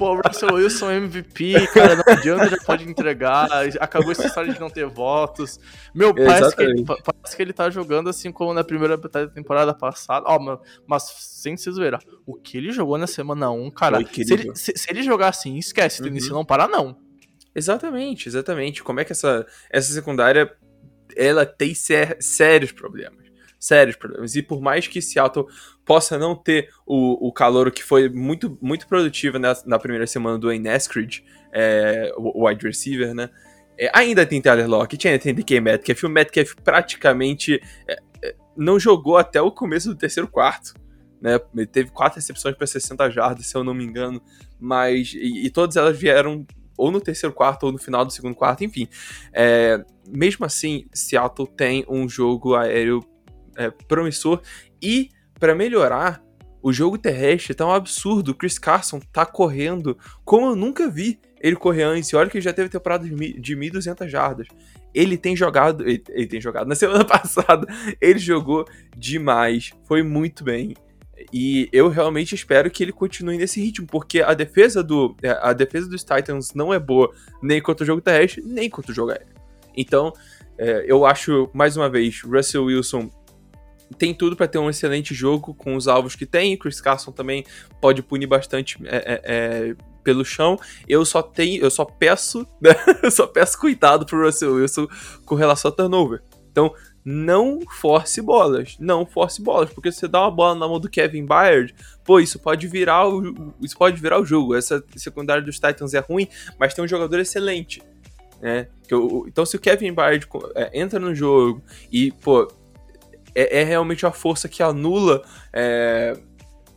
Pô, 0.03 0.15
Russell 0.15 0.55
Wilson 0.55 0.91
MVP, 0.91 1.65
cara, 1.67 1.95
não 1.95 2.03
adianta, 2.05 2.49
já 2.49 2.57
pode 2.57 2.83
entregar. 2.83 3.47
Acabou 3.79 4.11
essa 4.11 4.27
história 4.27 4.53
de 4.53 4.59
não 4.59 4.69
ter 4.69 4.85
votos. 4.85 5.57
Meu, 5.95 6.13
parece 6.13 6.53
que, 6.53 6.61
ele, 6.61 6.83
parece 6.83 7.37
que 7.37 7.41
ele 7.41 7.53
tá 7.53 7.69
jogando 7.69 8.09
assim 8.09 8.29
como 8.29 8.53
na 8.53 8.65
primeira 8.65 8.97
metade 8.97 9.27
da 9.27 9.33
temporada 9.33 9.73
passada. 9.73 10.25
Ó, 10.27 10.35
oh, 10.37 10.59
mas 10.85 11.03
sem 11.03 11.55
se 11.55 11.71
zoeira. 11.71 11.99
O 12.25 12.35
que 12.35 12.57
ele 12.57 12.73
jogou 12.73 12.97
na 12.97 13.07
semana 13.07 13.49
1, 13.49 13.71
cara. 13.71 14.05
Se 14.05 14.33
ele, 14.33 14.53
se, 14.53 14.73
se 14.75 14.91
ele, 14.91 15.03
jogar 15.03 15.29
assim, 15.29 15.57
esquece, 15.57 16.01
uhum. 16.01 16.09
Tennessee 16.09 16.31
não 16.31 16.43
para, 16.43 16.67
não. 16.67 16.97
Exatamente, 17.55 18.27
exatamente. 18.27 18.83
Como 18.83 18.99
é 18.99 19.05
que 19.05 19.13
essa, 19.13 19.47
essa 19.69 19.93
secundária 19.93 20.53
ela 21.15 21.45
tem 21.45 21.73
sérios 21.73 22.73
problemas 22.73 23.22
sérios 23.63 23.95
problemas. 23.95 24.35
E 24.35 24.41
por 24.41 24.61
mais 24.61 24.87
que 24.87 25.01
Seattle 25.01 25.47
possa 25.85 26.17
não 26.17 26.35
ter 26.35 26.69
o, 26.85 27.29
o 27.29 27.31
calor 27.31 27.71
que 27.71 27.81
foi 27.81 28.09
muito, 28.09 28.57
muito 28.61 28.85
produtivo 28.87 29.39
na, 29.39 29.55
na 29.65 29.79
primeira 29.79 30.05
semana 30.05 30.37
do 30.37 30.47
Wayne 30.47 30.67
Eskridge, 30.67 31.23
é, 31.53 32.13
o, 32.17 32.45
wide 32.45 32.65
receiver, 32.67 33.13
né? 33.13 33.29
É, 33.79 33.89
ainda 33.93 34.25
tem 34.25 34.41
Tyler 34.41 34.67
Lockett, 34.67 35.07
ainda 35.07 35.23
tem 35.23 35.33
DK 35.33 35.61
Metcalf. 35.61 36.03
O 36.03 36.09
Metcalf 36.09 36.55
praticamente 36.61 37.61
é, 37.87 37.97
é, 38.21 38.35
não 38.55 38.77
jogou 38.77 39.17
até 39.17 39.41
o 39.41 39.49
começo 39.49 39.87
do 39.87 39.95
terceiro 39.95 40.27
quarto. 40.27 40.73
Né? 41.21 41.39
Ele 41.55 41.65
teve 41.65 41.89
quatro 41.89 42.17
recepções 42.17 42.55
para 42.55 42.67
60 42.67 43.09
jardas, 43.11 43.47
se 43.47 43.55
eu 43.55 43.63
não 43.63 43.73
me 43.73 43.85
engano. 43.85 44.21
Mas. 44.59 45.13
E, 45.13 45.45
e, 45.45 45.49
todas 45.49 45.77
elas 45.77 45.97
vieram 45.97 46.45
ou 46.77 46.91
no 46.91 46.99
terceiro 46.99 47.33
quarto 47.33 47.63
ou 47.63 47.71
no 47.71 47.77
final 47.77 48.03
do 48.03 48.11
segundo 48.11 48.35
quarto, 48.35 48.63
enfim. 48.63 48.89
É, 49.31 49.81
mesmo 50.05 50.45
assim, 50.45 50.85
Seattle 50.91 51.47
tem 51.47 51.85
um 51.87 52.09
jogo 52.09 52.55
aéreo 52.55 53.05
é, 53.57 53.69
promissor. 53.69 54.41
E, 54.81 55.09
para 55.39 55.55
melhorar, 55.55 56.23
o 56.61 56.71
jogo 56.71 56.97
terrestre 56.97 57.53
tá 57.53 57.65
um 57.65 57.71
absurdo. 57.71 58.31
O 58.31 58.35
Chris 58.35 58.57
Carson 58.57 58.99
tá 59.11 59.25
correndo 59.25 59.97
como 60.23 60.47
eu 60.47 60.55
nunca 60.55 60.89
vi 60.89 61.19
ele 61.41 61.57
correr 61.57 61.83
antes. 61.83 62.13
Olha 62.13 62.29
que 62.29 62.39
já 62.39 62.53
teve 62.53 62.69
temporada 62.69 63.07
de 63.07 63.13
1.200 63.13 64.07
jardas. 64.07 64.47
Ele 64.93 65.17
tem 65.17 65.35
jogado. 65.35 65.83
Ele, 65.83 66.01
ele, 66.09 66.27
tem 66.27 66.39
jogado. 66.39 66.67
Na 66.67 66.75
semana 66.75 67.03
passada, 67.03 67.67
ele 67.99 68.17
jogou 68.17 68.65
demais. 68.95 69.71
Foi 69.83 70.01
muito 70.01 70.43
bem. 70.43 70.73
E 71.31 71.69
eu 71.71 71.89
realmente 71.89 72.33
espero 72.33 72.71
que 72.71 72.81
ele 72.81 72.91
continue 72.91 73.37
nesse 73.37 73.61
ritmo, 73.61 73.85
porque 73.85 74.21
a 74.21 74.33
defesa 74.33 74.83
do 74.83 75.15
é, 75.21 75.37
a 75.41 75.53
defesa 75.53 75.87
dos 75.87 76.03
Titans 76.03 76.53
não 76.53 76.73
é 76.73 76.79
boa 76.79 77.13
nem 77.41 77.61
contra 77.61 77.83
o 77.83 77.87
jogo 77.87 78.01
terrestre, 78.01 78.41
nem 78.45 78.69
contra 78.69 78.91
o 78.91 78.95
jogo 78.95 79.11
aéreo. 79.11 79.27
Então, 79.75 80.13
é, 80.57 80.85
eu 80.87 81.05
acho, 81.05 81.49
mais 81.53 81.77
uma 81.77 81.89
vez, 81.89 82.21
Russell 82.21 82.65
Wilson 82.65 83.09
tem 83.93 84.13
tudo 84.13 84.35
para 84.35 84.47
ter 84.47 84.57
um 84.57 84.69
excelente 84.69 85.13
jogo 85.13 85.53
com 85.53 85.75
os 85.75 85.87
alvos 85.87 86.15
que 86.15 86.25
tem. 86.25 86.57
Chris 86.57 86.81
Carson 86.81 87.11
também 87.11 87.45
pode 87.81 88.01
punir 88.01 88.27
bastante 88.27 88.77
é, 88.85 88.97
é, 88.97 89.21
é 89.23 89.75
pelo 90.03 90.25
chão. 90.25 90.59
Eu 90.87 91.05
só 91.05 91.21
tenho, 91.21 91.63
eu 91.63 91.71
só 91.71 91.85
peço, 91.85 92.45
né? 92.61 92.71
eu 93.01 93.11
só 93.11 93.25
peço 93.25 93.59
cuidado 93.59 94.05
pro 94.05 94.23
Russell 94.23 94.55
Wilson 94.55 94.87
com 95.25 95.35
relação 95.35 95.69
a 95.69 95.73
turnover. 95.73 96.21
Então, 96.51 96.73
não 97.05 97.59
force 97.79 98.21
bolas, 98.21 98.77
não 98.79 99.05
force 99.05 99.41
bolas, 99.41 99.69
porque 99.71 99.91
se 99.91 99.99
você 99.99 100.07
dá 100.07 100.21
uma 100.21 100.31
bola 100.31 100.55
na 100.55 100.67
mão 100.67 100.79
do 100.79 100.89
Kevin 100.89 101.25
Byard, 101.25 101.73
pô, 102.05 102.19
isso 102.19 102.39
pode 102.39 102.67
virar 102.67 103.07
o, 103.09 103.53
isso 103.61 103.77
pode 103.77 103.99
virar 103.99 104.19
o 104.19 104.25
jogo. 104.25 104.55
Essa 104.55 104.83
secundária 104.95 105.43
dos 105.43 105.59
Titans 105.59 105.93
é 105.93 105.99
ruim, 105.99 106.27
mas 106.57 106.73
tem 106.73 106.83
um 106.83 106.87
jogador 106.87 107.19
excelente, 107.19 107.81
né? 108.41 108.67
então 109.27 109.45
se 109.45 109.55
o 109.55 109.59
Kevin 109.59 109.93
Byard 109.93 110.27
é, 110.55 110.79
entra 110.79 110.99
no 110.99 111.15
jogo 111.15 111.63
e, 111.91 112.11
pô, 112.11 112.47
é, 113.35 113.61
é 113.61 113.63
realmente 113.63 114.05
uma 114.05 114.11
força 114.11 114.47
que 114.47 114.61
anula 114.61 115.23
é, 115.51 116.17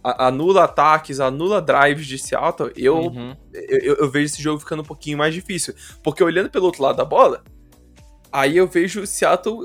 anula 0.02 0.64
ataques, 0.64 1.18
anula 1.18 1.60
drives 1.60 2.06
de 2.06 2.18
Seattle, 2.18 2.72
eu, 2.76 2.96
uhum. 2.96 3.36
eu, 3.52 3.96
eu, 3.96 4.10
vejo 4.10 4.26
esse 4.26 4.42
jogo 4.42 4.60
ficando 4.60 4.82
um 4.82 4.84
pouquinho 4.84 5.18
mais 5.18 5.34
difícil. 5.34 5.74
Porque 6.02 6.22
olhando 6.22 6.48
pelo 6.48 6.66
outro 6.66 6.82
lado 6.82 6.96
da 6.96 7.04
bola, 7.04 7.42
aí 8.30 8.56
eu 8.56 8.68
vejo 8.68 9.02
o 9.02 9.06
Seattle 9.06 9.64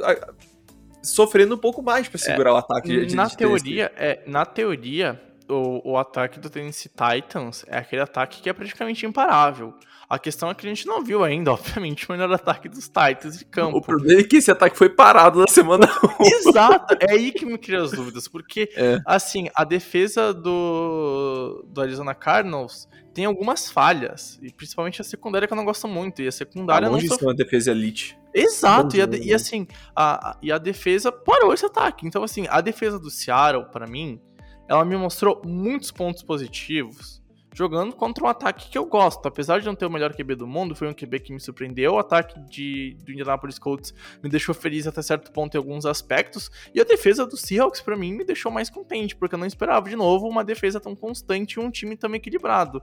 sofrendo 1.04 1.56
um 1.56 1.58
pouco 1.58 1.82
mais 1.82 2.08
para 2.08 2.18
segurar 2.18 2.52
é, 2.52 2.54
o 2.54 2.58
ataque. 2.58 3.06
De, 3.06 3.16
na 3.16 3.26
de 3.26 3.38
teoria, 3.38 3.92
é, 3.96 4.24
na 4.26 4.46
teoria, 4.46 5.22
o, 5.48 5.92
o 5.92 5.98
ataque 5.98 6.40
do 6.40 6.50
Tennessee 6.50 6.90
Titans 6.90 7.64
é 7.68 7.78
aquele 7.78 8.02
ataque 8.02 8.42
que 8.42 8.50
é 8.50 8.54
praticamente 8.54 9.06
imparável. 9.06 9.74
A 10.12 10.20
questão 10.20 10.50
é 10.50 10.54
que 10.54 10.66
a 10.68 10.70
gente 10.70 10.86
não 10.86 11.02
viu 11.02 11.24
ainda, 11.24 11.54
obviamente, 11.56 12.06
o 12.06 12.12
melhor 12.12 12.30
ataque 12.34 12.68
dos 12.68 12.90
Titans 12.90 13.40
de 13.40 13.46
campo. 13.46 13.78
O 13.78 13.82
problema 13.82 14.20
é 14.20 14.24
que 14.26 14.36
esse 14.36 14.52
ataque 14.52 14.78
foi 14.78 14.90
parado 14.90 15.40
na 15.40 15.48
semana 15.48 15.88
1. 16.20 16.50
Exato, 16.50 16.98
é 17.00 17.14
aí 17.14 17.32
que 17.32 17.46
me 17.46 17.58
cria 17.58 17.82
as 17.82 17.92
dúvidas, 17.92 18.28
porque, 18.28 18.70
é. 18.76 19.00
assim, 19.06 19.48
a 19.56 19.64
defesa 19.64 20.34
do, 20.34 21.66
do 21.66 21.80
Arizona 21.80 22.14
Cardinals 22.14 22.90
tem 23.14 23.24
algumas 23.24 23.72
falhas, 23.72 24.38
e 24.42 24.52
principalmente 24.52 25.00
a 25.00 25.06
secundária 25.06 25.48
que 25.48 25.54
eu 25.54 25.58
não 25.58 25.64
gosto 25.64 25.88
muito, 25.88 26.22
e 26.22 26.28
a 26.28 26.32
secundária 26.32 26.90
ah, 26.90 26.92
não... 26.92 27.00
Sofre... 27.00 27.28
uma 27.28 27.34
defesa 27.34 27.72
elite. 27.72 28.20
Exato, 28.34 28.98
e, 28.98 29.02
a, 29.02 29.08
e, 29.14 29.34
assim, 29.34 29.66
a, 29.96 30.38
e 30.42 30.52
a 30.52 30.58
defesa 30.58 31.10
parou 31.10 31.54
esse 31.54 31.66
ataque. 31.66 32.06
Então, 32.06 32.22
assim, 32.22 32.48
a 32.50 32.60
defesa 32.60 33.00
do 33.00 33.10
Seattle, 33.10 33.66
para 33.72 33.88
mim, 33.88 34.20
ela 34.68 34.84
me 34.84 34.98
mostrou 34.98 35.42
muitos 35.46 35.90
pontos 35.90 36.22
positivos, 36.22 37.21
jogando 37.54 37.96
contra 37.96 38.24
um 38.24 38.28
ataque 38.28 38.70
que 38.70 38.78
eu 38.78 38.86
gosto. 38.86 39.26
Apesar 39.26 39.60
de 39.60 39.66
não 39.66 39.76
ter 39.76 39.86
o 39.86 39.90
melhor 39.90 40.14
QB 40.14 40.36
do 40.36 40.48
mundo, 40.48 40.76
foi 40.76 40.88
um 40.88 40.94
QB 40.94 41.20
que 41.20 41.34
me 41.34 41.40
surpreendeu. 41.40 41.94
O 41.94 42.00
ataque 42.00 42.40
de, 42.50 42.98
do 43.04 43.12
Indianapolis 43.12 43.60
Colts 43.60 43.94
me 44.24 44.30
deixou 44.30 44.56
feliz 44.56 44.88
até 44.88 45.02
certo 45.02 45.32
ponto 45.32 45.56
em 45.56 45.58
alguns 45.58 45.86
aspectos. 45.86 46.50
E 46.74 46.80
a 46.80 46.84
defesa 46.84 47.26
do 47.26 47.36
Seahawks, 47.36 47.82
para 47.82 47.98
mim, 47.98 48.14
me 48.14 48.24
deixou 48.24 48.52
mais 48.52 48.70
contente, 48.70 49.16
porque 49.16 49.36
eu 49.36 49.40
não 49.40 49.46
esperava 49.46 49.90
de 49.90 49.96
novo 49.96 50.28
uma 50.28 50.44
defesa 50.44 50.80
tão 50.80 50.96
constante 50.96 51.54
e 51.54 51.60
um 51.60 51.70
time 51.70 51.96
tão 51.96 52.14
equilibrado. 52.16 52.82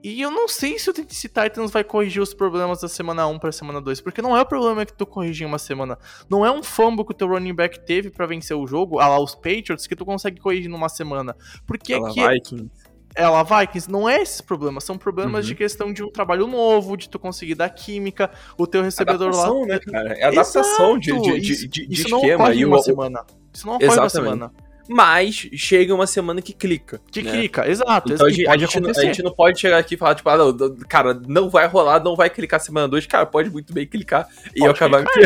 E 0.00 0.22
eu 0.22 0.30
não 0.30 0.46
sei 0.46 0.78
se 0.78 0.88
o 0.88 0.92
Tennessee 0.92 1.28
Titans 1.28 1.72
vai 1.72 1.82
corrigir 1.82 2.22
os 2.22 2.32
problemas 2.32 2.80
da 2.80 2.86
semana 2.86 3.26
1 3.26 3.38
para 3.40 3.50
semana 3.50 3.80
2, 3.80 4.00
porque 4.00 4.22
não 4.22 4.36
é 4.36 4.40
o 4.40 4.46
problema 4.46 4.86
que 4.86 4.92
tu 4.92 5.04
corrigir 5.04 5.44
em 5.44 5.48
uma 5.48 5.58
semana. 5.58 5.98
Não 6.30 6.46
é 6.46 6.52
um 6.52 6.62
fumble 6.62 7.04
que 7.04 7.10
o 7.10 7.14
teu 7.14 7.26
running 7.26 7.54
back 7.54 7.84
teve 7.84 8.08
para 8.08 8.24
vencer 8.24 8.56
o 8.56 8.64
jogo, 8.64 9.00
a 9.00 9.08
lá 9.08 9.18
os 9.18 9.34
Patriots, 9.34 9.88
que 9.88 9.96
tu 9.96 10.04
consegue 10.04 10.40
corrigir 10.40 10.70
numa 10.70 10.88
semana. 10.88 11.36
Porque 11.66 11.94
aqui. 11.94 12.20
Vikings 12.24 12.87
ela 13.18 13.42
Vikings, 13.42 13.90
não 13.90 14.08
é 14.08 14.22
esses 14.22 14.40
problemas, 14.40 14.84
são 14.84 14.96
problemas 14.96 15.44
uhum. 15.44 15.48
de 15.48 15.54
questão 15.56 15.92
de 15.92 16.04
um 16.04 16.10
trabalho 16.10 16.46
novo, 16.46 16.96
de 16.96 17.08
tu 17.08 17.18
conseguir 17.18 17.56
dar 17.56 17.68
química, 17.68 18.30
o 18.56 18.66
teu 18.66 18.80
recebedor 18.80 19.28
adaptação, 19.28 19.60
lá. 19.62 19.66
Né, 19.66 19.78
cara? 19.80 20.12
É 20.12 20.24
adaptação 20.24 20.96
Exato. 20.96 21.22
de, 21.22 21.40
de, 21.40 21.40
de, 21.40 21.68
de, 21.68 21.92
isso 21.92 22.16
esquema. 22.16 22.44
Não 22.44 22.54
e 22.54 22.64
uma 22.64 22.80
semana. 22.80 23.24
Isso 23.52 23.66
não 23.66 23.74
ocorre 23.74 23.98
uma 23.98 24.08
semana. 24.08 24.52
Mas 24.88 25.34
chega 25.52 25.94
uma 25.94 26.06
semana 26.06 26.40
que 26.40 26.54
clica. 26.54 26.98
Que 27.10 27.20
né? 27.20 27.30
clica, 27.30 27.68
exato. 27.68 28.10
Então 28.10 28.26
a 28.26 28.30
gente, 28.30 28.48
a, 28.48 28.56
gente 28.56 29.22
não, 29.22 29.34
pode 29.34 29.60
chegar 29.60 29.76
aqui 29.76 29.94
e 29.94 29.98
falar, 29.98 30.14
tipo, 30.14 30.28
ah, 30.30 30.36
não, 30.38 30.76
cara, 30.88 31.20
não 31.26 31.50
vai 31.50 31.66
rolar, 31.66 32.02
não 32.02 32.16
vai 32.16 32.30
clicar 32.30 32.58
semana 32.58 32.88
2. 32.88 33.04
Cara, 33.06 33.26
pode 33.26 33.50
muito 33.50 33.72
bem 33.74 33.86
clicar 33.86 34.26
e 34.56 34.64
eu 34.64 34.70
acabar 34.70 35.02
aqui. 35.02 35.20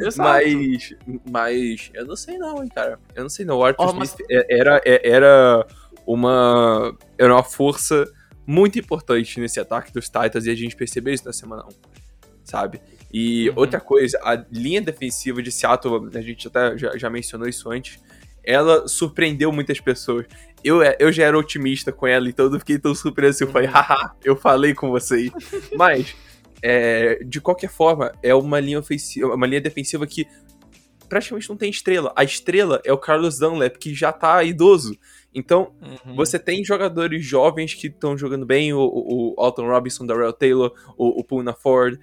Exato. 0.00 0.16
Mas, 0.16 0.94
mas 1.28 1.90
eu 1.92 2.06
não 2.06 2.14
sei 2.14 2.38
não, 2.38 2.62
hein, 2.62 2.68
cara. 2.72 3.00
Eu 3.16 3.22
não 3.24 3.30
sei 3.30 3.44
não. 3.44 3.58
O 3.58 3.64
Arthur 3.64 3.88
oh, 3.88 3.92
mas... 3.94 4.16
era, 4.30 4.80
era 4.84 5.66
uma, 6.08 6.96
era 7.18 7.34
uma 7.34 7.44
força 7.44 8.10
muito 8.46 8.78
importante 8.78 9.38
nesse 9.38 9.60
ataque 9.60 9.92
dos 9.92 10.06
Titans 10.06 10.46
e 10.46 10.50
a 10.50 10.54
gente 10.54 10.74
percebeu 10.74 11.12
isso 11.12 11.26
na 11.26 11.34
semana 11.34 11.66
1, 11.66 11.68
sabe? 12.44 12.80
E 13.12 13.50
uhum. 13.50 13.56
outra 13.58 13.78
coisa, 13.78 14.18
a 14.22 14.42
linha 14.50 14.80
defensiva 14.80 15.42
de 15.42 15.52
Seattle, 15.52 16.08
a 16.14 16.20
gente 16.22 16.48
até 16.48 16.78
já, 16.78 16.96
já 16.96 17.10
mencionou 17.10 17.46
isso 17.46 17.70
antes, 17.70 18.00
ela 18.42 18.88
surpreendeu 18.88 19.52
muitas 19.52 19.80
pessoas. 19.80 20.24
Eu, 20.64 20.80
eu 20.98 21.12
já 21.12 21.24
era 21.24 21.38
otimista 21.38 21.92
com 21.92 22.06
ela, 22.06 22.26
então 22.26 22.46
eu 22.46 22.58
fiquei 22.58 22.78
tão 22.78 22.94
surpreso. 22.94 23.44
Eu 23.44 23.48
falei, 23.48 23.68
uhum. 23.68 23.74
haha, 23.74 24.16
eu 24.24 24.34
falei 24.34 24.72
com 24.72 24.88
vocês. 24.88 25.30
Mas, 25.76 26.16
é, 26.62 27.22
de 27.22 27.38
qualquer 27.38 27.68
forma, 27.68 28.12
é 28.22 28.34
uma 28.34 28.58
linha 28.58 28.78
ofensiva, 28.78 29.34
uma 29.34 29.46
linha 29.46 29.60
defensiva 29.60 30.06
que 30.06 30.26
praticamente 31.06 31.50
não 31.50 31.56
tem 31.56 31.68
estrela. 31.68 32.14
A 32.16 32.24
estrela 32.24 32.80
é 32.82 32.92
o 32.94 32.98
Carlos 32.98 33.38
Dunlap, 33.38 33.76
que 33.76 33.94
já 33.94 34.10
tá 34.10 34.42
idoso. 34.42 34.98
Então, 35.34 35.72
uhum. 35.82 36.16
você 36.16 36.38
tem 36.38 36.64
jogadores 36.64 37.24
jovens 37.24 37.74
que 37.74 37.88
estão 37.88 38.16
jogando 38.16 38.46
bem, 38.46 38.72
o, 38.72 38.80
o, 38.80 39.34
Alton 39.38 39.66
Robinson, 39.66 40.06
Darrell 40.06 40.32
Taylor, 40.32 40.72
o, 40.96 41.20
o 41.20 41.24
Puna 41.24 41.52
Ford. 41.52 41.98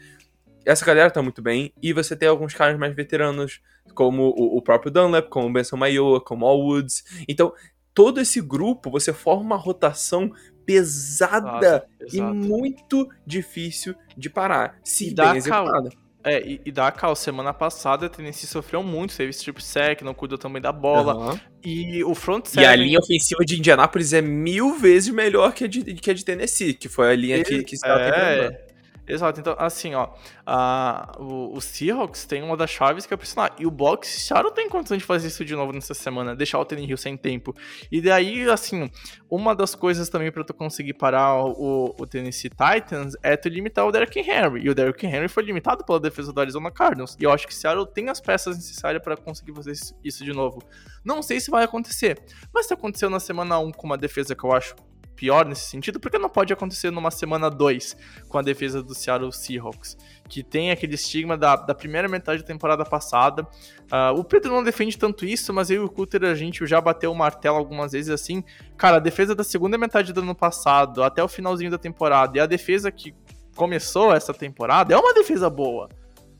Essa 0.63 0.85
galera 0.85 1.11
tá 1.11 1.21
muito 1.21 1.41
bem. 1.41 1.73
E 1.81 1.91
você 1.93 2.15
tem 2.15 2.27
alguns 2.27 2.53
caras 2.53 2.77
mais 2.77 2.95
veteranos, 2.95 3.61
como 3.93 4.29
o, 4.29 4.57
o 4.57 4.61
próprio 4.61 4.91
Dunlap, 4.91 5.27
como 5.29 5.47
o 5.47 5.53
Benson 5.53 5.77
Mayoa, 5.77 6.21
como 6.21 6.45
All 6.45 6.61
Woods. 6.61 7.03
Então, 7.27 7.53
todo 7.93 8.19
esse 8.19 8.41
grupo, 8.41 8.91
você 8.91 9.11
forma 9.11 9.41
uma 9.43 9.57
rotação 9.57 10.31
pesada 10.65 11.87
exato. 11.99 12.15
e 12.15 12.21
muito 12.21 13.07
difícil 13.25 13.95
de 14.17 14.29
parar, 14.29 14.79
se 14.83 15.09
e 15.09 15.13
bem 15.13 15.37
executada. 15.37 15.89
É, 16.25 16.41
e, 16.43 16.59
e 16.65 16.71
da 16.71 16.91
Cal, 16.91 17.15
semana 17.15 17.53
passada 17.53 18.07
a 18.07 18.09
Tennessee 18.09 18.47
sofreu 18.47 18.81
muito, 18.81 19.15
teve 19.15 19.29
strip 19.29 19.63
sack, 19.63 20.03
não 20.03 20.15
cuidou 20.15 20.39
também 20.39 20.59
da 20.59 20.71
bola. 20.71 21.15
Uhum. 21.15 21.39
E 21.63 22.03
o 22.03 22.15
front 22.15 22.47
seven... 22.47 22.63
E 22.63 22.67
a 22.67 22.75
linha 22.75 22.97
ofensiva 22.97 23.45
de 23.45 23.59
Indianápolis 23.59 24.11
é 24.11 24.21
mil 24.21 24.73
vezes 24.73 25.13
melhor 25.13 25.53
que 25.53 25.65
a 25.65 25.67
de, 25.67 25.83
que 25.93 26.09
a 26.09 26.13
de 26.15 26.25
Tennessee, 26.25 26.73
que 26.73 26.89
foi 26.89 27.11
a 27.11 27.15
linha 27.15 27.43
que, 27.43 27.63
que 27.63 27.75
estava 27.75 28.01
é, 28.01 28.64
Exato, 29.07 29.39
então 29.39 29.55
assim, 29.59 29.93
ó, 29.93 30.09
a, 30.45 31.11
o, 31.19 31.55
o, 31.55 31.61
Seahawks 31.61 32.25
tem 32.25 32.41
uma 32.41 32.57
das 32.57 32.71
chaves 32.71 33.05
que 33.05 33.13
é 33.13 33.17
pressionar, 33.17 33.55
e 33.59 33.65
o 33.65 33.71
Box 33.71 34.07
Seattle 34.07 34.51
tem 34.51 34.67
condição 34.67 34.97
de 34.97 35.03
fazer 35.03 35.27
isso 35.27 35.45
de 35.45 35.55
novo 35.55 35.71
nessa 35.71 35.93
semana, 35.93 36.35
deixar 36.35 36.59
o 36.59 36.67
Hill 36.71 36.97
sem 36.97 37.15
tempo. 37.15 37.53
E 37.91 38.01
daí, 38.01 38.49
assim, 38.49 38.89
uma 39.29 39.55
das 39.55 39.75
coisas 39.75 40.09
também 40.09 40.31
para 40.31 40.43
tu 40.43 40.53
conseguir 40.53 40.93
parar 40.93 41.35
o, 41.35 41.95
o, 41.99 42.07
Tennessee 42.07 42.49
Titans 42.49 43.13
é 43.21 43.37
tu 43.37 43.47
limitar 43.47 43.85
o 43.85 43.91
Derrick 43.91 44.19
Henry, 44.19 44.63
e 44.63 44.69
o 44.69 44.75
Derrick 44.75 45.05
Henry 45.05 45.27
foi 45.27 45.43
limitado 45.43 45.85
pela 45.85 45.99
defesa 45.99 46.33
do 46.33 46.41
Arizona 46.41 46.71
Cardinals, 46.71 47.15
e 47.19 47.23
eu 47.23 47.31
acho 47.31 47.45
que 47.45 47.53
Seattle 47.53 47.85
tem 47.85 48.09
as 48.09 48.19
peças 48.19 48.55
necessárias 48.55 49.03
para 49.03 49.15
conseguir 49.15 49.53
fazer 49.53 49.73
isso 50.03 50.23
de 50.23 50.33
novo. 50.33 50.63
Não 51.03 51.21
sei 51.21 51.39
se 51.39 51.51
vai 51.51 51.63
acontecer, 51.63 52.19
mas 52.51 52.65
se 52.65 52.73
aconteceu 52.73 53.09
na 53.09 53.19
semana 53.19 53.59
1 53.59 53.71
com 53.71 53.85
uma 53.85 53.97
defesa 53.97 54.35
que 54.35 54.43
eu 54.43 54.51
acho 54.51 54.75
pior 55.15 55.45
nesse 55.45 55.69
sentido, 55.69 55.99
porque 55.99 56.17
não 56.17 56.29
pode 56.29 56.51
acontecer 56.51 56.91
numa 56.91 57.09
semana 57.09 57.49
2 57.49 57.95
com 58.27 58.37
a 58.37 58.41
defesa 58.41 58.83
do 58.83 58.93
Seattle 58.93 59.31
Seahawks, 59.31 59.97
que 60.27 60.43
tem 60.43 60.71
aquele 60.71 60.95
estigma 60.95 61.37
da, 61.37 61.55
da 61.55 61.73
primeira 61.73 62.07
metade 62.07 62.41
da 62.41 62.47
temporada 62.47 62.83
passada. 62.85 63.43
Uh, 63.43 64.19
o 64.19 64.23
Pedro 64.23 64.51
não 64.51 64.63
defende 64.63 64.97
tanto 64.97 65.25
isso, 65.25 65.53
mas 65.53 65.69
eu 65.69 65.83
e 65.83 65.85
o 65.85 65.89
Cutter, 65.89 66.23
a 66.23 66.35
gente 66.35 66.65
já 66.65 66.81
bateu 66.81 67.11
o 67.11 67.15
martelo 67.15 67.57
algumas 67.57 67.93
vezes 67.93 68.09
assim. 68.09 68.43
Cara, 68.77 68.97
a 68.97 68.99
defesa 68.99 69.33
da 69.33 69.43
segunda 69.43 69.77
metade 69.77 70.11
do 70.11 70.21
ano 70.21 70.35
passado, 70.35 71.03
até 71.03 71.23
o 71.23 71.27
finalzinho 71.27 71.71
da 71.71 71.77
temporada, 71.77 72.37
e 72.37 72.41
a 72.41 72.45
defesa 72.45 72.91
que 72.91 73.13
começou 73.55 74.13
essa 74.13 74.33
temporada 74.33 74.93
é 74.93 74.97
uma 74.97 75.13
defesa 75.13 75.49
boa. 75.49 75.89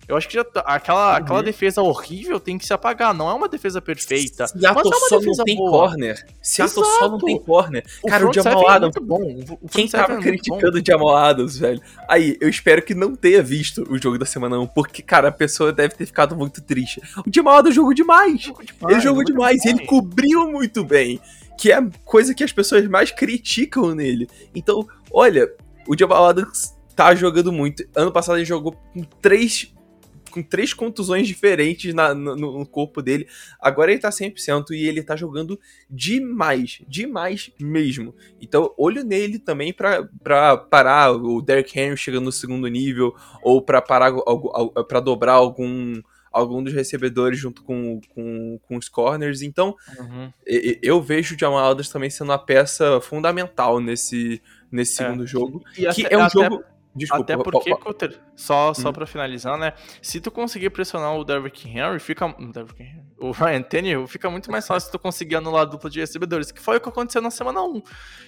Eu 0.08 0.16
acho 0.16 0.28
que 0.28 0.36
já 0.36 0.44
tá- 0.44 0.62
aquela, 0.66 1.18
aquela 1.18 1.42
defesa 1.42 1.82
horrível 1.82 2.40
tem 2.40 2.58
que 2.58 2.66
se 2.66 2.74
apagar. 2.74 3.14
Não 3.14 3.30
é 3.30 3.34
uma 3.34 3.48
defesa 3.50 3.82
perfeita. 3.82 4.48
Seattle 4.48 4.90
mas 4.92 5.04
é 5.04 5.10
só 5.10 5.20
não 5.20 5.44
tem 5.44 5.56
boa. 5.56 5.72
corner. 5.90 6.26
Seattle 6.42 6.86
só 6.86 7.00
não 7.00 7.08
Exato. 7.08 7.26
tem 7.26 7.40
corner. 7.40 7.86
O 8.04 8.08
Cara, 8.08 8.30
o 8.30 8.34
Jamal 8.34 8.64
é 8.70 8.72
Adams 8.72 8.96
muito 8.96 9.08
bom. 9.08 9.58
O 9.62 9.68
Quem 9.68 9.88
tava 9.88 10.14
é 10.14 10.22
criticando 10.22 10.78
o 10.78 10.86
Jamal 10.86 11.16
Adams, 11.16 11.58
velho? 11.58 11.82
Aí, 12.08 12.38
eu 12.40 12.50
espero 12.50 12.82
que 12.82 12.94
não 12.94 13.16
tenha 13.16 13.42
visto 13.42 13.84
o 13.90 13.98
jogo 13.98 14.18
da 14.18 14.26
semana 14.26 14.60
1, 14.60 14.68
porque, 14.68 15.02
cara, 15.02 15.30
a 15.30 15.32
pessoa 15.32 15.74
deve 15.74 15.96
ter 15.96 16.06
ficado 16.06 16.36
muito 16.36 16.62
triste. 16.62 17.02
O 17.26 17.32
Jamal 17.34 17.58
Adams 17.58 17.76
jogou 17.76 17.94
demais. 17.94 18.52
ele 18.90 19.00
jogou 19.00 19.24
demais, 19.24 19.66
e 19.66 19.70
ele 19.70 19.86
cobriu 19.86 20.52
muito 20.52 20.84
bem. 20.84 21.20
Que 21.58 21.72
é 21.72 21.76
a 21.78 21.88
coisa 22.04 22.34
que 22.36 22.44
as 22.44 22.52
pessoas 22.52 22.86
mais 22.88 23.12
criticam 23.12 23.96
nele. 23.96 24.28
Então, 24.54 24.86
olha, 25.12 25.50
o 25.88 25.98
Jamal 25.98 26.26
Adams 26.26 26.76
tá 26.96 27.16
jogando 27.16 27.52
muito. 27.52 27.84
Ano 27.96 28.12
passado 28.12 28.38
ele 28.38 28.46
jogou 28.46 28.74
com 28.94 29.04
três. 29.22 29.72
Com 30.36 30.44
três 30.44 30.74
contusões 30.74 31.26
diferentes 31.28 31.94
na- 31.94 32.14
no, 32.14 32.36
no 32.36 32.66
corpo 32.66 33.02
dele. 33.02 33.26
Agora 33.58 33.90
ele 33.90 34.02
tá 34.02 34.10
100% 34.12 34.72
e 34.72 34.86
ele 34.86 35.02
tá 35.02 35.16
jogando 35.16 35.58
demais. 35.90 36.82
Demais 36.88 37.52
mesmo. 37.58 38.14
Então, 38.42 38.74
olho 38.78 39.02
nele 39.04 39.40
também 39.40 39.72
pra, 39.72 40.08
pra 40.22 40.58
parar 40.58 41.14
o 41.14 41.42
Derrick 41.42 41.80
Henry 41.80 41.96
chegando 41.96 42.26
no 42.26 42.32
segundo 42.34 42.68
nível. 42.68 43.16
Ou 43.42 43.62
pra 43.62 43.82
parar 43.82 44.12
para 44.88 45.00
dobrar 45.00 45.34
algum 45.34 46.02
algum 46.34 46.62
dos 46.62 46.74
recebedores 46.74 47.40
junto 47.40 47.64
com, 47.64 48.02
com, 48.14 48.60
com 48.68 48.76
os 48.76 48.90
corners. 48.90 49.42
Então, 49.42 49.74
Uhum. 49.98 50.30
e- 50.46 50.72
e- 50.72 50.80
eu 50.84 51.02
vejo 51.02 51.34
o 51.34 51.40
Jamal 51.40 51.72
Adams 51.72 51.88
também 51.90 52.10
sendo 52.10 52.30
uma 52.30 52.38
peça 52.38 53.00
fundamental 53.00 53.80
nesse, 53.80 54.42
nesse 54.70 55.02
É. 55.02 55.06
segundo 55.06 55.26
jogo. 55.26 55.64
E 55.78 55.86
que 55.94 56.06
até- 56.06 56.14
é 56.14 56.18
um 56.18 56.22
até- 56.24 56.44
jogo. 56.44 56.62
Desculpa, 56.96 57.24
Até 57.24 57.36
po- 57.36 57.44
porque, 57.44 57.76
só, 58.38 58.74
só 58.74 58.90
Hum. 58.90 58.94
pra 58.94 59.06
finalizar, 59.06 59.58
né? 59.58 59.74
Se 60.02 60.22
tu 60.22 60.32
conseguir 60.32 60.70
pressionar 60.70 61.14
o 61.18 61.26
Derrick 61.26 61.68
Henry, 61.68 62.00
fica. 62.00 62.26
o 62.26 62.30
Henry, 62.80 63.04
O 63.18 63.32
Ryan 63.32 63.62
Tannehill, 63.64 64.08
fica 64.08 64.30
muito 64.30 64.52
mais 64.52 64.66
fácil 64.68 64.92
tu 64.92 65.00
conseguir 65.00 65.36
anular 65.38 65.62
a 65.64 65.66
dupla 65.66 65.90
de 65.90 66.00
recebedores, 66.00 66.52
que 66.52 66.60
foi 66.62 66.78
o 66.78 66.82
que 66.82 66.88
aconteceu 66.90 67.22
na 67.22 67.32
semana 67.32 67.62
1. 67.64 67.82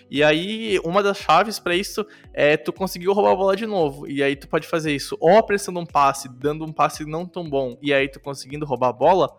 E 0.10 0.24
aí, 0.24 0.80
uma 0.84 1.04
das 1.04 1.18
chaves 1.18 1.60
pra 1.60 1.76
isso 1.76 2.06
é 2.34 2.56
tu 2.58 2.72
conseguir 2.74 3.08
roubar 3.08 3.32
a 3.32 3.36
bola 3.36 3.56
de 3.56 3.66
novo. 3.66 4.08
E 4.08 4.24
aí 4.24 4.36
tu 4.36 4.48
pode 4.48 4.66
fazer 4.68 4.94
isso 4.96 5.18
ou 5.20 5.38
apressando 5.38 5.80
um 5.80 5.86
passe, 5.86 6.28
dando 6.30 6.64
um 6.66 6.72
passe 6.72 7.06
não 7.06 7.26
tão 7.26 7.50
bom, 7.50 7.78
e 7.82 7.94
aí 7.94 8.08
tu 8.10 8.20
conseguindo 8.20 8.66
roubar 8.66 8.90
a 8.90 8.94
bola, 8.94 9.30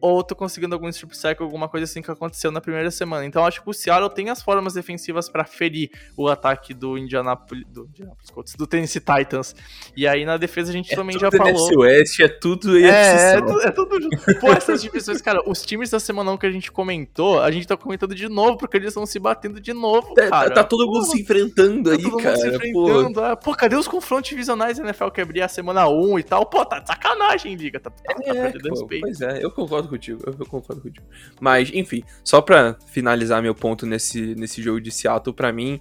ou 0.00 0.22
tu 0.22 0.34
conseguindo 0.34 0.74
algum 0.74 0.88
strip 0.88 1.16
sack, 1.16 1.42
alguma 1.42 1.68
coisa 1.68 1.84
assim 1.84 2.00
que 2.02 2.10
aconteceu 2.10 2.50
na 2.50 2.60
primeira 2.60 2.90
semana. 2.90 3.24
Então 3.24 3.44
acho 3.44 3.62
que 3.62 3.68
o 3.70 3.72
Seattle 3.72 4.10
tem 4.10 4.30
as 4.30 4.42
formas 4.42 4.74
defensivas 4.74 5.28
pra 5.28 5.44
ferir 5.44 5.90
o 6.16 6.28
ataque 6.28 6.72
do 6.74 6.96
Indianapolis, 6.96 7.66
do 7.68 7.84
Indianapolis 7.86 8.30
Colts, 8.30 8.54
do 8.54 8.66
Tennessee 8.66 9.00
Titans. 9.00 9.54
E 9.96 10.06
aí 10.06 10.24
na 10.24 10.36
defesa 10.36 10.70
a 10.70 10.72
gente 10.72 10.92
é 10.92 10.96
também 10.96 11.18
já 11.18 11.30
falou. 11.30 11.48
NFC 11.48 11.76
West, 11.76 12.20
é 12.20 12.28
tudo 12.28 12.76
É, 12.78 13.34
é, 13.34 13.36
é 13.66 13.70
tudo 13.70 14.00
junto. 14.00 14.40
Pô, 14.40 14.52
essas 14.52 14.82
divisões, 14.82 15.20
cara, 15.20 15.40
os 15.46 15.62
times 15.62 15.90
da 15.90 16.00
semana 16.00 16.30
1 16.32 16.36
que 16.38 16.46
a 16.46 16.50
gente 16.50 16.70
comentou, 16.72 17.40
a 17.40 17.50
gente 17.50 17.66
tá 17.66 17.76
comentando 17.76 18.14
de 18.14 18.28
novo, 18.28 18.56
porque 18.56 18.76
eles 18.76 18.88
estão 18.88 19.04
se 19.06 19.18
batendo 19.18 19.60
de 19.60 19.72
novo, 19.72 20.14
Tá, 20.14 20.28
cara. 20.28 20.50
tá 20.54 20.64
todo 20.64 20.86
mundo 20.86 21.00
Porra, 21.04 21.10
se 21.16 21.22
enfrentando 21.22 21.90
tá 21.90 21.96
aí, 21.96 22.22
cara. 22.22 22.36
se 22.36 22.50
pô. 22.50 22.56
enfrentando. 22.88 23.24
ah, 23.24 23.36
Pô, 23.36 23.54
cadê 23.54 23.76
os 23.76 23.86
confrontos 23.88 24.30
divisionais 24.30 24.78
da 24.78 24.84
NFL 24.84 25.08
que 25.10 25.20
abria 25.20 25.44
a 25.44 25.48
semana 25.48 25.88
1 25.88 26.18
e 26.18 26.22
tal? 26.22 26.46
Pô, 26.46 26.64
tá 26.64 26.78
de 26.78 26.86
sacanagem, 26.86 27.54
liga. 27.54 27.78
Tá, 27.80 27.90
tá, 27.90 28.14
tá 28.14 28.22
É, 28.24 28.32
perdendo 28.50 28.62
pô, 28.70 28.80
respeito. 28.80 29.02
pois 29.02 29.20
é, 29.20 29.44
eu 29.44 29.50
concordo 29.50 29.88
contigo, 29.90 30.22
eu, 30.26 30.34
eu 30.38 30.46
concordo 30.46 30.80
contigo. 30.80 31.04
Mas, 31.40 31.70
enfim, 31.74 32.02
só 32.24 32.40
pra 32.40 32.76
finalizar 32.86 33.42
meu 33.42 33.54
ponto 33.54 33.84
nesse, 33.84 34.34
nesse 34.36 34.62
jogo 34.62 34.80
de 34.80 34.90
Seattle, 34.90 35.34
pra 35.34 35.52
mim, 35.52 35.78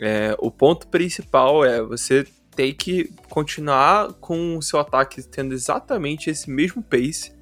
é, 0.00 0.34
o 0.40 0.50
ponto 0.50 0.88
principal 0.88 1.64
é 1.64 1.80
você 1.82 2.26
ter 2.54 2.72
que 2.72 3.10
continuar 3.30 4.14
com 4.14 4.56
o 4.56 4.62
seu 4.62 4.80
ataque 4.80 5.22
tendo 5.22 5.52
exatamente 5.54 6.30
esse 6.30 6.50
mesmo 6.50 6.82
pace, 6.82 7.32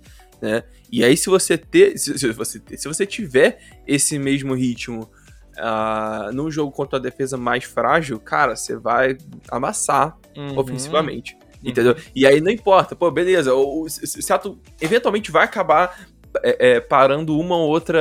né? 0.43 0.65
E 0.91 1.03
aí, 1.05 1.17
se 1.17 1.31
você 1.31 1.57
ter, 1.57 1.97
se, 1.99 2.33
você, 2.33 2.59
ter- 2.61 2.77
se 2.77 2.87
você 2.89 3.07
tiver 3.07 3.59
esse 3.87 4.19
mesmo 4.19 4.55
ritmo 4.55 5.09
ah, 5.57 6.31
num 6.33 6.51
jogo 6.51 6.73
contra 6.73 6.99
a 6.99 7.03
defesa 7.03 7.37
mais 7.37 7.63
frágil, 7.65 8.19
cara, 8.19 8.57
você 8.57 8.77
vai 8.77 9.17
amassar 9.49 10.17
Uhum. 10.37 10.59
ofensivamente. 10.59 11.37
Entendeu? 11.71 11.97
E 12.15 12.27
aí 12.27 12.41
não 12.41 12.51
importa, 12.51 12.95
pô, 12.95 13.11
beleza, 13.11 13.55
o, 13.55 13.85
o 13.85 14.59
eventualmente 14.81 15.31
vai 15.31 15.45
acabar 15.45 15.97
é, 16.43 16.73
é, 16.77 16.81
parando 16.81 17.39
uma 17.39 17.57
ou 17.57 17.69
outra, 17.69 18.01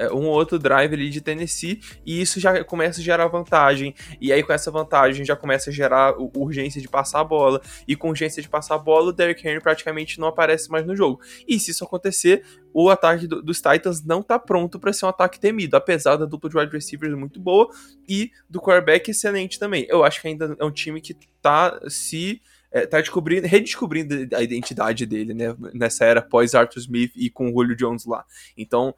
é, 0.00 0.12
um 0.12 0.26
ou 0.26 0.32
outro 0.32 0.58
drive 0.58 0.94
ali 0.94 1.10
de 1.10 1.20
Tennessee, 1.20 1.80
e 2.04 2.20
isso 2.20 2.40
já 2.40 2.64
começa 2.64 3.00
a 3.00 3.04
gerar 3.04 3.26
vantagem, 3.26 3.94
e 4.20 4.32
aí 4.32 4.42
com 4.42 4.52
essa 4.52 4.70
vantagem 4.70 5.24
já 5.24 5.36
começa 5.36 5.68
a 5.70 5.72
gerar 5.72 6.14
urgência 6.34 6.80
de 6.80 6.88
passar 6.88 7.20
a 7.20 7.24
bola, 7.24 7.60
e 7.86 7.94
com 7.94 8.08
urgência 8.08 8.42
de 8.42 8.48
passar 8.48 8.76
a 8.76 8.78
bola, 8.78 9.10
o 9.10 9.12
Derrick 9.12 9.46
Henry 9.46 9.60
praticamente 9.60 10.18
não 10.18 10.28
aparece 10.28 10.70
mais 10.70 10.86
no 10.86 10.96
jogo. 10.96 11.20
E 11.46 11.58
se 11.60 11.72
isso 11.72 11.84
acontecer, 11.84 12.42
o 12.72 12.88
ataque 12.88 13.26
do- 13.26 13.42
dos 13.42 13.60
Titans 13.60 14.02
não 14.02 14.22
tá 14.22 14.38
pronto 14.38 14.78
para 14.80 14.92
ser 14.92 15.04
um 15.04 15.10
ataque 15.10 15.38
temido, 15.38 15.76
apesar 15.76 16.16
da 16.16 16.24
dupla 16.24 16.48
de 16.48 16.56
wide 16.56 16.72
receivers 16.72 17.14
muito 17.14 17.38
boa 17.38 17.68
e 18.08 18.30
do 18.48 18.60
quarterback 18.60 19.10
excelente 19.10 19.58
também. 19.58 19.86
Eu 19.88 20.02
acho 20.02 20.20
que 20.22 20.28
ainda 20.28 20.56
é 20.58 20.64
um 20.64 20.72
time 20.72 21.00
que 21.00 21.14
tá 21.42 21.78
se 21.88 22.40
é, 22.74 22.84
tá 22.86 22.98
descobrindo, 23.00 23.46
redescobrindo 23.46 24.36
a 24.36 24.42
identidade 24.42 25.06
dele, 25.06 25.32
né? 25.32 25.54
Nessa 25.72 26.04
era 26.04 26.20
pós 26.20 26.56
Arthur 26.56 26.80
Smith 26.80 27.12
e 27.14 27.30
com 27.30 27.46
o 27.46 27.52
Julio 27.52 27.76
Jones 27.76 28.04
lá. 28.04 28.24
Então, 28.58 28.92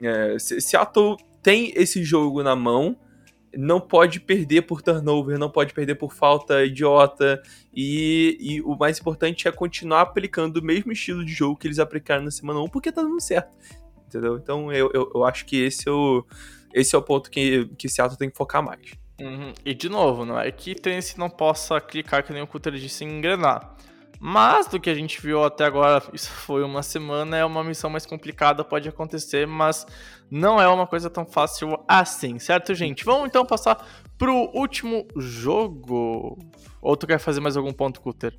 é, 0.00 0.38
Se- 0.38 0.60
Seattle 0.60 1.16
tem 1.42 1.72
esse 1.74 2.04
jogo 2.04 2.40
na 2.44 2.54
mão, 2.54 2.96
não 3.52 3.80
pode 3.80 4.20
perder 4.20 4.62
por 4.62 4.80
turnover, 4.80 5.38
não 5.38 5.50
pode 5.50 5.74
perder 5.74 5.96
por 5.96 6.12
falta 6.14 6.64
idiota. 6.64 7.42
E, 7.74 8.36
e 8.40 8.62
o 8.62 8.76
mais 8.76 9.00
importante 9.00 9.48
é 9.48 9.52
continuar 9.52 10.02
aplicando 10.02 10.58
o 10.58 10.62
mesmo 10.64 10.92
estilo 10.92 11.24
de 11.24 11.32
jogo 11.32 11.56
que 11.56 11.66
eles 11.66 11.80
aplicaram 11.80 12.22
na 12.22 12.30
semana 12.30 12.60
1, 12.60 12.68
porque 12.68 12.92
tá 12.92 13.02
dando 13.02 13.20
certo. 13.20 13.56
Entendeu? 14.06 14.36
Então 14.36 14.72
eu, 14.72 14.88
eu, 14.94 15.10
eu 15.12 15.24
acho 15.24 15.44
que 15.46 15.56
esse 15.56 15.88
é 15.88 15.90
o, 15.90 16.24
esse 16.72 16.94
é 16.94 16.98
o 16.98 17.02
ponto 17.02 17.28
que, 17.28 17.68
que 17.76 17.88
Seattle 17.88 18.16
tem 18.16 18.30
que 18.30 18.36
focar 18.36 18.62
mais. 18.62 18.92
Uhum. 19.20 19.52
E 19.64 19.74
de 19.74 19.88
novo, 19.88 20.24
não 20.24 20.38
é 20.38 20.50
que 20.50 20.74
Tennessee 20.74 21.18
não 21.18 21.30
possa 21.30 21.80
clicar 21.80 22.22
que 22.22 22.32
nem 22.32 22.42
o 22.42 22.46
Cutter 22.46 22.74
disse 22.74 23.04
em 23.04 23.18
engrenar. 23.18 23.74
Mas 24.18 24.66
do 24.66 24.80
que 24.80 24.88
a 24.88 24.94
gente 24.94 25.20
viu 25.20 25.44
até 25.44 25.64
agora, 25.64 26.02
isso 26.12 26.30
foi 26.30 26.62
uma 26.62 26.82
semana, 26.82 27.36
é 27.36 27.44
uma 27.44 27.62
missão 27.62 27.90
mais 27.90 28.06
complicada, 28.06 28.64
pode 28.64 28.88
acontecer, 28.88 29.46
mas 29.46 29.86
não 30.30 30.60
é 30.60 30.66
uma 30.68 30.86
coisa 30.86 31.10
tão 31.10 31.26
fácil 31.26 31.78
assim, 31.86 32.38
certo, 32.38 32.74
gente? 32.74 33.04
Vamos 33.04 33.28
então 33.28 33.44
passar 33.44 33.86
pro 34.16 34.50
último 34.54 35.06
jogo. 35.16 36.38
Ou 36.80 36.96
tu 36.96 37.06
quer 37.06 37.18
fazer 37.18 37.40
mais 37.40 37.56
algum 37.56 37.72
ponto, 37.72 38.00
Cutter? 38.00 38.38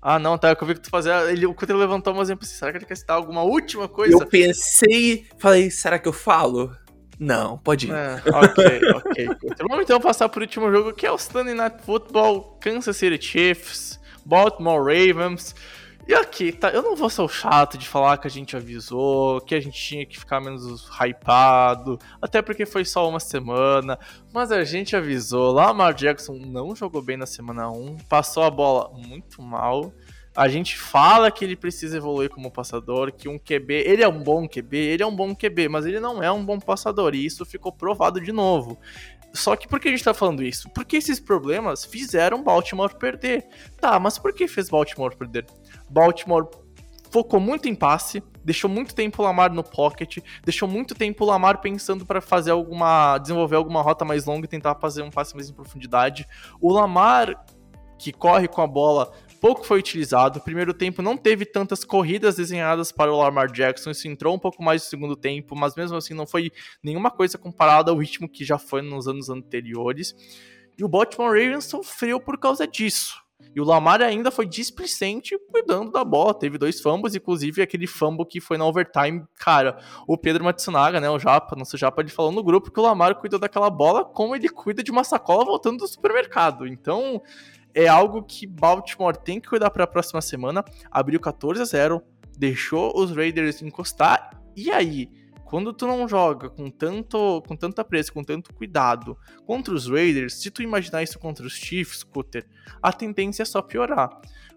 Ah, 0.00 0.18
não, 0.18 0.36
tá. 0.36 0.50
é 0.50 0.56
Eu 0.60 0.66
vi 0.66 0.74
que 0.74 0.80
tu 0.80 0.90
fazia. 0.90 1.32
Ele, 1.32 1.46
o 1.46 1.54
Cutter 1.54 1.74
levantou 1.74 2.14
um 2.14 2.20
exemplo 2.20 2.44
assim. 2.44 2.56
Será 2.56 2.70
que 2.70 2.78
ele 2.78 2.84
quer 2.84 2.96
citar 2.96 3.16
alguma 3.16 3.42
última 3.42 3.88
coisa? 3.88 4.14
Eu 4.14 4.26
pensei, 4.26 5.26
falei, 5.38 5.70
será 5.70 5.98
que 5.98 6.06
eu 6.06 6.12
falo? 6.12 6.76
Não, 7.18 7.58
pode 7.58 7.86
ir. 7.86 7.92
É, 7.92 8.22
ok, 8.26 8.80
ok. 8.94 9.28
Então, 9.44 9.66
Vamos 9.68 9.84
então 9.84 10.00
passar 10.00 10.28
pro 10.28 10.40
último 10.40 10.70
jogo, 10.70 10.92
que 10.92 11.06
é 11.06 11.12
o 11.12 11.18
Sunday 11.18 11.54
Night 11.54 11.76
Football, 11.84 12.58
Kansas 12.60 12.96
City 12.96 13.24
Chiefs, 13.24 14.00
Baltimore 14.24 14.82
Ravens. 14.82 15.54
E 16.06 16.12
aqui, 16.12 16.52
tá, 16.52 16.68
eu 16.68 16.82
não 16.82 16.94
vou 16.94 17.08
ser 17.08 17.22
o 17.22 17.28
chato 17.28 17.78
de 17.78 17.88
falar 17.88 18.18
que 18.18 18.26
a 18.26 18.30
gente 18.30 18.54
avisou, 18.54 19.40
que 19.40 19.54
a 19.54 19.60
gente 19.60 19.80
tinha 19.80 20.04
que 20.04 20.18
ficar 20.18 20.38
menos 20.38 20.86
hypado, 21.00 21.98
até 22.20 22.42
porque 22.42 22.66
foi 22.66 22.84
só 22.84 23.08
uma 23.08 23.18
semana, 23.18 23.98
mas 24.30 24.52
a 24.52 24.62
gente 24.64 24.94
avisou, 24.94 25.50
Lamar 25.50 25.94
Jackson 25.94 26.34
não 26.34 26.76
jogou 26.76 27.00
bem 27.00 27.16
na 27.16 27.24
semana 27.24 27.70
1, 27.70 27.96
passou 28.06 28.42
a 28.42 28.50
bola 28.50 28.90
muito 28.94 29.40
mal, 29.40 29.94
a 30.36 30.48
gente 30.48 30.76
fala 30.76 31.30
que 31.30 31.44
ele 31.44 31.54
precisa 31.54 31.96
evoluir 31.96 32.28
como 32.28 32.50
passador, 32.50 33.12
que 33.12 33.28
um 33.28 33.38
QB, 33.38 33.72
ele 33.86 34.02
é 34.02 34.08
um 34.08 34.22
bom 34.22 34.48
QB, 34.48 34.76
ele 34.76 35.02
é 35.02 35.06
um 35.06 35.14
bom 35.14 35.34
QB, 35.34 35.68
mas 35.68 35.86
ele 35.86 36.00
não 36.00 36.22
é 36.22 36.30
um 36.30 36.44
bom 36.44 36.58
passador, 36.58 37.14
e 37.14 37.24
isso 37.24 37.44
ficou 37.44 37.72
provado 37.72 38.20
de 38.20 38.32
novo. 38.32 38.78
Só 39.32 39.56
que 39.56 39.66
por 39.66 39.80
que 39.80 39.88
a 39.88 39.90
gente 39.90 40.02
tá 40.02 40.14
falando 40.14 40.42
isso? 40.42 40.68
Porque 40.70 40.96
esses 40.96 41.18
problemas 41.18 41.84
fizeram 41.84 42.42
Baltimore 42.42 42.96
perder. 42.96 43.44
Tá, 43.80 43.98
mas 43.98 44.16
por 44.16 44.32
que 44.32 44.46
fez 44.46 44.68
Baltimore 44.68 45.16
perder? 45.16 45.46
Baltimore 45.88 46.48
focou 47.10 47.38
muito 47.38 47.68
em 47.68 47.74
passe, 47.74 48.22
deixou 48.44 48.68
muito 48.68 48.94
tempo 48.94 49.22
o 49.22 49.24
Lamar 49.24 49.52
no 49.52 49.62
pocket, 49.62 50.18
deixou 50.44 50.68
muito 50.68 50.94
tempo 50.94 51.24
o 51.24 51.26
Lamar 51.26 51.60
pensando 51.60 52.04
para 52.04 52.20
fazer 52.20 52.50
alguma, 52.50 53.18
desenvolver 53.18 53.56
alguma 53.56 53.82
rota 53.82 54.04
mais 54.04 54.24
longa 54.24 54.46
e 54.46 54.48
tentar 54.48 54.74
fazer 54.76 55.02
um 55.02 55.10
passe 55.10 55.34
mais 55.34 55.48
em 55.48 55.52
profundidade. 55.52 56.26
O 56.60 56.72
Lamar 56.72 57.44
que 57.98 58.12
corre 58.12 58.48
com 58.48 58.60
a 58.60 58.66
bola 58.66 59.12
pouco 59.44 59.66
foi 59.66 59.78
utilizado. 59.78 60.38
O 60.38 60.42
primeiro 60.42 60.72
tempo 60.72 61.02
não 61.02 61.18
teve 61.18 61.44
tantas 61.44 61.84
corridas 61.84 62.36
desenhadas 62.36 62.90
para 62.90 63.12
o 63.12 63.18
Lamar 63.18 63.52
Jackson, 63.52 63.90
isso 63.90 64.08
entrou 64.08 64.34
um 64.34 64.38
pouco 64.38 64.62
mais 64.62 64.82
no 64.82 64.88
segundo 64.88 65.14
tempo, 65.14 65.54
mas 65.54 65.76
mesmo 65.76 65.98
assim 65.98 66.14
não 66.14 66.26
foi 66.26 66.50
nenhuma 66.82 67.10
coisa 67.10 67.36
comparada 67.36 67.90
ao 67.90 67.98
ritmo 67.98 68.26
que 68.26 68.42
já 68.42 68.56
foi 68.56 68.80
nos 68.80 69.06
anos 69.06 69.28
anteriores. 69.28 70.14
E 70.78 70.82
o 70.82 70.88
Baltimore 70.88 71.28
Ravens 71.28 71.66
sofreu 71.66 72.18
por 72.18 72.38
causa 72.38 72.66
disso. 72.66 73.22
E 73.54 73.60
o 73.60 73.64
Lamar 73.64 74.00
ainda 74.00 74.30
foi 74.30 74.46
displicente 74.46 75.38
cuidando 75.50 75.92
da 75.92 76.02
bola. 76.02 76.32
Teve 76.32 76.56
dois 76.56 76.80
fumbles, 76.80 77.14
inclusive 77.14 77.60
aquele 77.60 77.86
fumble 77.86 78.26
que 78.26 78.40
foi 78.40 78.56
na 78.56 78.64
overtime. 78.64 79.24
Cara, 79.38 79.78
o 80.08 80.16
Pedro 80.16 80.42
Matsunaga, 80.42 81.02
né, 81.02 81.10
o 81.10 81.18
Japa, 81.18 81.54
nosso 81.54 81.76
Japa, 81.76 82.00
ele 82.00 82.08
falou 82.08 82.32
no 82.32 82.42
grupo 82.42 82.70
que 82.70 82.80
o 82.80 82.82
Lamar 82.82 83.16
cuidou 83.16 83.38
daquela 83.38 83.68
bola 83.68 84.06
como 84.06 84.34
ele 84.34 84.48
cuida 84.48 84.82
de 84.82 84.90
uma 84.90 85.04
sacola 85.04 85.44
voltando 85.44 85.80
do 85.80 85.86
supermercado. 85.86 86.66
Então, 86.66 87.20
é 87.74 87.88
algo 87.88 88.22
que 88.22 88.46
Baltimore 88.46 89.16
tem 89.16 89.40
que 89.40 89.48
cuidar 89.48 89.70
para 89.70 89.84
a 89.84 89.86
próxima 89.86 90.20
semana. 90.20 90.64
Abriu 90.90 91.18
14 91.18 91.60
a 91.60 91.64
0, 91.64 92.02
deixou 92.38 92.92
os 92.94 93.14
Raiders 93.14 93.60
encostar. 93.62 94.40
E 94.56 94.70
aí, 94.70 95.10
quando 95.44 95.72
tu 95.72 95.86
não 95.86 96.08
joga 96.08 96.48
com 96.48 96.70
tanto 96.70 97.42
com 97.42 97.56
tanta 97.56 97.84
pressa, 97.84 98.12
com 98.12 98.22
tanto 98.22 98.54
cuidado 98.54 99.16
contra 99.46 99.74
os 99.74 99.88
Raiders, 99.88 100.34
se 100.34 100.50
tu 100.50 100.62
imaginar 100.62 101.02
isso 101.02 101.18
contra 101.18 101.44
os 101.44 101.54
Chiefs, 101.54 102.02
Cutter, 102.02 102.46
a 102.82 102.92
tendência 102.92 103.42
é 103.42 103.46
só 103.46 103.60
piorar. 103.60 104.08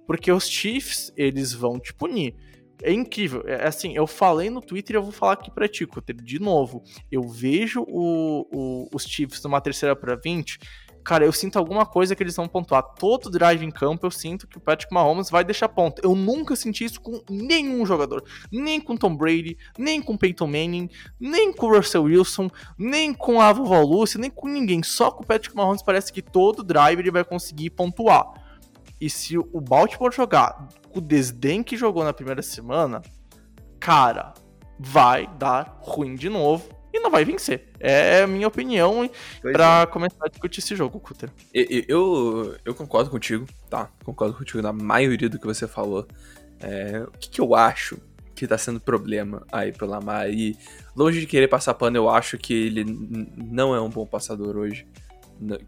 Porque 0.06 0.32
os 0.32 0.48
Chiefs, 0.48 1.12
eles 1.18 1.54
vão 1.54 1.80
te 1.80 1.94
punir. 1.94 2.36
É 2.82 2.94
incrível. 2.94 3.44
É 3.46 3.68
assim, 3.68 3.96
eu 3.96 4.06
falei 4.06 4.50
no 4.50 4.62
Twitter 4.62 4.96
e 4.96 4.98
eu 4.98 5.04
vou 5.04 5.12
falar 5.12 5.34
aqui 5.34 5.52
pra 5.52 5.68
ti, 5.68 5.86
Cutter, 5.86 6.16
de 6.16 6.40
novo. 6.40 6.84
Eu 7.12 7.24
vejo 7.28 7.84
o, 7.88 8.48
o, 8.52 8.90
os 8.94 9.04
Chiefs 9.04 9.44
numa 9.44 9.60
terceira 9.60 9.96
para 9.96 10.16
20 10.16 10.60
cara, 11.08 11.24
eu 11.24 11.32
sinto 11.32 11.58
alguma 11.58 11.86
coisa 11.86 12.14
que 12.14 12.22
eles 12.22 12.36
vão 12.36 12.50
pontuar. 12.50 12.84
Todo 12.84 13.30
drive 13.30 13.64
em 13.64 13.72
campo, 13.72 14.06
eu 14.06 14.12
sinto 14.12 14.46
que 14.46 14.58
o 14.58 14.60
Patrick 14.60 14.94
Mahomes 14.94 15.30
vai 15.30 15.42
deixar 15.42 15.70
ponto. 15.70 16.02
Eu 16.04 16.14
nunca 16.14 16.54
senti 16.54 16.84
isso 16.84 17.00
com 17.00 17.22
nenhum 17.30 17.86
jogador. 17.86 18.22
Nem 18.52 18.82
com 18.82 18.98
Tom 18.98 19.16
Brady, 19.16 19.58
nem 19.78 20.02
com 20.02 20.18
Peyton 20.18 20.48
Manning, 20.48 20.90
nem 21.18 21.54
com 21.54 21.74
Russell 21.74 22.04
Wilson, 22.04 22.50
nem 22.78 23.14
com 23.14 23.40
a 23.40 23.54
vovó 23.54 23.82
Lucy, 23.82 24.18
nem 24.18 24.30
com 24.30 24.50
ninguém. 24.50 24.84
Só 24.84 25.10
com 25.10 25.24
o 25.24 25.26
Patrick 25.26 25.56
Mahomes 25.56 25.82
parece 25.82 26.12
que 26.12 26.22
todo 26.22 26.62
drive 26.62 27.00
ele 27.00 27.12
vai 27.12 27.24
conseguir 27.24 27.70
pontuar. 27.70 28.26
E 29.00 29.10
se 29.10 29.38
o 29.38 29.62
Baltimore 29.62 30.14
jogar 30.14 30.68
com 30.90 31.00
o 31.00 31.02
desdém 31.02 31.64
que 31.64 31.78
jogou 31.78 32.04
na 32.04 32.12
primeira 32.12 32.42
semana, 32.42 33.02
cara, 33.80 34.34
vai 34.78 35.26
dar 35.38 35.80
ruim 35.80 36.16
de 36.16 36.28
novo 36.28 36.77
e 36.94 37.00
não 37.00 37.12
vai 37.12 37.26
vencer. 37.26 37.68
É 37.80 38.24
a 38.24 38.28
minha 38.28 38.48
opinião 38.48 39.10
para 39.42 39.82
é. 39.82 39.86
começar 39.86 40.26
a 40.26 40.30
discutir 40.30 40.60
esse 40.60 40.76
jogo, 40.76 41.00
Cutter. 41.00 41.30
Eu, 41.54 41.84
eu, 41.88 42.56
eu, 42.66 42.76
concordo 42.76 43.10
contigo, 43.10 43.46
tá? 43.70 43.90
Concordo 44.04 44.36
contigo 44.36 44.62
na 44.62 44.74
maioria 44.74 45.30
do 45.30 45.40
que 45.40 45.46
você 45.46 45.68
falou. 45.68 46.08
É, 46.60 47.04
o 47.08 47.18
que, 47.18 47.30
que, 47.30 47.42
eu 47.42 47.54
acho 47.54 48.00
que 48.36 48.48
tá 48.48 48.58
sendo 48.58 48.80
problema 48.80 49.46
aí 49.52 49.72
pro 49.72 49.88
Lamar? 49.88 50.30
E 50.30 50.58
longe 50.96 51.20
de 51.20 51.28
querer 51.28 51.48
passar 51.48 51.74
pano, 51.74 51.98
eu 51.98 52.10
acho 52.10 52.38
que 52.38 52.54
ele 52.54 52.84
não 52.84 53.76
é 53.76 53.82
um 53.82 53.90
bom 53.90 54.06
passador 54.06 54.58
hoje 54.58 54.86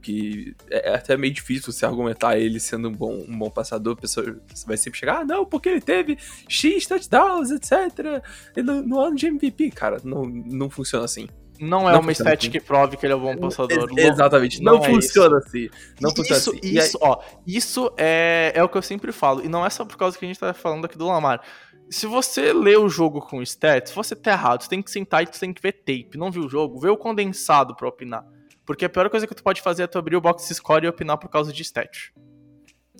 que 0.02 0.56
é, 0.70 0.92
é 0.92 0.96
até 0.96 1.16
meio 1.18 1.34
difícil 1.34 1.72
você 1.72 1.86
argumentar 1.86 2.38
ele 2.38 2.60
sendo 2.60 2.90
um 2.90 2.94
bom, 2.94 3.14
um 3.28 3.38
bom 3.38 3.50
passador, 3.50 3.94
a 3.94 4.02
pessoa 4.02 4.40
vai 4.66 4.78
sempre 4.78 5.00
chegar, 5.00 5.22
ah, 5.22 5.26
não, 5.26 5.46
porque 5.46 5.70
ele 5.70 5.82
teve 5.82 6.18
X 6.48 6.86
touchdowns, 6.88 7.52
etc. 7.52 8.24
No, 8.58 8.82
no 8.82 9.00
ano 9.00 9.16
de 9.16 9.28
MVP, 9.28 9.72
cara, 9.72 9.98
não, 10.04 10.24
não 10.26 10.70
funciona 10.70 11.06
assim. 11.06 11.28
Não 11.60 11.90
é 11.90 11.94
não 11.94 12.00
uma 12.00 12.12
stat 12.14 12.38
assim. 12.38 12.52
que 12.52 12.60
prove 12.60 12.96
que 12.96 13.06
ele 13.06 13.12
é 13.12 13.16
um 13.16 13.20
bom 13.20 13.36
passador. 13.36 13.90
exatamente, 13.98 14.62
não, 14.64 14.78
não 14.78 14.86
é 14.86 14.90
funciona 14.90 15.38
isso. 15.38 15.48
assim. 15.48 15.70
Não 16.00 16.10
isso, 16.10 16.16
funciona 16.16 16.38
assim. 16.38 16.60
Isso, 16.64 16.98
aí... 17.02 17.10
ó, 17.10 17.20
isso 17.46 17.94
é, 17.98 18.54
é 18.56 18.64
o 18.64 18.70
que 18.70 18.78
eu 18.78 18.82
sempre 18.82 19.12
falo, 19.12 19.44
e 19.44 19.50
não 19.50 19.66
é 19.66 19.70
só 19.70 19.84
por 19.84 19.98
causa 19.98 20.18
que 20.18 20.24
a 20.24 20.28
gente 20.28 20.40
tá 20.40 20.54
falando 20.54 20.86
aqui 20.86 20.98
do 20.98 21.06
Lamar. 21.06 21.42
Se 21.90 22.06
você 22.06 22.54
lê 22.54 22.78
o 22.78 22.88
jogo 22.88 23.20
com 23.20 23.42
stats, 23.42 23.92
você 23.92 24.16
tá 24.16 24.32
errado, 24.32 24.62
você 24.62 24.70
tem 24.70 24.82
que 24.82 24.92
sentar 24.92 25.24
e 25.24 25.26
você 25.26 25.40
tem 25.40 25.52
que 25.52 25.62
ver 25.62 25.74
tape. 25.74 26.18
Não 26.18 26.32
viu 26.32 26.44
o 26.44 26.50
jogo, 26.50 26.80
vê 26.80 26.90
o 26.90 26.96
condensado 26.96 27.76
pra 27.76 27.88
opinar. 27.88 28.24
Porque 28.70 28.86
a 28.86 28.90
pior 28.90 29.10
coisa 29.10 29.26
que 29.26 29.34
tu 29.34 29.42
pode 29.42 29.64
fazer 29.64 29.82
é 29.82 29.88
tu 29.88 29.98
abrir 29.98 30.16
o 30.16 30.22
box 30.22 30.44
score 30.54 30.86
e 30.86 30.88
opinar 30.88 31.18
por 31.18 31.28
causa 31.28 31.52
de 31.52 31.60
stat. 31.64 32.14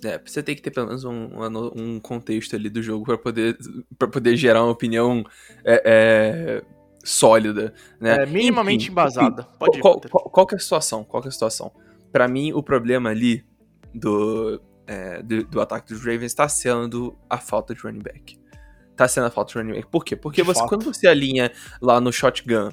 É, 0.02 0.18
você 0.18 0.42
tem 0.42 0.56
que 0.56 0.60
ter 0.60 0.72
pelo 0.72 0.88
menos 0.88 1.04
um, 1.04 1.28
um 1.76 2.00
contexto 2.00 2.56
ali 2.56 2.68
do 2.68 2.82
jogo 2.82 3.04
para 3.04 3.16
poder, 3.16 3.56
pra 3.96 4.08
poder 4.08 4.34
gerar 4.34 4.64
uma 4.64 4.72
opinião 4.72 5.24
é, 5.64 5.80
é, 5.84 6.62
sólida, 7.04 7.72
né? 8.00 8.16
É, 8.16 8.26
minimamente 8.26 8.86
enfim, 8.86 8.90
embasada. 8.90 9.42
Enfim, 9.42 9.58
Pode 9.60 9.78
ir, 9.78 9.80
qual, 9.80 10.00
qual, 10.00 10.24
qual, 10.24 10.44
que 10.44 10.56
é 10.56 10.58
a 10.58 10.60
situação? 10.60 11.04
Qual 11.04 11.22
que 11.22 11.28
é 11.28 11.30
a 11.30 11.32
situação? 11.32 11.70
Pra 12.10 12.26
mim, 12.26 12.52
o 12.52 12.64
problema 12.64 13.10
ali 13.10 13.44
do, 13.94 14.60
é, 14.88 15.22
do, 15.22 15.44
do, 15.44 15.60
ataque 15.60 15.94
dos 15.94 16.04
Ravens 16.04 16.34
tá 16.34 16.48
sendo 16.48 17.16
a 17.28 17.38
falta 17.38 17.76
de 17.76 17.80
running 17.80 18.02
back. 18.02 18.36
Tá 18.96 19.06
sendo 19.06 19.28
a 19.28 19.30
falta 19.30 19.52
de 19.52 19.58
running 19.60 19.74
back. 19.74 19.86
Por 19.88 20.04
quê? 20.04 20.16
Porque 20.16 20.42
você, 20.42 20.66
quando 20.66 20.82
você 20.82 21.06
alinha 21.06 21.52
lá 21.80 22.00
no 22.00 22.12
shotgun 22.12 22.72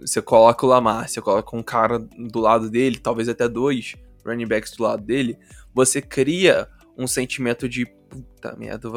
você 0.00 0.20
coloca 0.20 0.64
o 0.64 0.68
Lamar, 0.68 1.08
você 1.08 1.20
coloca 1.20 1.56
um 1.56 1.62
cara 1.62 1.98
do 1.98 2.40
lado 2.40 2.70
dele, 2.70 2.98
talvez 2.98 3.28
até 3.28 3.48
dois 3.48 3.94
running 4.24 4.46
backs 4.46 4.72
do 4.72 4.82
lado 4.82 5.02
dele, 5.02 5.38
você 5.74 6.00
cria 6.00 6.68
um 6.96 7.06
sentimento 7.06 7.68
de 7.68 7.86
puta 7.86 8.54
merda, 8.56 8.88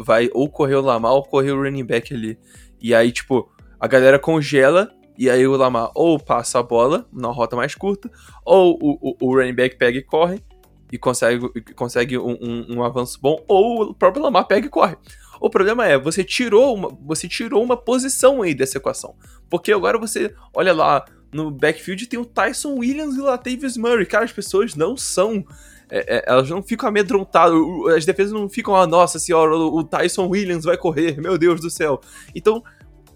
vai 0.00 0.30
ou 0.32 0.48
correr 0.48 0.76
o 0.76 0.80
Lamar 0.80 1.12
ou 1.12 1.22
correr 1.22 1.52
o 1.52 1.62
running 1.62 1.84
back 1.84 2.12
ali. 2.14 2.38
E 2.80 2.94
aí, 2.94 3.12
tipo, 3.12 3.50
a 3.78 3.86
galera 3.86 4.18
congela 4.18 4.90
e 5.18 5.28
aí 5.28 5.46
o 5.46 5.56
Lamar 5.56 5.90
ou 5.94 6.18
passa 6.18 6.58
a 6.58 6.62
bola 6.62 7.06
na 7.12 7.28
rota 7.28 7.54
mais 7.54 7.74
curta, 7.74 8.10
ou 8.44 8.78
o, 8.80 8.98
o, 9.10 9.16
o 9.20 9.34
running 9.34 9.54
back 9.54 9.76
pega 9.76 9.98
e 9.98 10.02
corre 10.02 10.42
e 10.90 10.98
consegue, 10.98 11.48
consegue 11.74 12.18
um, 12.18 12.36
um, 12.40 12.76
um, 12.76 12.82
avanço 12.82 13.18
bom, 13.20 13.44
ou 13.46 13.90
o 13.90 13.94
próprio 13.94 14.22
Lamar 14.22 14.46
pega 14.46 14.66
e 14.66 14.70
corre. 14.70 14.96
O 15.40 15.48
problema 15.48 15.86
é, 15.86 15.98
você 15.98 16.22
tirou 16.22 16.74
uma, 16.74 16.88
você 17.02 17.26
tirou 17.26 17.62
uma 17.64 17.76
posição 17.76 18.42
aí 18.42 18.54
dessa 18.54 18.76
equação. 18.76 19.14
Porque 19.48 19.72
agora 19.72 19.98
você 19.98 20.34
olha 20.54 20.72
lá 20.72 21.04
no 21.32 21.50
backfield 21.50 22.06
tem 22.06 22.18
o 22.18 22.24
Tyson 22.24 22.74
Williams 22.74 23.16
e 23.16 23.20
o 23.20 23.24
Latavius 23.24 23.76
Murray. 23.76 24.06
Cara, 24.06 24.24
as 24.24 24.32
pessoas 24.32 24.74
não 24.74 24.96
são. 24.96 25.44
É, 25.88 26.18
é, 26.18 26.24
elas 26.26 26.48
não 26.48 26.62
ficam 26.62 26.88
amedrontadas, 26.88 27.58
as 27.96 28.04
defesas 28.04 28.32
não 28.32 28.48
ficam, 28.48 28.76
ah, 28.76 28.86
nossa 28.86 29.18
senhora, 29.18 29.56
o, 29.56 29.82
Tyson 29.82 30.28
Williams 30.28 30.64
vai 30.64 30.76
correr, 30.76 31.20
meu 31.20 31.36
Deus 31.36 31.60
do 31.60 31.68
céu. 31.68 32.00
Então, 32.32 32.62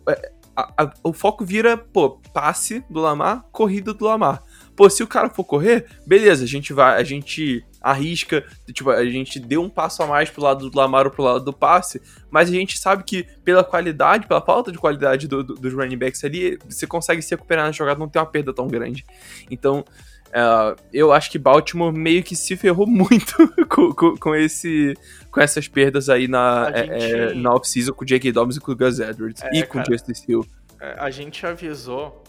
é, 0.08 0.32
a, 0.56 0.82
a, 0.82 0.92
o 1.04 1.12
foco 1.12 1.44
vira, 1.44 1.76
pô, 1.76 2.18
passe 2.32 2.84
do 2.90 3.00
Lamar, 3.00 3.44
corrida 3.52 3.94
do 3.94 4.04
Lamar. 4.04 4.42
Pô, 4.76 4.90
se 4.90 5.02
o 5.02 5.06
cara 5.06 5.30
for 5.30 5.44
correr, 5.44 5.86
beleza, 6.06 6.44
a 6.44 6.48
gente 6.48 6.72
vai, 6.72 7.00
a 7.00 7.04
gente 7.04 7.64
arrisca, 7.84 8.42
tipo, 8.72 8.90
a 8.90 9.04
gente 9.04 9.38
deu 9.38 9.62
um 9.62 9.68
passo 9.68 10.02
a 10.02 10.06
mais 10.06 10.30
pro 10.30 10.42
lado 10.42 10.70
do 10.70 10.76
Lamar 10.76 11.04
ou 11.04 11.12
pro 11.12 11.22
lado 11.22 11.44
do 11.44 11.52
passe, 11.52 12.00
mas 12.30 12.48
a 12.48 12.52
gente 12.52 12.78
sabe 12.78 13.04
que 13.04 13.26
pela 13.44 13.62
qualidade, 13.62 14.26
pela 14.26 14.40
falta 14.40 14.72
de 14.72 14.78
qualidade 14.78 15.28
do, 15.28 15.44
do, 15.44 15.54
dos 15.54 15.74
running 15.74 15.98
backs 15.98 16.24
ali, 16.24 16.58
você 16.66 16.86
consegue 16.86 17.20
se 17.20 17.30
recuperar 17.32 17.66
na 17.66 17.72
jogada, 17.72 18.00
não 18.00 18.08
tem 18.08 18.20
uma 18.20 18.26
perda 18.26 18.54
tão 18.54 18.66
grande. 18.66 19.04
Então, 19.50 19.84
uh, 20.30 20.80
eu 20.92 21.12
acho 21.12 21.30
que 21.30 21.38
Baltimore 21.38 21.92
meio 21.92 22.22
que 22.22 22.34
se 22.34 22.56
ferrou 22.56 22.86
muito 22.88 23.36
com, 23.68 23.92
com, 23.92 24.16
com, 24.16 24.34
esse, 24.34 24.94
com 25.30 25.40
essas 25.40 25.68
perdas 25.68 26.08
aí 26.08 26.26
na, 26.26 26.72
é, 26.72 26.84
gente... 26.84 27.14
é, 27.14 27.34
na 27.34 27.54
off-season 27.54 27.92
com 27.92 28.02
o 28.02 28.06
J.K. 28.06 28.32
Dobbins 28.32 28.56
e 28.56 28.60
com 28.60 28.72
o 28.72 28.76
Gus 28.76 28.98
Edwards, 28.98 29.42
é, 29.42 29.58
e 29.58 29.62
com 29.66 29.78
o 29.78 29.84
Justice 29.84 30.24
Hill. 30.26 30.44
É, 30.80 30.96
a 30.98 31.10
gente 31.10 31.46
avisou 31.46 32.23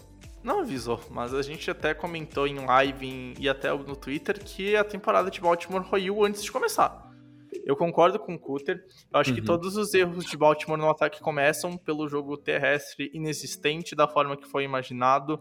não 0.46 0.60
avisou, 0.60 1.00
mas 1.10 1.34
a 1.34 1.42
gente 1.42 1.68
até 1.68 1.92
comentou 1.92 2.46
em 2.46 2.64
live 2.64 3.04
em, 3.04 3.34
e 3.36 3.48
até 3.48 3.68
no 3.76 3.96
Twitter 3.96 4.38
que 4.42 4.76
a 4.76 4.84
temporada 4.84 5.28
de 5.28 5.40
Baltimore 5.40 5.82
ruiu 5.82 6.24
antes 6.24 6.42
de 6.44 6.52
começar. 6.52 7.04
Eu 7.64 7.74
concordo 7.74 8.16
com 8.18 8.34
o 8.34 8.38
Cutter. 8.38 8.84
Eu 9.12 9.18
acho 9.18 9.30
uhum. 9.30 9.36
que 9.36 9.42
todos 9.42 9.76
os 9.76 9.92
erros 9.92 10.24
de 10.24 10.36
Baltimore 10.36 10.78
no 10.78 10.88
ataque 10.88 11.20
começam 11.20 11.76
pelo 11.76 12.08
jogo 12.08 12.36
terrestre 12.36 13.10
inexistente 13.12 13.96
da 13.96 14.06
forma 14.06 14.36
que 14.36 14.46
foi 14.46 14.62
imaginado. 14.62 15.40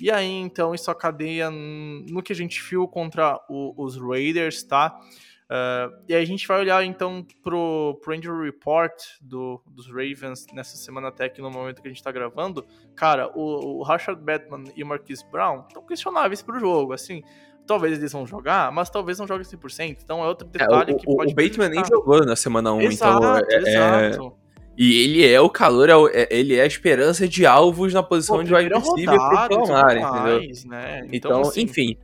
E 0.00 0.10
aí, 0.10 0.30
então, 0.30 0.74
isso 0.74 0.94
cadeia 0.94 1.50
no 1.50 2.22
que 2.22 2.32
a 2.32 2.36
gente 2.36 2.62
viu 2.62 2.88
contra 2.88 3.38
o, 3.50 3.74
os 3.76 3.98
Raiders, 4.00 4.62
tá? 4.62 4.98
Uh, 5.46 5.94
e 6.08 6.14
aí 6.14 6.22
a 6.22 6.26
gente 6.26 6.46
vai 6.46 6.58
olhar 6.58 6.84
então 6.84 7.24
pro, 7.40 8.00
pro 8.02 8.12
injury 8.12 8.46
report 8.46 8.92
do, 9.20 9.62
dos 9.64 9.86
Ravens 9.86 10.44
nessa 10.52 10.76
semana 10.76 11.06
até 11.06 11.26
aqui 11.26 11.40
no 11.40 11.50
momento 11.50 11.80
que 11.80 11.86
a 11.86 11.90
gente 11.90 12.02
tá 12.02 12.10
gravando. 12.10 12.66
Cara, 12.96 13.30
o, 13.32 13.78
o 13.78 13.82
Rashad 13.84 14.18
Batman 14.18 14.64
e 14.74 14.82
o 14.82 14.86
Marquise 14.86 15.24
Brown 15.30 15.64
estão 15.68 15.86
questionáveis 15.86 16.42
pro 16.42 16.58
jogo, 16.58 16.92
assim. 16.92 17.22
Talvez 17.64 17.98
eles 17.98 18.12
vão 18.12 18.26
jogar, 18.26 18.72
mas 18.72 18.90
talvez 18.90 19.18
não 19.18 19.26
joguem 19.26 19.44
100%. 19.44 19.98
Então 20.02 20.22
é 20.24 20.26
outro 20.26 20.48
detalhe 20.48 20.92
é, 20.92 20.94
o, 20.94 20.98
que 20.98 21.04
pode... 21.04 21.32
O 21.32 21.36
Bateman 21.36 21.68
nem 21.68 21.84
jogou 21.84 22.24
na 22.24 22.36
semana 22.36 22.72
1, 22.72 22.80
exato, 22.82 23.18
então... 23.18 23.36
É, 23.36 23.54
é, 23.54 24.08
exato. 24.08 24.36
E 24.78 25.04
ele 25.04 25.26
é 25.26 25.40
o 25.40 25.48
calor, 25.48 25.88
é, 25.88 26.22
é, 26.22 26.28
ele 26.30 26.54
é 26.54 26.62
a 26.62 26.66
esperança 26.66 27.26
de 27.26 27.46
alvos 27.46 27.94
na 27.94 28.02
posição 28.02 28.36
Pô, 28.36 28.42
de 28.42 28.52
wide 28.52 28.74
receiver 28.74 29.16
pro 29.48 29.64
Lamar, 29.64 29.96
entendeu? 29.96 30.40
Né? 30.66 31.00
Então, 31.12 31.30
então 31.30 31.40
assim... 31.42 31.62
enfim. 31.62 31.96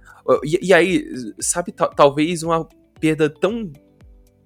E, 0.43 0.69
e, 0.69 0.73
aí, 0.73 1.05
sabe, 1.39 1.73
talvez 1.73 2.43
uma 2.43 2.67
perda 3.03 3.29
tão 3.29 3.73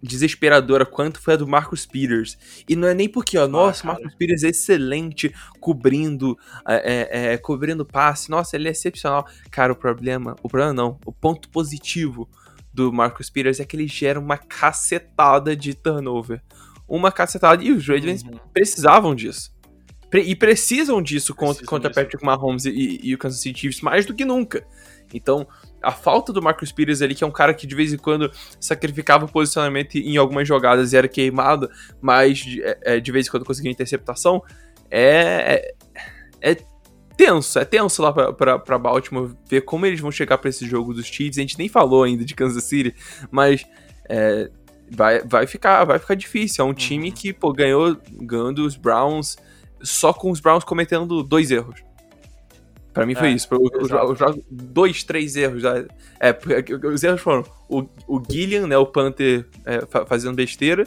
desesperadora 0.03 0.87
quanto 0.87 1.21
foi 1.21 1.35
a 1.35 1.37
do 1.37 1.47
Marcus 1.47 1.85
Peters. 1.85 2.39
E 2.67 2.75
não 2.75 2.89
é 2.89 2.95
nem 2.95 3.07
porque, 3.07 3.37
ó, 3.37 3.45
ah, 3.45 3.49
nossa, 3.49 3.85
o 3.85 3.87
Marcus 3.89 4.15
Peters 4.15 4.45
é 4.45 4.49
excelente 4.49 5.35
cobrindo, 5.61 6.39
é, 6.67 6.75
é, 6.75 7.33
é, 7.35 7.39
cobrindo 7.39 7.85
passe, 7.85 8.31
nossa, 8.31 8.57
ele 8.57 8.69
é 8.69 8.71
excepcional. 8.71 9.27
Cara, 9.51 9.75
o 9.75 9.77
problema, 9.77 10.35
o 10.43 10.49
problema 10.49 10.73
não, 10.73 10.99
o 11.05 11.13
ponto 11.13 11.51
positivo 11.51 12.29
do 12.73 12.91
Marcus 12.91 13.29
Peters 13.29 13.61
é 13.61 13.65
que 13.67 13.77
ele 13.77 13.87
gera 13.87 14.19
uma 14.19 14.39
cacetada 14.39 15.55
de 15.55 15.75
turnover. 15.75 16.43
Uma 16.89 17.13
cacetada, 17.13 17.63
e 17.63 17.73
os 17.73 17.87
Ravens 17.87 18.23
uhum. 18.23 18.39
precisavam 18.55 19.15
disso. 19.15 19.55
E 20.15 20.35
precisam 20.35 21.03
disso 21.03 21.35
contra, 21.35 21.67
contra 21.67 21.91
Patrick 21.91 22.25
Mahomes 22.25 22.65
e, 22.65 23.01
e 23.03 23.15
o 23.15 23.19
Kansas 23.19 23.41
City 23.41 23.61
Chiefs 23.61 23.83
mais 23.83 24.07
do 24.07 24.15
que 24.15 24.25
nunca. 24.25 24.65
Então, 25.13 25.47
a 25.87 25.93
falta 25.93 26.33
do 26.33 26.43
Marcus 26.43 26.73
Peters 26.73 27.01
ali, 27.01 27.15
que 27.15 27.23
é 27.23 27.27
um 27.27 27.31
cara 27.31 27.55
que 27.55 27.65
de 27.65 27.75
vez 27.75 27.93
em 27.93 27.97
quando 27.97 28.29
sacrificava 28.59 29.25
o 29.25 29.29
posicionamento 29.31 29.95
em 29.95 30.17
algumas 30.17 30.47
jogadas 30.49 30.93
e 30.93 30.97
era 30.97 31.07
queimado, 31.07 31.71
mas 32.01 32.39
de, 32.39 32.61
é, 32.61 32.79
é, 32.83 33.01
de 33.01 33.13
vez 33.13 33.29
em 33.29 33.31
quando 33.31 33.45
conseguia 33.45 33.71
interceptação, 33.71 34.43
é, 34.91 35.73
é, 36.43 36.51
é 36.51 36.57
tenso, 37.17 37.57
é 37.61 37.65
tenso 37.65 38.03
lá 38.03 38.13
pra, 38.13 38.33
pra, 38.33 38.59
pra 38.59 38.79
Baltimore 38.79 39.31
ver 39.49 39.61
como 39.61 39.87
eles 39.87 40.01
vão 40.01 40.11
chegar 40.11 40.39
pra 40.39 40.51
esse 40.51 40.67
jogo 40.67 40.93
dos 40.93 41.07
Chiefs. 41.07 41.39
A 41.39 41.43
gente 41.43 41.57
nem 41.57 41.69
falou 41.69 42.03
ainda 42.03 42.25
de 42.25 42.35
Kansas 42.35 42.65
City, 42.65 42.93
mas 43.31 43.65
é, 44.09 44.51
vai, 44.91 45.21
vai, 45.21 45.47
ficar, 45.47 45.85
vai 45.85 46.01
ficar 46.01 46.17
difícil. 46.17 46.65
É 46.65 46.69
um 46.69 46.75
time 46.75 47.13
que, 47.13 47.33
pô, 47.33 47.53
ganhou, 47.53 47.97
ganhando 48.11 48.67
os 48.67 48.75
Browns 48.75 49.37
só 49.81 50.13
com 50.13 50.33
os 50.33 50.41
Browns 50.41 50.65
cometendo 50.65 51.23
dois 51.23 51.53
erros. 51.53 51.86
Pra 52.97 53.05
mim 53.05 53.15
foi 53.15 53.29
É, 53.29 53.33
isso. 53.33 53.47
Os 53.55 53.89
Browns- 54.17 54.41
dois, 54.51 55.05
três 55.05 55.37
erros. 55.37 55.61
já. 55.61 55.85
É, 56.19 56.35
os 56.91 57.05
erros 57.05 57.21
foram 57.21 57.45
o, 57.69 57.83
o 58.09 58.23
Gillian, 58.27 58.67
né, 58.67 58.79
o 58.79 58.87
Panther, 58.87 59.45
é, 59.67 59.83
fa- 59.85 60.07
fazendo 60.07 60.35
besteira. 60.35 60.87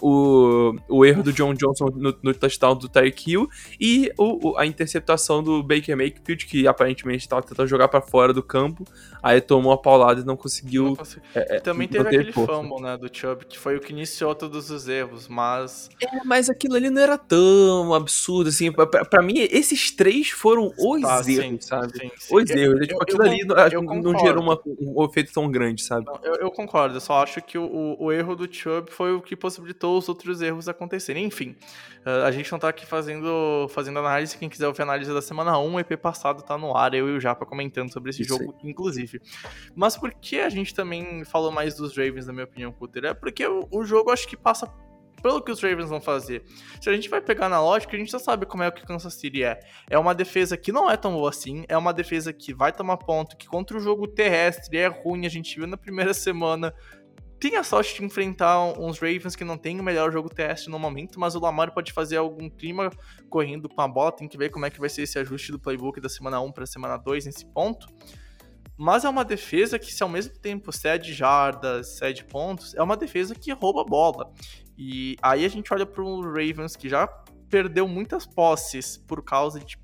O, 0.00 0.74
o 0.88 1.04
erro 1.04 1.22
do 1.22 1.32
John 1.32 1.54
Johnson 1.54 1.86
no, 1.94 2.14
no 2.22 2.34
touchdown 2.34 2.76
do 2.76 2.88
Tyreek 2.88 3.30
Hill 3.32 3.48
e 3.80 4.10
o, 4.16 4.50
o- 4.50 4.56
a 4.58 4.64
interceptação 4.66 5.42
do 5.42 5.62
Baker 5.62 5.96
Mayfield, 5.96 6.46
que 6.46 6.66
aparentemente 6.66 7.18
estava 7.24 7.42
tentando 7.42 7.66
jogar 7.68 7.88
pra 7.88 8.00
fora 8.00 8.32
do 8.32 8.42
campo, 8.42 8.84
aí 9.22 9.40
tomou 9.40 9.72
a 9.72 9.78
paulada 9.78 10.20
e 10.20 10.24
não 10.24 10.36
conseguiu. 10.36 10.84
Não 10.96 10.96
é, 11.34 11.54
é, 11.54 11.56
E 11.56 11.60
também 11.60 11.86
não 11.88 11.92
teve 12.04 12.08
aquele 12.16 12.32
força. 12.32 12.52
fumble, 12.54 12.80
né, 12.82 12.96
do 12.96 13.08
Chubb, 13.12 13.44
que 13.46 13.58
foi 13.58 13.76
o 13.76 13.80
que 13.80 13.92
iniciou 13.92 14.34
todos 14.34 14.70
os 14.70 14.88
erros, 14.88 15.26
mas... 15.28 15.88
É, 16.02 16.24
mas 16.24 16.48
aquilo 16.48 16.76
ali 16.76 16.90
não 16.90 17.02
era 17.02 17.18
tão 17.18 17.92
absurdo, 17.94 18.48
assim. 18.48 18.70
Pra 18.72 19.22
mim, 19.22 19.34
esses 19.38 19.90
três 19.90 20.30
foram 20.30 20.72
os 20.78 21.02
Tá, 21.02 21.14
erros, 21.14 21.26
sim, 21.26 21.58
sabe? 21.60 21.92
sim, 21.98 22.10
sim. 22.16 22.34
Os 22.36 22.50
Eu- 22.50 22.56
erros. 22.56 22.74
eu- 22.80 22.86
tipo, 22.86 22.94
eu 22.94 23.02
aquilo 23.02 23.22
ali 23.22 23.44
não, 23.44 23.56
acho 23.56 23.74
eu 23.74 23.80
que 23.80 23.86
não 23.86 23.94
concordo. 24.02 24.18
gerou 24.20 24.42
uma- 24.42 24.60
um 24.80 25.04
efeito 25.04 25.32
tão 25.32 25.50
grande, 25.50 25.82
sabe? 25.82 26.06
Não, 26.06 26.18
Eu, 26.22 26.34
eu 26.36 26.50
concordo, 26.50 26.94
eu 26.96 27.00
só 27.00 27.22
acho 27.22 27.40
que 27.42 27.56
o, 27.58 27.64
o- 27.64 28.04
o 28.04 28.12
erro 28.12 28.36
do 28.36 28.52
Chubb 28.52 28.90
foi 28.92 29.12
o 29.12 29.20
que 29.20 29.34
possibilitou 29.36 29.87
os 29.96 30.08
outros 30.08 30.42
erros 30.42 30.68
acontecerem. 30.68 31.24
Enfim, 31.24 31.56
uh, 32.04 32.24
a 32.24 32.30
gente 32.30 32.50
não 32.52 32.58
tá 32.58 32.68
aqui 32.68 32.84
fazendo, 32.84 33.68
fazendo 33.70 33.98
análise. 33.98 34.36
Quem 34.36 34.48
quiser 34.48 34.66
ouvir 34.66 34.82
a 34.82 34.84
análise 34.84 35.12
da 35.12 35.22
semana 35.22 35.58
1, 35.58 35.74
o 35.74 35.80
EP 35.80 35.96
passado 35.96 36.42
tá 36.42 36.58
no 36.58 36.76
ar, 36.76 36.92
eu 36.94 37.08
e 37.08 37.16
o 37.16 37.20
Japa 37.20 37.46
comentando 37.46 37.92
sobre 37.92 38.10
esse 38.10 38.22
Isso 38.22 38.36
jogo, 38.36 38.54
inclusive. 38.62 39.20
Mas 39.74 39.96
por 39.96 40.12
que 40.12 40.40
a 40.40 40.48
gente 40.48 40.74
também 40.74 41.24
falou 41.24 41.50
mais 41.50 41.74
dos 41.76 41.96
Ravens, 41.96 42.26
na 42.26 42.32
minha 42.32 42.44
opinião, 42.44 42.72
Cutter? 42.72 43.04
É 43.04 43.14
porque 43.14 43.46
o, 43.46 43.66
o 43.70 43.84
jogo 43.84 44.10
acho 44.10 44.28
que 44.28 44.36
passa 44.36 44.68
pelo 45.22 45.42
que 45.42 45.50
os 45.50 45.60
Ravens 45.60 45.90
vão 45.90 46.00
fazer. 46.00 46.44
Se 46.80 46.88
a 46.88 46.94
gente 46.94 47.08
vai 47.08 47.20
pegar 47.20 47.48
na 47.48 47.60
lógica, 47.60 47.96
a 47.96 47.98
gente 47.98 48.10
já 48.10 48.18
sabe 48.18 48.46
como 48.46 48.62
é 48.62 48.68
o 48.68 48.72
que 48.72 48.86
Kansas 48.86 49.14
City 49.14 49.44
é. 49.44 49.60
É 49.88 49.98
uma 49.98 50.14
defesa 50.14 50.56
que 50.56 50.72
não 50.72 50.90
é 50.90 50.96
tão 50.96 51.12
boa 51.12 51.30
assim, 51.30 51.64
é 51.68 51.76
uma 51.76 51.92
defesa 51.92 52.32
que 52.32 52.54
vai 52.54 52.72
tomar 52.72 52.96
ponto, 52.98 53.36
que 53.36 53.46
contra 53.46 53.76
o 53.76 53.80
jogo 53.80 54.06
terrestre 54.06 54.78
é 54.78 54.86
ruim, 54.86 55.26
a 55.26 55.28
gente 55.28 55.56
viu 55.56 55.66
na 55.66 55.76
primeira 55.76 56.14
semana. 56.14 56.74
Tem 57.40 57.56
a 57.56 57.62
sorte 57.62 57.94
de 57.94 58.04
enfrentar 58.04 58.60
uns 58.78 58.98
Ravens 58.98 59.36
que 59.36 59.44
não 59.44 59.56
tem 59.56 59.78
o 59.78 59.82
melhor 59.82 60.10
jogo 60.10 60.28
terrestre 60.28 60.70
no 60.70 60.78
momento, 60.78 61.20
mas 61.20 61.36
o 61.36 61.40
Lamar 61.40 61.72
pode 61.72 61.92
fazer 61.92 62.16
algum 62.16 62.50
clima 62.50 62.90
correndo 63.30 63.68
com 63.68 63.80
a 63.80 63.86
bola, 63.86 64.10
tem 64.10 64.26
que 64.26 64.36
ver 64.36 64.50
como 64.50 64.66
é 64.66 64.70
que 64.70 64.80
vai 64.80 64.88
ser 64.88 65.02
esse 65.02 65.18
ajuste 65.20 65.52
do 65.52 65.58
playbook 65.58 66.00
da 66.00 66.08
semana 66.08 66.40
1 66.40 66.50
para 66.50 66.66
semana 66.66 66.96
2 66.96 67.26
nesse 67.26 67.46
ponto. 67.46 67.86
Mas 68.76 69.04
é 69.04 69.08
uma 69.08 69.24
defesa 69.24 69.78
que, 69.78 69.92
se 69.92 70.02
ao 70.02 70.08
mesmo 70.08 70.36
tempo 70.38 70.72
cede 70.72 71.12
jardas, 71.12 71.96
cede 71.98 72.24
pontos, 72.24 72.74
é 72.74 72.82
uma 72.82 72.96
defesa 72.96 73.34
que 73.34 73.52
rouba 73.52 73.82
a 73.82 73.84
bola. 73.84 74.32
E 74.76 75.16
aí 75.22 75.44
a 75.44 75.48
gente 75.48 75.72
olha 75.72 75.86
para 75.86 76.02
o 76.02 76.22
Ravens, 76.22 76.74
que 76.74 76.88
já 76.88 77.06
perdeu 77.48 77.86
muitas 77.88 78.26
posses 78.26 78.96
por 78.96 79.24
causa 79.24 79.58
de 79.58 79.76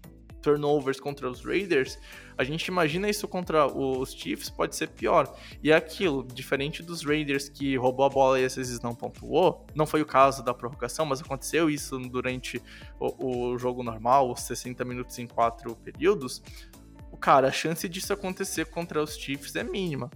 turnovers 0.45 1.01
contra 1.01 1.29
os 1.29 1.45
Raiders. 1.45 1.99
A 2.37 2.45
gente 2.45 2.67
imagina 2.67 3.09
isso 3.09 3.27
contra 3.27 3.67
os 3.67 4.13
Chiefs, 4.13 4.51
pode 4.51 4.77
ser 4.77 4.89
pior. 4.89 5.35
E 5.63 5.71
é 5.71 5.75
aquilo, 5.75 6.23
diferente 6.23 6.83
dos 6.83 7.05
Raiders 7.05 7.49
que 7.49 7.77
roubou 7.77 8.05
a 8.05 8.09
bola 8.09 8.39
e 8.39 8.45
às 8.45 8.55
vezes 8.55 8.81
não 8.81 8.95
pontuou, 8.95 9.67
não 9.75 9.87
foi 9.87 10.03
o 10.03 10.07
caso 10.07 10.45
da 10.45 10.53
prorrogação, 10.53 11.07
mas 11.07 11.21
aconteceu 11.21 11.71
isso 11.71 11.99
durante 11.99 12.63
o, 13.01 13.53
o 13.53 13.59
jogo 13.59 13.83
normal, 13.83 14.31
os 14.31 14.41
60 14.43 14.85
minutos 14.85 15.19
em 15.19 15.27
quatro 15.27 15.75
períodos. 15.77 16.43
Cara, 17.21 17.49
a 17.49 17.53
chance 17.53 17.89
disso 17.89 18.13
acontecer 18.13 18.67
contra 18.67 19.03
os 19.03 19.17
Chiefs 19.17 19.57
é 19.57 19.65
mínima 19.65 20.11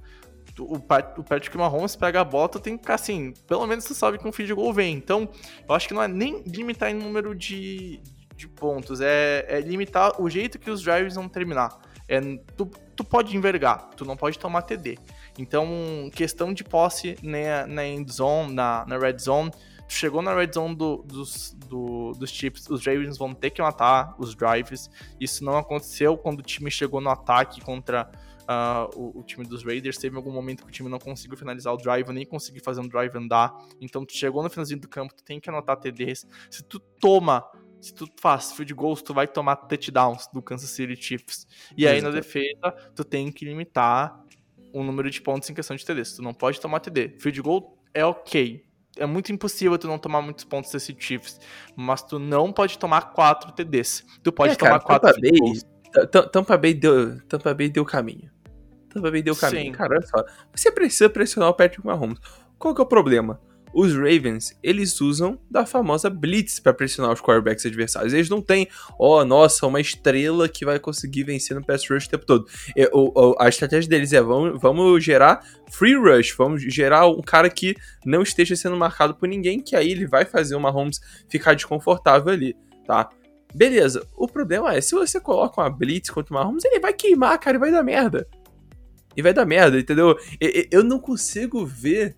o 0.60 0.78
Patrick 0.80 1.56
Mahomes 1.56 1.94
pega 1.94 2.20
a 2.20 2.24
bola, 2.24 2.48
tu 2.48 2.58
tem 2.58 2.76
que 2.76 2.82
ficar 2.82 2.94
assim, 2.94 3.32
pelo 3.46 3.66
menos 3.66 3.84
tu 3.84 3.94
sabe 3.94 4.18
que 4.18 4.26
um 4.26 4.32
feed 4.32 4.52
goal 4.52 4.72
vem. 4.72 4.96
Então, 4.96 5.28
eu 5.68 5.74
acho 5.74 5.86
que 5.88 5.94
não 5.94 6.02
é 6.02 6.08
nem 6.08 6.42
limitar 6.46 6.90
em 6.90 6.94
número 6.94 7.34
de, 7.34 8.00
de 8.38 8.48
pontos, 8.48 9.00
é, 9.00 9.44
é 9.48 9.60
limitar 9.60 10.20
o 10.22 10.30
jeito 10.30 10.58
que 10.58 10.70
os 10.70 10.80
drives 10.82 11.16
vão 11.16 11.28
terminar. 11.28 11.76
É, 12.08 12.20
tu, 12.56 12.70
tu 12.96 13.04
pode 13.04 13.36
envergar, 13.36 13.90
tu 13.96 14.04
não 14.04 14.16
pode 14.16 14.38
tomar 14.38 14.62
TD. 14.62 14.96
Então, 15.36 16.08
questão 16.14 16.54
de 16.54 16.64
posse 16.64 17.16
na, 17.22 17.66
na 17.66 17.86
end 17.86 18.10
zone, 18.10 18.54
na, 18.54 18.86
na 18.86 18.96
red 18.96 19.18
zone, 19.18 19.50
tu 19.86 19.92
chegou 19.92 20.22
na 20.22 20.34
red 20.34 20.50
zone 20.54 20.74
do- 20.74 21.02
dos, 21.02 21.52
do- 21.66 22.12
dos 22.12 22.30
chips, 22.30 22.68
os 22.70 22.86
Ravens 22.86 23.18
vão 23.18 23.34
ter 23.34 23.50
que 23.50 23.60
matar 23.60 24.14
os 24.18 24.34
drives. 24.34 24.88
Isso 25.20 25.44
não 25.44 25.58
aconteceu 25.58 26.16
quando 26.16 26.38
o 26.38 26.42
time 26.42 26.70
chegou 26.70 27.00
no 27.00 27.10
ataque 27.10 27.60
contra 27.60 28.10
ah, 28.46 28.88
o, 28.94 29.20
o 29.20 29.22
time 29.22 29.44
dos 29.44 29.62
Raiders. 29.62 29.98
Teve 29.98 30.16
algum 30.16 30.32
momento 30.32 30.62
que 30.62 30.68
o 30.70 30.72
time 30.72 30.88
não 30.88 30.98
conseguiu 30.98 31.36
finalizar 31.36 31.74
o 31.74 31.76
drive, 31.76 32.08
nem 32.10 32.24
conseguiu 32.24 32.62
fazer 32.64 32.80
um 32.80 32.88
drive 32.88 33.14
andar. 33.16 33.54
Então, 33.80 34.04
tu 34.06 34.14
chegou 34.14 34.42
no 34.42 34.48
finalzinho 34.48 34.80
do 34.80 34.88
campo, 34.88 35.14
tu 35.14 35.22
tem 35.22 35.38
que 35.38 35.50
anotar 35.50 35.76
TDs. 35.76 36.26
Se 36.50 36.62
tu 36.64 36.80
toma, 36.80 37.44
se 37.80 37.94
tu 37.94 38.08
faz 38.20 38.52
field 38.52 38.74
goals, 38.74 39.02
tu 39.02 39.14
vai 39.14 39.26
tomar 39.26 39.56
touchdowns 39.56 40.26
do 40.32 40.42
Kansas 40.42 40.70
City 40.70 40.96
Chiefs. 41.00 41.46
E 41.76 41.86
aí, 41.86 42.00
na 42.00 42.10
defesa, 42.10 42.70
tu 42.94 43.04
tem 43.04 43.30
que 43.30 43.44
limitar 43.44 44.20
o 44.72 44.82
número 44.82 45.10
de 45.10 45.20
pontos 45.20 45.48
em 45.48 45.54
questão 45.54 45.76
de 45.76 45.84
TDs. 45.84 46.14
Tu 46.16 46.22
não 46.22 46.34
pode 46.34 46.60
tomar 46.60 46.80
TD. 46.80 47.16
Field 47.18 47.40
goal 47.42 47.78
é 47.94 48.04
ok. 48.04 48.64
É 48.96 49.06
muito 49.06 49.30
impossível 49.32 49.78
tu 49.78 49.86
não 49.86 49.98
tomar 49.98 50.20
muitos 50.20 50.44
pontos 50.44 50.72
desse 50.72 50.94
Chiefs. 50.98 51.40
Mas 51.76 52.02
tu 52.02 52.18
não 52.18 52.52
pode 52.52 52.78
tomar 52.78 53.12
4 53.12 53.52
TDs. 53.52 54.04
Tu 54.22 54.32
pode 54.32 54.52
É, 54.52 54.56
tomar 54.56 54.80
cara, 54.80 54.98
4 55.00 55.12
Tampa 55.12 55.20
Bay, 55.20 55.52
T- 56.10 56.28
Tampa 56.30 56.56
Bay 56.58 56.74
deu, 56.74 57.20
Tampa 57.22 57.54
Bay 57.54 57.68
deu 57.68 57.84
caminho. 57.84 58.30
Tampa 58.92 59.10
Bay 59.10 59.22
deu 59.22 59.36
caminho. 59.36 59.66
Sim. 59.66 59.72
Cara, 59.72 59.94
olha 59.96 60.06
só. 60.06 60.24
Você 60.54 60.72
precisa 60.72 61.08
pressionar 61.08 61.48
o 61.50 61.54
Patrick 61.54 61.86
Mahomes. 61.86 62.18
Qual 62.58 62.74
que 62.74 62.80
é 62.80 62.84
o 62.84 62.86
problema? 62.86 63.40
Os 63.72 63.94
Ravens, 63.94 64.58
eles 64.62 65.00
usam 65.00 65.38
da 65.50 65.66
famosa 65.66 66.08
blitz 66.08 66.58
pra 66.58 66.72
pressionar 66.72 67.12
os 67.12 67.20
quarterbacks 67.20 67.64
adversários. 67.66 68.12
Eles 68.14 68.28
não 68.28 68.40
têm, 68.40 68.66
ó, 68.98 69.24
nossa, 69.24 69.66
uma 69.66 69.80
estrela 69.80 70.48
que 70.48 70.64
vai 70.64 70.78
conseguir 70.78 71.24
vencer 71.24 71.54
no 71.56 71.64
pass 71.64 71.88
rush 71.88 72.06
o 72.06 72.10
tempo 72.10 72.24
todo. 72.26 72.46
É, 72.76 72.88
o- 72.92 73.36
a 73.38 73.48
estratégia 73.48 73.88
deles 73.88 74.12
é, 74.12 74.20
vamos, 74.22 74.60
vamos 74.60 75.04
gerar 75.04 75.44
free 75.70 75.94
rush, 75.94 76.34
vamos 76.36 76.62
gerar 76.62 77.06
um 77.06 77.20
cara 77.20 77.48
que 77.50 77.76
não 78.04 78.22
esteja 78.22 78.56
sendo 78.56 78.76
marcado 78.76 79.14
por 79.14 79.28
ninguém, 79.28 79.60
que 79.60 79.76
aí 79.76 79.90
ele 79.90 80.06
vai 80.06 80.24
fazer 80.24 80.54
o 80.56 80.60
Mahomes 80.60 80.98
ficar 81.28 81.54
desconfortável 81.54 82.32
ali, 82.32 82.56
tá? 82.86 83.08
Beleza, 83.54 84.06
o 84.16 84.26
problema 84.28 84.74
é, 84.74 84.80
se 84.80 84.94
você 84.94 85.20
coloca 85.20 85.60
uma 85.60 85.70
blitz 85.70 86.10
contra 86.10 86.34
o 86.34 86.38
Mahomes, 86.38 86.64
ele 86.64 86.80
vai 86.80 86.92
queimar, 86.92 87.38
cara, 87.38 87.56
e 87.56 87.60
vai 87.60 87.70
dar 87.70 87.82
merda. 87.82 88.26
E 89.16 89.22
vai 89.22 89.32
dar 89.32 89.44
merda, 89.44 89.78
entendeu? 89.80 90.16
Eu 90.70 90.84
não 90.84 90.98
consigo 91.00 91.66
ver 91.66 92.14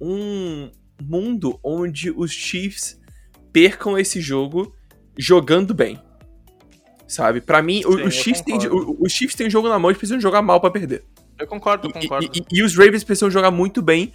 um 0.00 0.70
mundo 1.02 1.58
onde 1.62 2.10
os 2.10 2.30
Chiefs 2.30 3.00
percam 3.52 3.98
esse 3.98 4.20
jogo 4.20 4.74
jogando 5.18 5.72
bem. 5.74 5.98
Sabe? 7.06 7.40
Pra 7.40 7.62
mim, 7.62 7.82
Sim, 7.82 7.88
os, 7.88 8.14
Chiefs 8.14 8.42
o- 8.70 8.96
os 9.00 9.12
Chiefs 9.12 9.36
têm 9.36 9.48
jogo 9.50 9.68
na 9.68 9.78
mão, 9.78 9.90
eles 9.90 9.98
precisam 9.98 10.20
jogar 10.20 10.42
mal 10.42 10.60
pra 10.60 10.70
perder. 10.70 11.04
Eu 11.38 11.46
concordo, 11.46 11.86
eu 11.88 11.90
E- 11.90 11.92
concordo. 12.02 12.30
E, 12.34 12.38
e- 12.40 12.58
e 12.58 12.62
os 12.62 12.76
Ravens 12.76 13.04
precisam 13.04 13.30
jogar 13.30 13.50
muito 13.50 13.82
bem 13.82 14.12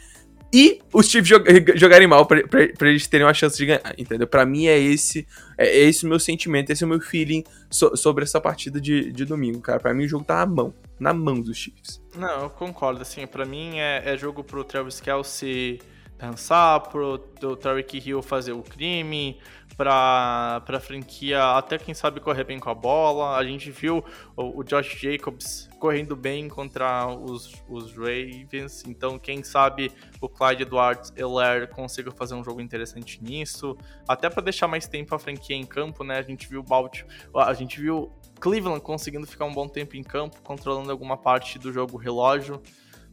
e 0.54 0.80
os 0.94 1.08
Chiefs 1.08 1.28
jog- 1.30 1.46
jogarem 1.78 2.08
mal 2.08 2.26
pra, 2.26 2.46
pra- 2.48 2.68
pra 2.78 2.90
eles 2.90 3.06
terem 3.08 3.26
uma 3.26 3.34
chance 3.34 3.58
de 3.58 3.66
ganhar, 3.66 3.94
entendeu? 3.98 4.26
Pra 4.28 4.46
mim 4.46 4.68
é 4.68 4.78
esse 4.80 5.28
é, 5.58 5.68
é 5.68 5.80
esse 5.84 6.06
o 6.06 6.10
meu 6.10 6.20
sentimento, 6.20 6.72
esse 6.72 6.84
é 6.84 6.88
o 6.88 6.90
meu 6.90 7.00
feeling 7.00 7.44
so- 7.70 7.96
sobre 7.96 8.24
essa 8.24 8.40
partida 8.42 8.80
de, 8.82 9.12
de 9.12 9.26
domingo, 9.26 9.60
cara. 9.62 9.80
Pra 9.80 9.94
mim 9.94 10.06
o 10.06 10.08
jogo 10.08 10.24
tá 10.26 10.38
na 10.38 10.46
mão, 10.46 10.74
na 11.00 11.14
mão 11.14 11.40
dos 11.40 11.58
Chiefs. 11.58 12.02
Não, 12.16 12.44
eu 12.44 12.50
concordo, 12.50 13.02
assim, 13.02 13.28
pra 13.28 13.46
mim 13.46 13.78
é, 13.80 14.02
é 14.06 14.18
jogo 14.18 14.44
pro 14.44 14.64
Travis 14.64 15.00
Kelsey 15.00 15.80
dançar, 16.18 16.82
pro 16.90 17.18
do 17.40 17.56
Tyreek 17.56 17.98
Hill 18.10 18.22
fazer 18.22 18.52
o 18.52 18.62
crime, 18.62 19.38
pra, 19.80 20.62
pra 20.66 20.78
franquia 20.78 21.42
até 21.56 21.78
quem 21.78 21.94
sabe 21.94 22.20
correr 22.20 22.44
bem 22.44 22.60
com 22.60 22.70
a 22.70 22.76
bola. 22.76 23.38
A 23.38 23.46
gente 23.46 23.72
viu 23.72 24.04
o, 24.36 24.60
o 24.60 24.64
Josh 24.66 25.00
Jacobs 25.00 25.70
correndo 25.80 26.18
bem 26.18 26.50
contra 26.50 27.08
os, 27.08 27.54
os 27.70 27.96
Ravens, 27.96 28.84
então 28.86 29.18
quem 29.18 29.42
sabe 29.42 29.90
o 30.20 30.28
Clyde 30.28 30.64
Edwards 30.64 31.14
Helaire 31.16 31.66
consiga 31.70 32.12
fazer 32.12 32.36
um 32.36 32.44
jogo 32.44 32.60
interessante 32.60 33.24
nisso, 33.24 33.78
até 34.06 34.30
pra 34.30 34.44
deixar 34.44 34.68
mais 34.68 34.86
tempo 34.86 35.16
a 35.16 35.20
franquia 35.20 35.56
em 35.56 35.66
campo, 35.66 36.04
né? 36.04 36.18
A 36.18 36.24
gente 36.24 36.50
viu 36.50 36.62
o 36.62 37.40
a 37.40 37.54
gente 37.54 37.80
viu 37.80 38.12
Cleveland 38.42 38.82
conseguindo 38.82 39.26
ficar 39.26 39.46
um 39.46 39.54
bom 39.54 39.70
tempo 39.70 39.96
em 39.96 40.04
campo, 40.04 40.42
controlando 40.42 40.92
alguma 40.92 41.16
parte 41.16 41.58
do 41.58 41.72
jogo 41.72 41.96
relógio. 41.96 42.62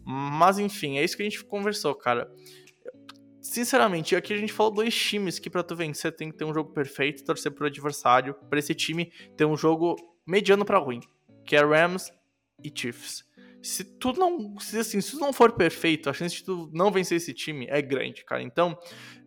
Mas 0.04 0.58
enfim, 0.58 0.98
é 0.98 1.04
isso 1.04 1.16
que 1.16 1.22
a 1.22 1.28
gente 1.28 1.44
conversou, 1.44 1.94
cara. 1.94 2.28
Sinceramente, 3.50 4.16
aqui 4.16 4.34
a 4.34 4.36
gente 4.36 4.52
falou 4.52 4.72
dois 4.72 4.94
times 4.94 5.38
que 5.38 5.48
pra 5.48 5.62
tu 5.62 5.74
vencer 5.74 6.14
tem 6.14 6.30
que 6.30 6.36
ter 6.36 6.44
um 6.44 6.52
jogo 6.52 6.72
perfeito, 6.72 7.24
torcer 7.24 7.52
pro 7.52 7.66
adversário, 7.66 8.34
pra 8.50 8.58
esse 8.58 8.74
time 8.74 9.12
ter 9.36 9.44
um 9.44 9.56
jogo 9.56 9.96
mediano 10.26 10.64
pra 10.64 10.78
ruim, 10.78 11.00
que 11.44 11.54
é 11.56 11.64
Rams 11.64 12.10
e 12.62 12.72
Chiefs. 12.74 13.24
Se 13.66 13.84
tu 13.84 14.12
não. 14.12 14.58
Se, 14.60 14.78
assim, 14.78 15.00
se 15.00 15.12
tu 15.12 15.18
não 15.18 15.32
for 15.32 15.52
perfeito, 15.52 16.08
a 16.08 16.12
chance 16.12 16.36
de 16.36 16.44
tu 16.44 16.70
não 16.72 16.90
vencer 16.90 17.16
esse 17.16 17.32
time 17.32 17.66
é 17.68 17.82
grande, 17.82 18.24
cara. 18.24 18.42
Então, 18.42 18.76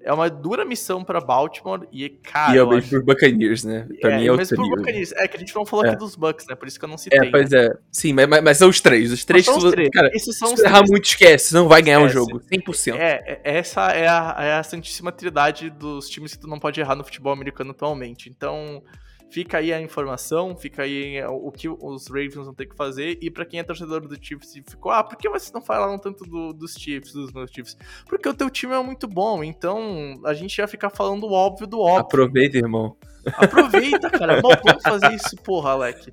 é 0.02 0.14
uma 0.14 0.30
dura 0.30 0.64
missão 0.64 1.04
pra 1.04 1.20
Baltimore 1.20 1.88
e, 1.92 2.10
cara. 2.10 2.56
E 2.56 2.60
é 2.60 2.66
bem 2.66 2.82
por 2.82 3.04
Buccaneers, 3.04 3.64
né? 3.64 3.88
Pra 4.00 4.18
mim 4.18 4.26
é 4.26 4.32
o 4.32 4.36
mas 4.38 4.48
trio. 4.48 4.62
Buccaneers. 4.70 5.12
É 5.14 5.28
que 5.28 5.36
a 5.36 5.40
gente 5.40 5.54
não 5.54 5.66
falou 5.66 5.86
É. 5.86 5.90
aqui 5.90 5.98
dos 6.00 6.16
Bucks, 6.16 6.46
né? 6.48 6.56
Por 6.56 6.68
isso 6.68 6.80
que 6.80 6.86
eu 6.86 6.90
não 6.90 6.98
citei. 6.98 7.20
É, 7.20 7.30
pois 7.30 7.50
né? 7.50 7.66
é. 7.66 7.78
Sim, 7.92 8.14
mas, 8.14 8.28
mas- 8.28 8.44
mas 8.44 8.58
são 8.58 8.70
os 8.70 8.80
três. 8.80 9.12
Os 9.12 9.26
três, 9.26 9.48
os 9.48 9.72
três. 9.72 9.90
cara, 9.90 10.10
Esses 10.14 10.38
são 10.38 10.48
se 10.50 10.54
os 10.56 10.60
você 10.62 10.66
errar 10.68 10.78
três. 10.80 10.90
muito, 10.92 11.06
esquece. 11.06 11.50
Você 11.50 11.56
não 11.56 11.68
vai 11.68 11.82
ganhar 11.82 12.00
o 12.00 12.06
Esquece. 12.08 12.26
jogo. 12.26 12.42
100%. 12.50 12.96
É, 12.98 13.42
é- 13.44 13.58
essa 13.58 13.88
é 13.92 14.08
a, 14.08 14.36
é 14.40 14.54
a 14.54 14.64
santíssima 14.64 15.12
trindade 15.12 15.70
dos 15.70 16.08
times 16.10 16.34
que 16.34 16.40
tu 16.40 16.48
não 16.48 16.60
pode 16.60 16.80
errar 16.80 16.96
no 16.96 17.04
futebol 17.04 17.34
americano 17.34 17.72
atualmente. 17.72 18.30
Então, 18.30 18.82
fica 19.30 19.58
aí 19.60 19.72
a 19.72 19.82
informação, 19.82 20.56
fica 20.56 20.84
aí 20.84 21.24
o 21.26 21.52
que 21.52 21.70
os 21.70 22.08
Ravens 22.08 22.36
vão 22.36 22.54
ter 22.54 22.66
que 22.66 22.76
fazer. 22.76 23.18
E 23.22 23.30
pra 23.30 23.46
quem 23.46 23.60
é 23.60 23.64
torcedor 23.64 24.02
do 24.02 24.16
Chiefs 24.22 24.56
e 24.56 24.64
ficou, 24.68 24.92
ah, 24.92 25.04
por 25.04 25.18
que 25.18 25.30
vocês 25.30 25.52
não 25.52 25.62
falaram 25.62 25.98
tanto 25.98 26.24
do- 26.26 26.54
dos 26.54 26.74
Chiefs, 26.74 27.14
dos 27.14 27.32
meus 27.32 27.52
Chiefs? 27.52 27.78
Porque 28.08 28.28
o 28.28 28.34
teu 28.34 28.50
time 28.50 28.74
é 28.74 28.82
muito 28.84 29.08
bom, 29.08 29.44
então 29.44 30.20
a 30.26 30.34
gente 30.34 30.58
ia 30.58 30.68
ficar 30.68 30.90
falando 30.90 31.24
o 31.26 31.32
óbvio 31.32 31.68
do 31.68 31.80
óbvio. 31.80 32.00
Aproveita, 32.02 32.58
irmão. 32.58 32.96
Aproveita, 33.38 34.10
cara. 34.10 34.42
Mal 34.42 34.52
vamos 34.64 34.84
fazer 34.84 35.14
isso, 35.14 35.36
porra, 35.38 35.72
Alec. 35.72 36.12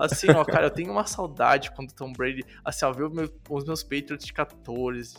Assim, 0.00 0.28
ó, 0.30 0.44
cara, 0.44 0.66
eu 0.66 0.70
tenho 0.70 0.90
uma 0.90 1.06
saudade 1.06 1.70
quando 1.72 1.90
o 1.90 1.94
Tom 1.94 2.12
Brady. 2.12 2.44
Assim, 2.64 2.84
ó, 2.84 2.92
o 2.92 3.10
meu- 3.10 3.32
os 3.50 3.64
meus 3.64 3.82
Patriots 3.82 4.26
de 4.26 4.32
14, 4.32 5.14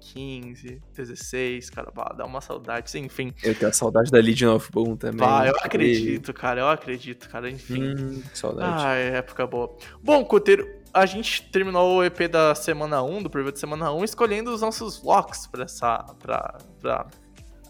15, 0.00 0.80
16, 0.94 1.70
cara, 1.70 1.90
bah, 1.94 2.14
dá 2.16 2.24
uma 2.24 2.40
saudade. 2.40 2.96
Enfim, 2.98 3.32
Eu 3.42 3.54
tenho 3.54 3.70
a 3.70 3.72
saudade 3.72 4.10
da 4.10 4.18
Legion 4.18 4.54
of 4.54 4.70
Boom 4.70 4.96
também. 4.96 5.18
bah, 5.26 5.46
eu 5.46 5.54
acredito, 5.62 6.32
cara, 6.32 6.60
eu 6.60 6.68
acredito, 6.68 7.28
cara. 7.28 7.50
Enfim. 7.50 7.82
Hum, 7.94 8.22
saudade. 8.32 8.84
Ah, 8.86 8.94
é 8.94 9.16
época 9.16 9.46
boa. 9.46 9.76
Bom, 10.02 10.24
Cuteiro, 10.24 10.68
a 10.92 11.06
gente 11.06 11.42
terminou 11.50 11.96
o 11.98 12.04
EP 12.04 12.28
da 12.28 12.54
semana 12.54 13.02
1, 13.02 13.22
do 13.22 13.30
preview 13.30 13.50
da 13.52 13.58
semana 13.58 13.92
1, 13.92 14.04
escolhendo 14.04 14.52
os 14.52 14.60
nossos 14.60 15.02
locks 15.02 15.46
pra 15.48 15.64
essa. 15.64 15.98
pra, 16.20 16.58
pra 16.80 17.06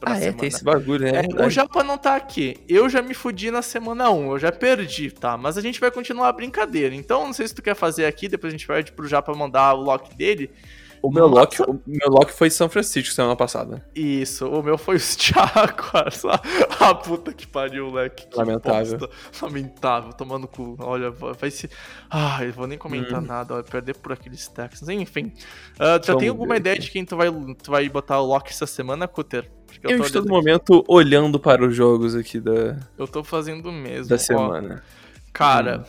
Ah, 0.03 0.19
é, 0.19 0.33
tem 0.33 0.49
esse 0.49 0.63
bagulho, 0.63 1.05
né? 1.05 1.11
É, 1.11 1.21
o 1.21 1.23
verdade. 1.23 1.55
Japa 1.55 1.83
não 1.83 1.97
tá 1.97 2.17
aqui. 2.17 2.57
Eu 2.69 2.89
já 2.89 3.01
me 3.01 3.15
fudi 3.15 3.51
na 3.51 3.63
semana 3.63 4.11
1, 4.11 4.33
eu 4.33 4.39
já 4.39 4.53
perdi, 4.53 5.11
tá? 5.11 5.37
Mas 5.37 5.57
a 5.57 5.61
gente 5.61 5.81
vai 5.81 5.91
continuar 5.91 6.29
a 6.29 6.33
brincadeira. 6.33 6.95
Então, 6.95 7.27
não 7.27 7.33
sei 7.33 7.49
se 7.49 7.55
tu 7.55 7.63
quer 7.63 7.75
fazer 7.75 8.07
aqui, 8.07 8.29
depois 8.29 8.53
a 8.53 8.57
gente 8.57 8.67
vai 8.67 8.83
pro 8.83 9.09
Japa 9.09 9.35
mandar 9.35 9.75
o 9.75 9.83
lock 9.83 10.15
dele. 10.17 10.51
O 11.07 11.11
meu 11.11 11.27
lock, 11.27 11.61
o 11.61 11.79
meu 11.87 12.09
lock 12.09 12.33
foi 12.33 12.49
São 12.49 12.67
Francisco 12.67 13.13
semana 13.15 13.37
passada. 13.37 13.85
Isso, 13.95 14.49
o 14.49 14.63
meu 14.63 14.79
foi 14.79 14.97
os 14.97 15.15
Jaguars. 15.21 16.23
Ah, 16.81 16.95
puta 16.95 17.31
que 17.31 17.47
pariu, 17.47 17.89
moleque. 17.89 18.27
Que 18.27 18.37
Lamentável. 18.39 18.99
bosta. 18.99 19.15
Lamentável, 19.43 20.13
tomando 20.15 20.49
cu. 20.49 20.77
Olha, 20.81 21.11
vai 21.11 21.51
se. 21.51 21.69
Ah, 22.11 22.43
eu 22.43 22.55
vou 22.55 22.67
nem 22.67 22.79
comentar 22.79 23.21
Hum. 23.23 23.27
nada, 23.27 23.53
vai 23.53 23.63
perder 23.63 23.97
por 23.99 24.13
aqueles 24.13 24.49
Texans. 24.49 24.89
Enfim. 24.89 25.31
Tu 26.01 26.07
já 26.07 26.17
tem 26.17 26.31
alguma 26.31 26.57
ideia 26.57 26.79
de 26.79 26.89
quem 26.91 27.05
tu 27.05 27.17
vai, 27.19 27.31
tu 27.31 27.71
vai 27.71 27.87
botar 27.91 28.19
o 28.21 28.25
lock 28.27 28.49
essa 28.51 28.67
semana, 28.67 29.07
Cutter? 29.07 29.51
Porque 29.67 29.87
Eu, 29.93 29.99
tô 29.99 30.05
estou 30.07 30.23
no 30.25 30.31
momento 30.31 30.83
olhando 30.89 31.39
para 31.39 31.67
os 31.67 31.77
jogos 31.77 32.15
aqui 32.15 32.41
da, 32.41 32.79
eu 32.97 33.07
tô 33.07 33.23
fazendo 33.23 33.69
o 33.69 33.73
mesmo. 33.73 34.09
da 34.09 34.15
ó. 34.15 34.19
semana. 34.19 34.83
Cara. 35.35 35.85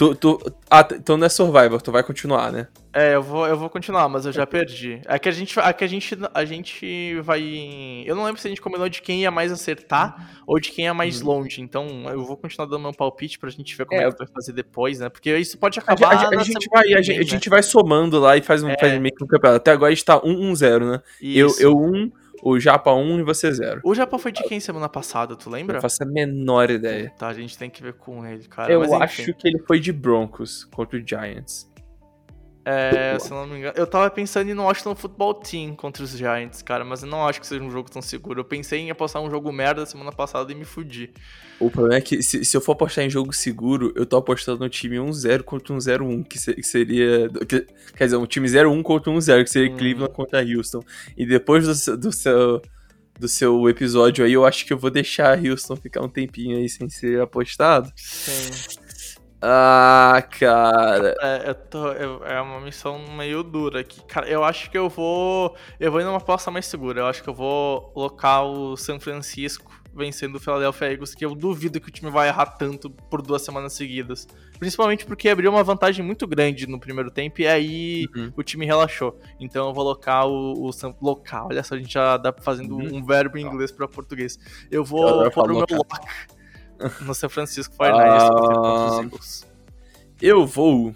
Tu, 0.00 0.14
tu, 0.14 0.40
ah, 0.70 0.88
então 0.94 1.18
não 1.18 1.26
é 1.26 1.28
Survivor, 1.28 1.82
tu 1.82 1.92
vai 1.92 2.02
continuar, 2.02 2.50
né? 2.50 2.68
É, 2.90 3.14
eu 3.16 3.22
vou, 3.22 3.46
eu 3.46 3.54
vou 3.54 3.68
continuar, 3.68 4.08
mas 4.08 4.24
eu 4.24 4.32
já 4.32 4.46
perdi. 4.46 4.98
É 5.04 5.18
que 5.18 5.28
a 5.28 5.32
gente, 5.32 5.60
é 5.60 5.72
que 5.74 5.84
a 5.84 5.86
gente, 5.86 6.18
a 6.32 6.42
gente 6.46 7.20
vai. 7.20 8.02
Eu 8.06 8.16
não 8.16 8.24
lembro 8.24 8.40
se 8.40 8.46
a 8.46 8.50
gente 8.50 8.62
combinou 8.62 8.88
de 8.88 9.02
quem 9.02 9.20
ia 9.20 9.30
mais 9.30 9.52
acertar 9.52 10.40
ou 10.46 10.58
de 10.58 10.70
quem 10.72 10.86
ia 10.86 10.94
mais 10.94 11.20
longe. 11.20 11.60
Então 11.60 12.04
eu 12.08 12.24
vou 12.24 12.34
continuar 12.34 12.66
dando 12.66 12.80
meu 12.80 12.94
palpite 12.94 13.38
pra 13.38 13.50
gente 13.50 13.76
ver 13.76 13.84
como 13.84 14.00
é. 14.00 14.04
É. 14.06 14.10
que 14.10 14.16
vai 14.16 14.26
fazer 14.28 14.54
depois, 14.54 15.00
né? 15.00 15.10
Porque 15.10 15.36
isso 15.36 15.58
pode 15.58 15.78
A, 15.78 15.82
acabar. 15.82 16.18
gente- 16.18 16.32
a 16.32 16.36
na 16.38 16.44
gente 16.44 16.68
vai, 16.72 16.94
a, 16.94 17.02
gente, 17.02 17.08
vem, 17.08 17.18
a 17.18 17.22
gente 17.22 17.50
vai 17.50 17.62
somando 17.62 18.18
lá 18.18 18.38
e 18.38 18.40
faz, 18.40 18.62
um, 18.62 18.70
É. 18.70 18.78
faz 18.78 18.98
meio 18.98 19.14
que 19.14 19.22
um 19.22 19.26
campeonato. 19.26 19.58
Até 19.60 19.72
agora 19.72 19.92
a 19.92 19.94
gente 19.94 20.04
tá 20.06 20.18
1-1-0, 20.22 20.80
né? 20.86 20.92
né? 20.92 21.02
Eu, 21.20 21.48
Isso. 21.48 21.62
eu 21.62 21.76
1, 21.78 22.10
o 22.42 22.58
Japa 22.58 22.92
1 22.92 23.20
e 23.20 23.22
você 23.22 23.52
0. 23.52 23.80
O 23.84 23.94
Japa 23.94 24.18
foi 24.18 24.32
de 24.32 24.42
quem 24.44 24.60
semana 24.60 24.88
passada, 24.88 25.36
tu 25.36 25.48
lembra? 25.50 25.74
Não 25.74 25.80
faço 25.80 26.02
a 26.02 26.06
menor 26.06 26.70
ideia. 26.70 27.12
Tá, 27.18 27.28
a 27.28 27.34
gente 27.34 27.56
tem 27.56 27.70
que 27.70 27.82
ver 27.82 27.94
com 27.94 28.26
ele, 28.26 28.44
cara. 28.48 28.72
eu 28.72 28.94
acho 28.94 29.32
que 29.34 29.48
ele 29.48 29.58
foi 29.66 29.78
de 29.78 29.92
Broncos 29.92 30.64
contra 30.64 30.98
o 30.98 31.06
Giants. 31.06 31.69
É, 32.64 33.18
se 33.18 33.30
eu 33.30 33.36
não 33.38 33.46
me 33.46 33.58
engano. 33.58 33.72
Eu 33.76 33.86
tava 33.86 34.10
pensando 34.10 34.50
em 34.50 34.54
no 34.54 34.64
Washington 34.64 34.94
Football 34.94 35.34
Team 35.34 35.74
contra 35.74 36.02
os 36.04 36.10
Giants, 36.10 36.60
cara, 36.62 36.84
mas 36.84 37.02
eu 37.02 37.08
não 37.08 37.26
acho 37.26 37.40
que 37.40 37.46
seja 37.46 37.62
um 37.64 37.70
jogo 37.70 37.90
tão 37.90 38.02
seguro. 38.02 38.40
Eu 38.40 38.44
pensei 38.44 38.80
em 38.80 38.90
apostar 38.90 39.22
um 39.22 39.30
jogo 39.30 39.50
merda 39.50 39.86
semana 39.86 40.12
passada 40.12 40.52
e 40.52 40.54
me 40.54 40.64
fudi. 40.64 41.10
O 41.58 41.70
problema 41.70 41.96
é 41.96 42.00
que 42.00 42.22
se, 42.22 42.44
se 42.44 42.56
eu 42.56 42.60
for 42.60 42.72
apostar 42.72 43.04
em 43.04 43.10
jogo 43.10 43.32
seguro, 43.32 43.92
eu 43.96 44.04
tô 44.04 44.16
apostando 44.18 44.60
no 44.60 44.68
time 44.68 44.96
1-0 44.98 45.42
contra 45.42 45.72
um 45.72 45.78
0-1, 45.78 46.22
que, 46.24 46.38
se- 46.38 46.54
que 46.54 46.62
seria. 46.62 47.28
que- 47.48 47.66
quer 47.96 48.04
dizer, 48.04 48.16
um 48.16 48.26
time 48.26 48.46
0-1 48.46 48.82
contra 48.82 49.10
um 49.10 49.20
0, 49.20 49.42
que 49.44 49.50
seria 49.50 49.72
Hum. 49.72 49.76
Cleveland 49.76 50.12
contra 50.12 50.40
Houston. 50.42 50.82
E 51.16 51.24
depois 51.26 51.66
do, 51.66 51.74
seu- 51.74 51.96
do 51.96 52.12
seu. 52.12 52.62
Do 53.18 53.28
seu 53.28 53.68
episódio 53.68 54.24
aí, 54.24 54.32
eu 54.32 54.46
acho 54.46 54.64
que 54.64 54.72
eu 54.72 54.78
vou 54.78 54.90
deixar 54.90 55.38
Houston 55.38 55.76
ficar 55.76 56.02
um 56.02 56.08
tempinho 56.08 56.56
aí 56.56 56.66
sem 56.70 56.88
ser 56.88 57.20
apostado. 57.20 57.92
Sim. 57.94 58.48
Ah, 59.42 60.22
cara. 60.38 61.14
É, 61.20 61.48
eu 61.50 61.54
tô, 61.54 61.88
eu- 61.92 62.24
é 62.26 62.40
uma 62.40 62.60
missão 62.60 62.98
meio 63.16 63.42
dura 63.42 63.80
aqui. 63.80 64.02
Cara, 64.04 64.28
eu 64.28 64.44
acho 64.44 64.70
que 64.70 64.76
eu 64.76 64.88
vou. 64.88 65.56
Eu 65.78 65.90
vou 65.90 66.00
ir 66.00 66.04
numa 66.04 66.18
aposta 66.18 66.50
mais 66.50 66.66
segura. 66.66 67.00
Eu 67.00 67.06
acho 67.06 67.22
que 67.22 67.28
eu 67.28 67.34
vou 67.34 67.82
colocar 67.92 68.42
o 68.42 68.76
San 68.76 69.00
Francisco 69.00 69.70
vencendo 69.92 70.36
o 70.36 70.40
Philadelphia 70.40 70.92
Eagles, 70.92 71.14
que 71.16 71.24
eu 71.24 71.34
duvido 71.34 71.80
que 71.80 71.88
o 71.88 71.90
time 71.90 72.10
vai 72.12 72.28
errar 72.28 72.46
tanto 72.46 72.88
por 72.90 73.20
duas 73.22 73.42
semanas 73.42 73.72
seguidas. 73.72 74.28
Principalmente 74.58 75.04
porque 75.04 75.28
abriu 75.28 75.50
uma 75.50 75.64
vantagem 75.64 76.04
muito 76.04 76.26
grande 76.28 76.66
no 76.68 76.78
primeiro 76.78 77.10
tempo 77.10 77.40
e 77.40 77.46
aí 77.48 78.06
Uhum. 78.14 78.32
o 78.36 78.42
time 78.42 78.64
relaxou. 78.66 79.18
Então 79.40 79.66
eu 79.68 79.74
vou 79.74 79.82
locar 79.82 80.28
o, 80.28 80.52
o 80.68 80.70
local. 81.00 81.48
Olha 81.50 81.64
só, 81.64 81.74
a 81.74 81.78
gente 81.78 81.92
já 81.94 82.16
dá 82.18 82.32
fazendo 82.32 82.76
Uhum. 82.76 82.96
um 82.98 83.04
verbo 83.04 83.36
em 83.36 83.42
inglês 83.44 83.72
pra 83.72 83.88
português. 83.88 84.38
Eu 84.70 84.80
Eu 84.80 84.84
vou 84.84 85.08
adoro 85.08 85.30
pôr 85.32 85.44
o 85.50 85.54
meu 85.54 85.60
local. 85.60 85.78
lock 85.78 86.06
no 87.00 87.14
San 87.14 87.28
Francisco 87.28 87.74
49ers 87.76 88.28
contra 88.28 89.16
os 89.16 89.44
Ah. 89.44 89.46
Eu 90.20 90.46
vou. 90.46 90.94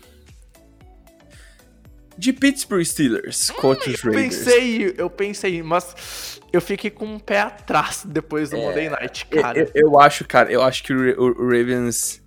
De 2.16 2.32
Pittsburgh 2.32 2.84
Steelers 2.84 3.50
contra 3.50 3.90
os 3.90 4.04
Eu 4.04 4.12
Raiders. 4.12 4.36
pensei, 4.38 4.94
eu 4.96 5.10
pensei, 5.10 5.62
mas 5.64 6.40
eu 6.52 6.60
fiquei 6.60 6.88
com 6.90 7.06
um 7.06 7.18
pé 7.18 7.40
atrás 7.40 8.02
depois 8.06 8.50
do 8.50 8.56
Monday 8.56 8.88
Night, 8.88 9.26
cara. 9.26 9.58
Eu, 9.58 9.70
eu 9.74 10.00
acho, 10.00 10.24
cara, 10.24 10.50
eu 10.52 10.62
acho 10.62 10.84
que 10.84 10.92
o, 10.92 10.96
Ra- 10.96 11.20
o- 11.20 11.42
o 11.42 11.48
Ravens. 11.48 12.22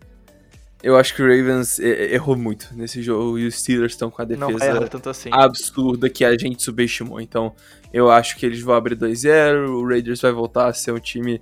Eu 0.84 0.96
acho 0.98 1.16
que 1.16 1.24
o 1.24 1.26
Ravens 1.26 1.80
errou 1.80 2.36
muito 2.36 2.68
nesse 2.74 3.02
jogo 3.02 3.40
e 3.40 3.48
os 3.48 3.56
Steelers 3.56 3.94
estão 3.94 4.12
com 4.12 4.22
a 4.22 4.26
não 4.26 4.48
defesa 4.54 4.66
erra 4.66 4.88
tanto 4.88 5.10
assim. 5.10 5.30
absurda 5.32 6.08
que 6.10 6.24
a 6.24 6.38
gente 6.38 6.62
subestimou. 6.62 7.20
Então, 7.20 7.56
eu 7.92 8.12
acho 8.12 8.36
que 8.38 8.46
eles 8.46 8.62
vão 8.62 8.76
abrir 8.76 8.96
2-0, 8.96 9.70
o 9.70 9.88
Raiders 9.88 10.22
vai 10.22 10.32
voltar 10.34 10.68
a 10.68 10.74
ser 10.74 10.92
um 10.92 11.00
time. 11.00 11.42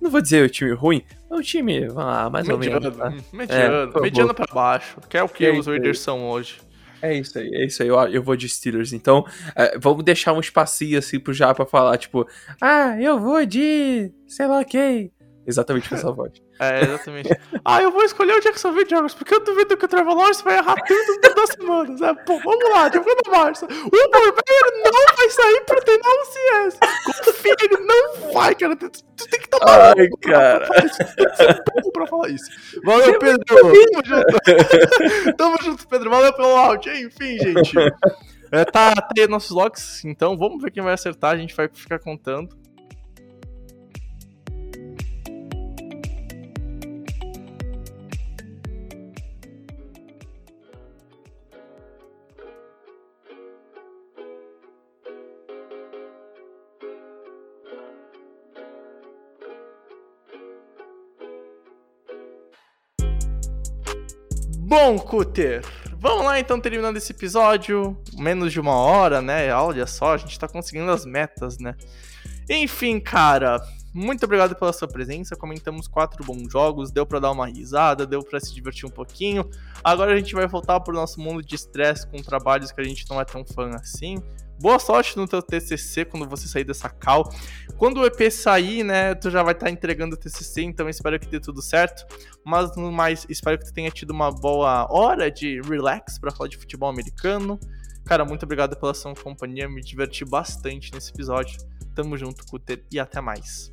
Não 0.00 0.10
vou 0.10 0.20
dizer 0.20 0.44
um 0.44 0.48
time 0.48 0.72
ruim, 0.72 1.02
é 1.34 1.38
um 1.38 1.42
time, 1.42 1.80
vamos 1.88 2.04
lá, 2.04 2.30
mais 2.30 2.48
ou 2.48 2.58
mediano, 2.58 2.80
menos. 2.80 2.96
tá? 2.98 3.10
mediano, 3.32 3.74
É, 3.74 3.86
por 3.86 3.92
favor. 3.92 4.02
mediano 4.02 4.34
pra 4.34 4.46
baixo. 4.52 4.96
Que 5.08 5.16
é 5.18 5.22
o 5.22 5.28
que 5.28 5.44
É 5.46 5.52
os. 5.52 5.66
Raiders 5.66 6.00
são 6.00 6.28
hoje. 6.28 6.60
É 7.00 7.14
isso 7.18 7.36
aí, 7.38 7.48
é 7.52 7.64
isso 7.66 7.82
aí. 7.82 7.88
Eu, 7.88 7.96
eu 8.08 8.22
vou 8.22 8.36
de 8.36 8.48
Steelers. 8.48 8.92
Então, 8.92 9.24
é, 9.56 9.76
vamos 9.78 10.04
deixar 10.04 10.32
um 10.32 10.40
espacinho 10.40 10.98
assim 10.98 11.18
pro 11.18 11.32
Japa 11.34 11.66
falar, 11.66 11.98
tipo, 11.98 12.26
ah, 12.60 12.96
eu 13.00 13.18
vou 13.18 13.44
de. 13.44 14.12
sei 14.28 14.46
lá 14.46 14.64
quem. 14.64 15.12
Exatamente 15.44 15.88
com 15.88 15.96
essa 15.96 16.10
voz. 16.12 16.32
É, 16.62 16.84
exatamente. 16.84 17.28
ah, 17.64 17.82
eu 17.82 17.90
vou 17.90 18.02
escolher 18.04 18.34
o 18.36 18.40
Jacksonville 18.40 18.88
Jaguars, 18.88 19.14
porque 19.14 19.34
eu 19.34 19.42
duvido 19.44 19.76
que 19.76 19.84
o 19.84 19.88
Trevor 19.88 20.14
Lawrence 20.16 20.44
vai 20.44 20.58
errar 20.58 20.76
tanto 20.76 21.20
por 21.20 21.34
duas 21.34 21.50
semanas. 21.50 22.00
É, 22.02 22.14
pô, 22.14 22.38
vamos 22.38 22.70
lá, 22.70 22.88
divulga 22.88 23.20
na 23.26 23.38
marcha. 23.38 23.64
O 23.66 23.68
Burberry 23.90 24.82
não 24.84 25.16
vai 25.16 25.30
sair 25.30 25.64
pra 25.66 25.80
treinar 25.80 26.10
o 26.10 26.24
CS. 26.26 26.78
Confia, 27.24 27.56
ele 27.62 27.76
não 27.78 28.32
vai, 28.32 28.54
cara. 28.54 28.76
Tu, 28.76 28.90
tu 28.90 29.28
tem 29.28 29.40
que 29.40 29.46
estar 29.46 29.58
Ai, 29.68 29.94
maluco 29.96 30.18
pra- 30.20 30.32
cara. 30.32 30.68
tem 30.68 31.82
burro 31.82 31.92
pra 31.92 32.06
falar 32.06 32.28
isso. 32.28 32.50
Valeu, 32.84 33.18
Pedro. 33.18 33.44
Tamo 33.44 33.74
junto. 34.04 35.36
Tamo 35.36 35.56
junto, 35.62 35.88
Pedro. 35.88 36.10
Valeu 36.10 36.32
pelo 36.32 36.56
áudio. 36.56 36.94
Enfim, 36.96 37.38
gente. 37.38 37.74
É, 38.54 38.66
tá, 38.66 38.94
tá 38.94 39.08
aí 39.16 39.26
nossos 39.26 39.50
logs, 39.50 40.04
então 40.04 40.36
vamos 40.36 40.60
ver 40.62 40.70
quem 40.70 40.82
vai 40.82 40.92
acertar. 40.92 41.32
A 41.32 41.36
gente 41.38 41.56
vai 41.56 41.70
ficar 41.72 41.98
contando. 41.98 42.54
Bom, 64.74 64.98
Cutter, 64.98 65.62
vamos 65.98 66.24
lá 66.24 66.40
então 66.40 66.58
terminando 66.58 66.96
esse 66.96 67.12
episódio. 67.12 67.94
Menos 68.14 68.50
de 68.50 68.58
uma 68.58 68.74
hora, 68.74 69.20
né? 69.20 69.54
Olha 69.54 69.86
só, 69.86 70.14
a 70.14 70.16
gente 70.16 70.38
tá 70.38 70.48
conseguindo 70.48 70.90
as 70.90 71.04
metas, 71.04 71.58
né? 71.58 71.76
Enfim, 72.48 72.98
cara, 72.98 73.60
muito 73.92 74.24
obrigado 74.24 74.56
pela 74.56 74.72
sua 74.72 74.88
presença. 74.88 75.36
Comentamos 75.36 75.86
quatro 75.86 76.24
bons 76.24 76.50
jogos, 76.50 76.90
deu 76.90 77.04
para 77.04 77.18
dar 77.18 77.32
uma 77.32 77.48
risada, 77.48 78.06
deu 78.06 78.22
para 78.22 78.40
se 78.40 78.54
divertir 78.54 78.86
um 78.86 78.90
pouquinho. 78.90 79.44
Agora 79.84 80.14
a 80.14 80.16
gente 80.16 80.34
vai 80.34 80.46
voltar 80.46 80.80
pro 80.80 80.94
nosso 80.94 81.20
mundo 81.20 81.42
de 81.42 81.54
estresse 81.54 82.06
com 82.06 82.22
trabalhos 82.22 82.72
que 82.72 82.80
a 82.80 82.84
gente 82.84 83.04
não 83.10 83.20
é 83.20 83.26
tão 83.26 83.44
fã 83.44 83.72
assim. 83.74 84.22
Boa 84.62 84.78
sorte 84.78 85.16
no 85.16 85.26
teu 85.26 85.42
TCC 85.42 86.04
quando 86.04 86.28
você 86.28 86.46
sair 86.46 86.62
dessa 86.62 86.88
cal. 86.88 87.28
Quando 87.76 88.00
o 88.00 88.06
EP 88.06 88.30
sair, 88.30 88.84
né, 88.84 89.12
tu 89.12 89.28
já 89.28 89.42
vai 89.42 89.54
estar 89.54 89.66
tá 89.66 89.72
entregando 89.72 90.14
o 90.14 90.16
TCC, 90.16 90.62
então 90.62 90.88
espero 90.88 91.18
que 91.18 91.26
dê 91.26 91.40
tudo 91.40 91.60
certo. 91.60 92.06
Mas 92.46 92.76
no 92.76 92.92
mais, 92.92 93.26
espero 93.28 93.58
que 93.58 93.64
tu 93.64 93.72
tenha 93.72 93.90
tido 93.90 94.12
uma 94.12 94.30
boa 94.30 94.86
hora 94.88 95.28
de 95.32 95.60
relax 95.62 96.16
para 96.16 96.30
falar 96.30 96.48
de 96.48 96.56
futebol 96.56 96.88
americano. 96.88 97.58
Cara, 98.04 98.24
muito 98.24 98.44
obrigado 98.44 98.76
pela 98.76 98.94
sua 98.94 99.12
companhia, 99.16 99.68
me 99.68 99.82
diverti 99.82 100.24
bastante 100.24 100.92
nesse 100.94 101.10
episódio. 101.10 101.58
Tamo 101.92 102.16
junto, 102.16 102.46
Cutter, 102.46 102.84
e 102.92 103.00
até 103.00 103.20
mais. 103.20 103.72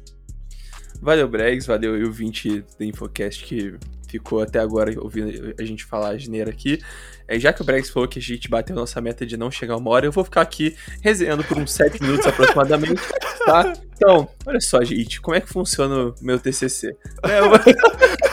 Valeu, 0.99 1.27
Bregs, 1.27 1.67
valeu 1.67 1.93
o 2.03 2.11
20 2.11 2.65
do 2.79 2.83
Infocast 2.83 3.45
que 3.45 3.77
ficou 4.09 4.41
até 4.41 4.59
agora 4.59 4.93
ouvindo 4.99 5.53
a 5.59 5.63
gente 5.63 5.85
falar 5.85 6.09
a 6.09 6.17
geneira 6.17 6.49
aqui. 6.49 6.79
É, 7.27 7.39
já 7.39 7.53
que 7.53 7.61
o 7.61 7.65
Bregs 7.65 7.91
falou 7.91 8.09
que 8.09 8.17
a 8.17 8.21
gente 8.21 8.49
bateu 8.49 8.75
nossa 8.75 8.99
meta 8.99 9.25
de 9.25 9.37
não 9.37 9.51
chegar 9.51 9.77
uma 9.77 9.91
hora, 9.91 10.05
eu 10.05 10.11
vou 10.11 10.23
ficar 10.23 10.41
aqui 10.41 10.75
resenhando 11.01 11.43
por 11.43 11.57
uns 11.57 11.71
7 11.71 12.01
minutos 12.01 12.25
aproximadamente, 12.25 13.01
tá? 13.45 13.73
Então, 13.95 14.27
olha 14.45 14.61
só, 14.61 14.83
gente, 14.83 15.21
como 15.21 15.35
é 15.35 15.41
que 15.41 15.49
funciona 15.49 16.07
o 16.07 16.15
meu 16.21 16.39
TCC? 16.39 16.95
É, 17.23 17.39
eu... 17.39 18.28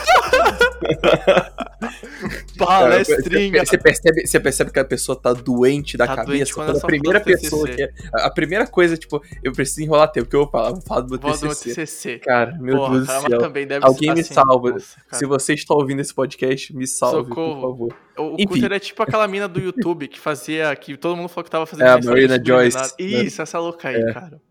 Palestrinha. 2.57 3.65
Você 3.65 3.77
percebe, 3.77 4.25
você 4.27 4.39
percebe 4.39 4.71
que 4.71 4.79
a 4.79 4.85
pessoa 4.85 5.19
tá 5.19 5.33
doente 5.33 5.97
da 5.97 6.07
tá 6.07 6.15
cabeça? 6.17 6.55
Doente 6.55 6.77
a 6.77 6.85
primeira 6.85 7.19
pessoa 7.19 7.67
que 7.67 7.83
é, 7.83 7.91
A 8.13 8.29
primeira 8.29 8.67
coisa, 8.67 8.97
tipo, 8.97 9.21
eu 9.43 9.51
preciso 9.51 9.81
enrolar 9.81 10.11
tempo, 10.11 10.29
que 10.29 10.35
eu 10.35 10.41
vou 10.41 10.49
falar, 10.49 10.71
vou 10.71 10.81
falar 10.81 11.01
do 11.01 11.09
meu 11.09 11.19
TCC. 11.19 11.45
Do 11.47 11.75
TCC. 11.75 12.19
Cara, 12.19 12.57
meu 12.59 12.77
Porra, 12.77 12.91
Deus 12.93 13.07
do 13.07 13.11
céu. 13.11 13.39
Alguém 13.83 14.13
me 14.13 14.21
assim, 14.21 14.33
salva. 14.33 14.71
Nossa, 14.71 14.97
Se 15.11 15.25
você 15.25 15.53
está 15.53 15.73
ouvindo 15.73 15.99
esse 15.99 16.13
podcast, 16.13 16.75
me 16.75 16.87
salve, 16.87 17.29
Socorro. 17.29 17.55
por 17.55 17.61
favor. 17.61 17.95
O, 18.17 18.41
o 18.41 18.47
Cutter 18.47 18.73
é 18.73 18.79
tipo 18.79 19.03
aquela 19.03 19.27
mina 19.27 19.47
do 19.47 19.59
YouTube 19.59 20.07
que 20.07 20.19
fazia, 20.19 20.75
que 20.75 20.97
todo 20.97 21.15
mundo 21.15 21.29
falou 21.29 21.43
que 21.43 21.51
tava 21.51 21.65
fazendo 21.65 21.87
É, 21.87 21.91
a 21.91 21.99
Marina 22.01 22.41
Joyce. 22.43 22.77
Né? 22.77 23.05
Isso, 23.05 23.41
essa 23.41 23.59
louca 23.59 23.89
aí, 23.89 24.01
é. 24.01 24.13
cara. 24.13 24.41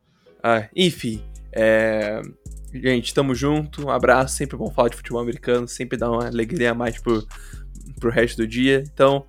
Ah, 0.43 0.69
enfim, 0.77 1.25
é... 1.53 2.23
Gente, 2.81 3.15
tamo 3.15 3.35
junto, 3.35 3.87
um 3.87 3.91
abraço, 3.91 4.37
sempre 4.37 4.57
bom 4.57 4.71
falar 4.71 4.89
de 4.89 4.97
futebol 4.97 5.21
americano, 5.21 5.67
sempre 5.67 5.97
dá 5.97 6.11
uma 6.11 6.27
alegria 6.27 6.73
a 6.73 6.75
mais 6.75 7.01
pro, 7.01 7.27
pro 8.01 8.11
resto 8.11 8.39
do 8.39 8.47
dia. 8.47 8.83
Então, 8.93 9.27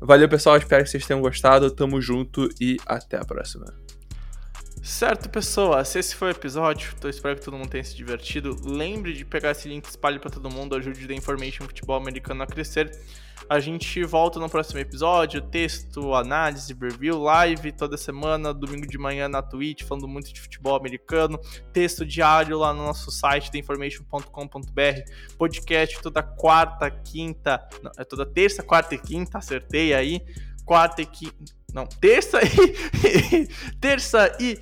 valeu 0.00 0.28
pessoal, 0.28 0.56
espero 0.56 0.84
que 0.84 0.90
vocês 0.90 1.06
tenham 1.06 1.20
gostado, 1.20 1.70
tamo 1.70 2.00
junto 2.00 2.48
e 2.60 2.76
até 2.86 3.16
a 3.16 3.24
próxima. 3.24 3.66
Certo, 4.82 5.30
pessoas, 5.30 5.88
se 5.88 5.98
esse 5.98 6.14
foi 6.14 6.28
o 6.28 6.30
episódio, 6.32 6.92
então 6.96 7.08
espero 7.08 7.36
que 7.36 7.42
todo 7.42 7.56
mundo 7.56 7.70
tenha 7.70 7.82
se 7.82 7.96
divertido. 7.96 8.54
Lembre 8.64 9.14
de 9.14 9.24
pegar 9.24 9.52
esse 9.52 9.66
link, 9.66 9.86
espalhe 9.86 10.18
para 10.18 10.30
todo 10.30 10.50
mundo, 10.50 10.76
ajude 10.76 11.06
The 11.06 11.14
Information 11.14 11.64
Futebol 11.64 11.96
Americano 11.96 12.42
a 12.42 12.46
crescer. 12.46 12.90
A 13.48 13.60
gente 13.60 14.02
volta 14.04 14.38
no 14.40 14.48
próximo 14.48 14.80
episódio, 14.80 15.42
texto, 15.42 16.14
análise, 16.14 16.72
review, 16.72 17.18
live 17.18 17.72
toda 17.72 17.96
semana, 17.96 18.54
domingo 18.54 18.86
de 18.86 18.96
manhã 18.96 19.28
na 19.28 19.42
Twitch, 19.42 19.82
falando 19.82 20.08
muito 20.08 20.32
de 20.32 20.40
futebol 20.40 20.76
americano, 20.76 21.38
texto 21.72 22.06
diário 22.06 22.58
lá 22.58 22.72
no 22.72 22.84
nosso 22.84 23.10
site, 23.10 23.50
theinformation.com.br, 23.50 25.10
podcast 25.36 26.00
toda 26.00 26.22
quarta, 26.22 26.90
quinta, 26.90 27.66
não, 27.82 27.90
é 27.98 28.04
toda 28.04 28.24
terça, 28.24 28.62
quarta 28.62 28.94
e 28.94 28.98
quinta, 28.98 29.38
acertei 29.38 29.92
aí, 29.92 30.22
quarta 30.64 31.02
e 31.02 31.06
quinta, 31.06 31.54
não, 31.72 31.86
terça 31.86 32.40
e 32.42 33.48
terça 33.78 34.36
e 34.40 34.58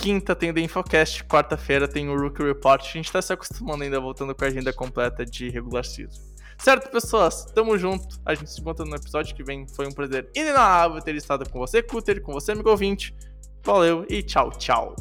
quinta 0.00 0.34
tem 0.34 0.50
o 0.50 0.54
The 0.54 0.60
Infocast, 0.62 1.24
quarta-feira 1.24 1.86
tem 1.86 2.08
o 2.08 2.18
Rookie 2.18 2.42
Report. 2.42 2.82
A 2.82 2.92
gente 2.92 3.12
tá 3.12 3.20
se 3.20 3.32
acostumando 3.32 3.84
ainda 3.84 4.00
voltando 4.00 4.34
com 4.34 4.44
a 4.44 4.48
agenda 4.48 4.72
completa 4.72 5.26
de 5.26 5.50
regular 5.50 5.84
season. 5.84 6.29
Certo, 6.62 6.90
pessoas? 6.90 7.46
Tamo 7.46 7.78
junto. 7.78 8.20
A 8.24 8.34
gente 8.34 8.50
se 8.50 8.60
encontra 8.60 8.84
no 8.84 8.94
episódio 8.94 9.34
que 9.34 9.42
vem. 9.42 9.66
Foi 9.68 9.86
um 9.86 9.92
prazer 9.92 10.30
inenarrável 10.34 11.00
ter 11.00 11.14
estado 11.14 11.48
com 11.48 11.58
você, 11.58 11.82
Cutter, 11.82 12.22
com 12.22 12.32
você, 12.32 12.52
amigo 12.52 12.68
ouvinte. 12.68 13.14
Valeu 13.64 14.04
e 14.08 14.22
tchau, 14.22 14.50
tchau. 14.50 14.94